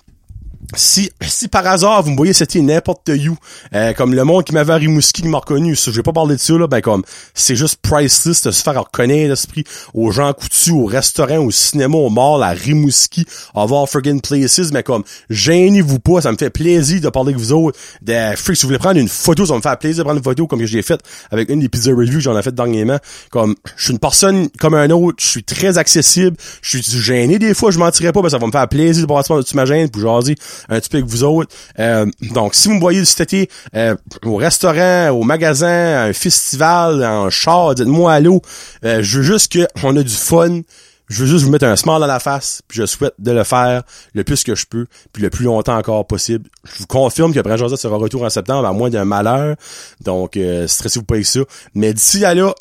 si, 0.77 1.11
si 1.23 1.49
par 1.49 1.67
hasard 1.67 2.03
vous 2.03 2.11
me 2.11 2.17
voyez 2.17 2.33
c'était 2.33 2.61
n'importe 2.61 3.09
où, 3.09 3.37
euh, 3.75 3.93
comme 3.93 4.15
le 4.15 4.25
monde 4.25 4.45
qui 4.45 4.53
m'avait 4.53 4.73
à 4.73 4.77
Rimouski 4.77 5.23
qui 5.23 5.29
m'a 5.29 5.39
reconnu, 5.39 5.77
ça, 5.77 5.91
je 5.91 5.97
vais 5.97 6.03
pas 6.03 6.13
parler 6.13 6.37
de 6.37 6.41
ça 6.41 6.55
là, 6.55 6.67
ben 6.67 6.81
comme 6.81 7.03
c'est 7.35 7.57
juste 7.57 7.79
priceless 7.83 8.43
de 8.43 8.51
se 8.51 8.63
faire 8.63 8.83
reconnaître 8.83 9.31
l'esprit 9.31 9.65
aux 9.95 10.11
gens 10.11 10.33
coutus, 10.33 10.73
au 10.73 10.85
restaurant, 10.85 11.39
au 11.39 11.51
cinéma, 11.51 11.97
au 11.97 12.11
mall, 12.11 12.43
à 12.43 12.51
Rimouski, 12.51 13.27
avoir 13.55 13.87
friggin' 13.89 14.21
places, 14.21 14.73
mais 14.73 14.83
comme 14.83 15.03
gênez-vous 15.29 15.99
pas, 15.99 16.21
ça 16.21 16.33
me 16.33 16.37
fait 16.37 16.51
plaisir 16.51 17.01
de 17.01 17.09
parler 17.09 17.31
avec 17.31 17.41
vous 17.41 17.53
autres. 17.53 17.79
De 18.03 18.37
freak, 18.37 18.57
si 18.57 18.63
vous 18.63 18.69
voulez 18.69 18.79
prendre 18.79 19.01
une 19.01 19.09
photo, 19.09 19.47
ça 19.47 19.55
me 19.55 19.61
fait 19.61 19.79
plaisir 19.79 20.05
de 20.05 20.05
prendre 20.05 20.19
une 20.19 20.25
photo 20.25 20.47
comme 20.47 20.61
que 20.61 20.67
j'ai 20.67 20.83
fait 20.83 21.01
avec 21.31 21.49
une 21.49 21.61
des 21.61 21.69
pizza 21.69 21.91
reviews 21.91 22.15
que 22.15 22.21
j'en 22.21 22.39
ai 22.39 22.43
fait 22.43 22.55
dernièrement. 22.55 22.99
Comme 23.31 23.55
je 23.77 23.85
suis 23.85 23.93
une 23.93 23.99
personne 23.99 24.49
comme 24.59 24.75
un 24.75 24.91
autre, 24.91 25.19
je 25.21 25.27
suis 25.27 25.45
très 25.45 25.79
accessible, 25.79 26.37
je 26.63 26.79
suis 26.79 27.01
gêné 27.01 27.39
des 27.39 27.55
fois, 27.55 27.71
je 27.71 27.79
mentirais 27.79 28.13
pas, 28.13 28.23
mais 28.23 28.31
ça 28.31 28.39
va 28.39 28.47
me 28.47 28.53
faire 28.53 28.69
plaisir 28.69 29.03
de 29.03 29.09
passer 29.09 29.29
par-dessus 29.29 29.57
ma 29.57 29.65
gêne 29.65 29.89
pour 29.89 30.03
jaser 30.03 30.37
un 30.69 30.81
petit 30.81 30.89
peu 30.89 30.99
avec 30.99 31.09
vous 31.09 31.25
autres. 31.25 31.55
Euh, 31.79 32.07
donc, 32.33 32.55
si 32.55 32.69
vous 32.69 32.75
me 32.75 32.81
voyez 32.81 33.05
cet 33.05 33.21
été 33.21 33.51
euh, 33.75 33.97
au 34.25 34.37
restaurant, 34.37 35.11
au 35.11 35.23
magasin, 35.23 35.69
à 35.69 36.03
un 36.05 36.13
festival, 36.13 37.05
en 37.05 37.31
char, 37.31 37.75
dites-moi 37.75 38.13
allô. 38.13 38.43
Euh, 38.85 39.03
je 39.03 39.19
veux 39.19 39.25
juste 39.25 39.53
qu'on 39.81 39.97
a 39.97 40.03
du 40.03 40.15
fun. 40.15 40.61
Je 41.09 41.25
veux 41.25 41.27
juste 41.27 41.45
vous 41.45 41.51
mettre 41.51 41.67
un 41.67 41.75
smile 41.75 42.03
à 42.05 42.07
la 42.07 42.21
face, 42.21 42.63
puis 42.69 42.79
je 42.79 42.87
souhaite 42.87 43.15
de 43.19 43.33
le 43.33 43.43
faire 43.43 43.83
le 44.15 44.23
plus 44.23 44.45
que 44.45 44.55
je 44.55 44.65
peux, 44.65 44.87
puis 45.13 45.21
le 45.25 45.29
plus 45.29 45.45
longtemps 45.45 45.77
encore 45.77 46.07
possible. 46.07 46.49
Je 46.65 46.79
vous 46.79 46.87
confirme 46.87 47.35
que 47.35 47.41
Brand 47.41 47.59
Josette 47.59 47.81
sera 47.81 47.97
retour 47.97 48.23
en 48.23 48.31
septembre, 48.31 48.65
à 48.65 48.73
moins 48.73 48.91
d'un 48.91 49.05
malheur. 49.05 49.57
Donc, 50.03 50.37
euh, 50.37 50.69
stressez-vous 50.69 51.05
pas 51.05 51.15
avec 51.15 51.27
ça. 51.27 51.41
Mais 51.75 51.93
d'ici 51.93 52.25
à 52.25 52.33
là, 52.33 52.55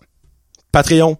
Patreon, 0.71 1.17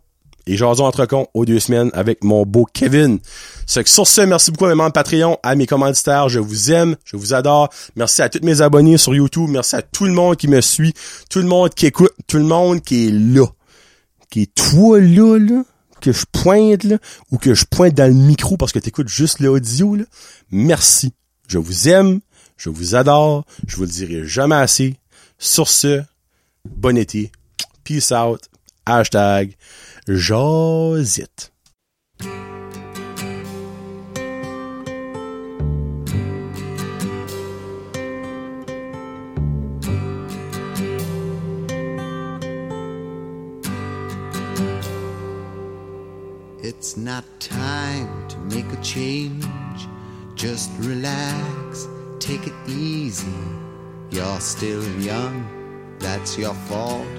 et 0.50 0.58
jason 0.58 0.86
entre 0.86 1.06
cons 1.06 1.28
aux 1.36 1.46
deux 1.46 1.60
semaines 1.60 1.92
avec 1.94 2.24
mon 2.24 2.44
beau 2.44 2.66
Kevin. 2.66 3.20
Sur 3.68 4.08
ce, 4.08 4.22
merci 4.22 4.50
beaucoup 4.50 4.66
à 4.66 4.70
mes 4.70 4.76
membres 4.76 4.94
Patreon, 4.94 5.38
à 5.44 5.56
mes 5.56 5.68
commanditaires, 5.68 6.28
je 6.28 6.40
vous 6.40 6.72
aime, 6.72 6.96
je 7.06 7.18
vous 7.18 7.36
adore. 7.36 7.70
Merci 7.96 8.24
à 8.24 8.30
tous 8.30 8.44
mes 8.44 8.62
abonnés 8.62 8.98
sur 8.98 9.14
YouTube, 9.14 9.48
merci 9.48 9.76
à 9.76 9.84
tout 9.84 10.06
le 10.06 10.12
monde 10.12 10.38
qui 10.38 10.48
me 10.48 10.60
suit, 10.60 10.96
tout 11.30 11.40
le 11.40 11.46
monde 11.46 11.70
qui 11.76 11.86
écoute, 11.86 12.12
tout 12.26 12.38
le 12.38 12.46
monde 12.46 12.82
qui 12.82 13.08
est 13.08 13.12
là. 13.12 13.46
Qui 14.32 14.42
est 14.44 14.56
toi 14.56 15.00
là, 15.00 15.38
là, 15.38 15.64
que 16.02 16.12
je 16.12 16.26
pointe 16.32 16.84
là, 16.84 16.98
ou 17.32 17.38
que 17.38 17.54
je 17.54 17.66
pointe 17.66 17.94
dans 17.94 18.08
le 18.08 18.20
micro 18.20 18.58
parce 18.58 18.72
que 18.72 18.80
t'écoutes 18.80 19.08
juste 19.08 19.40
l'audio 19.40 19.96
là. 19.96 20.04
Merci. 20.50 21.14
Je 21.48 21.60
vous 21.60 21.90
aime, 21.90 22.22
je 22.58 22.70
vous 22.70 22.96
adore, 22.96 23.46
je 23.68 23.76
vous 23.76 23.84
le 23.84 23.90
dirai 23.90 24.26
jamais 24.26 24.56
assez. 24.56 24.96
Sur 25.38 25.68
ce, 25.68 26.02
bon 26.66 26.98
été. 26.98 27.32
Peace 27.84 28.12
out. 28.12 28.42
Hashtag 28.88 29.56
It's 46.64 46.98
not 46.98 47.24
time 47.40 48.28
to 48.30 48.38
make 48.40 48.66
a 48.74 48.82
change. 48.82 49.46
Just 50.34 50.72
relax, 50.80 51.88
take 52.20 52.48
it 52.48 52.54
easy. 52.68 53.28
You're 54.10 54.40
still 54.40 54.84
young, 55.00 55.46
that's 56.00 56.36
your 56.36 56.56
fault. 56.56 57.19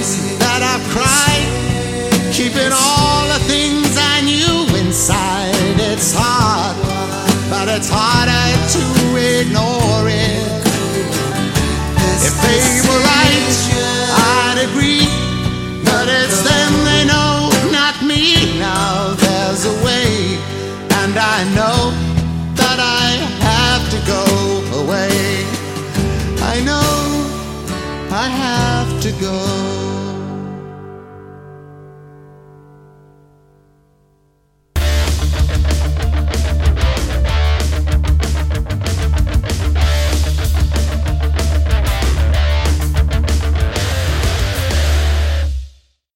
times 0.00 0.38
that 0.38 0.62
I've 0.62 0.84
cried, 0.94 2.32
keeping 2.32 2.72
all 2.72 3.28
the 3.28 3.40
things 3.44 3.96
I 3.96 4.20
knew 4.24 4.64
inside. 4.80 5.54
It's 5.76 6.14
hard, 6.16 6.76
but 7.50 7.68
it's 7.68 7.90
harder 7.90 8.48
to 8.76 8.82
ignore 9.40 10.08
it. 10.08 10.40
If 12.24 12.34
they 12.40 12.80
were 12.88 13.02
right, 13.04 13.56
I'd 14.16 14.58
agree, 14.68 15.08
but 15.84 16.08
it's 16.08 16.49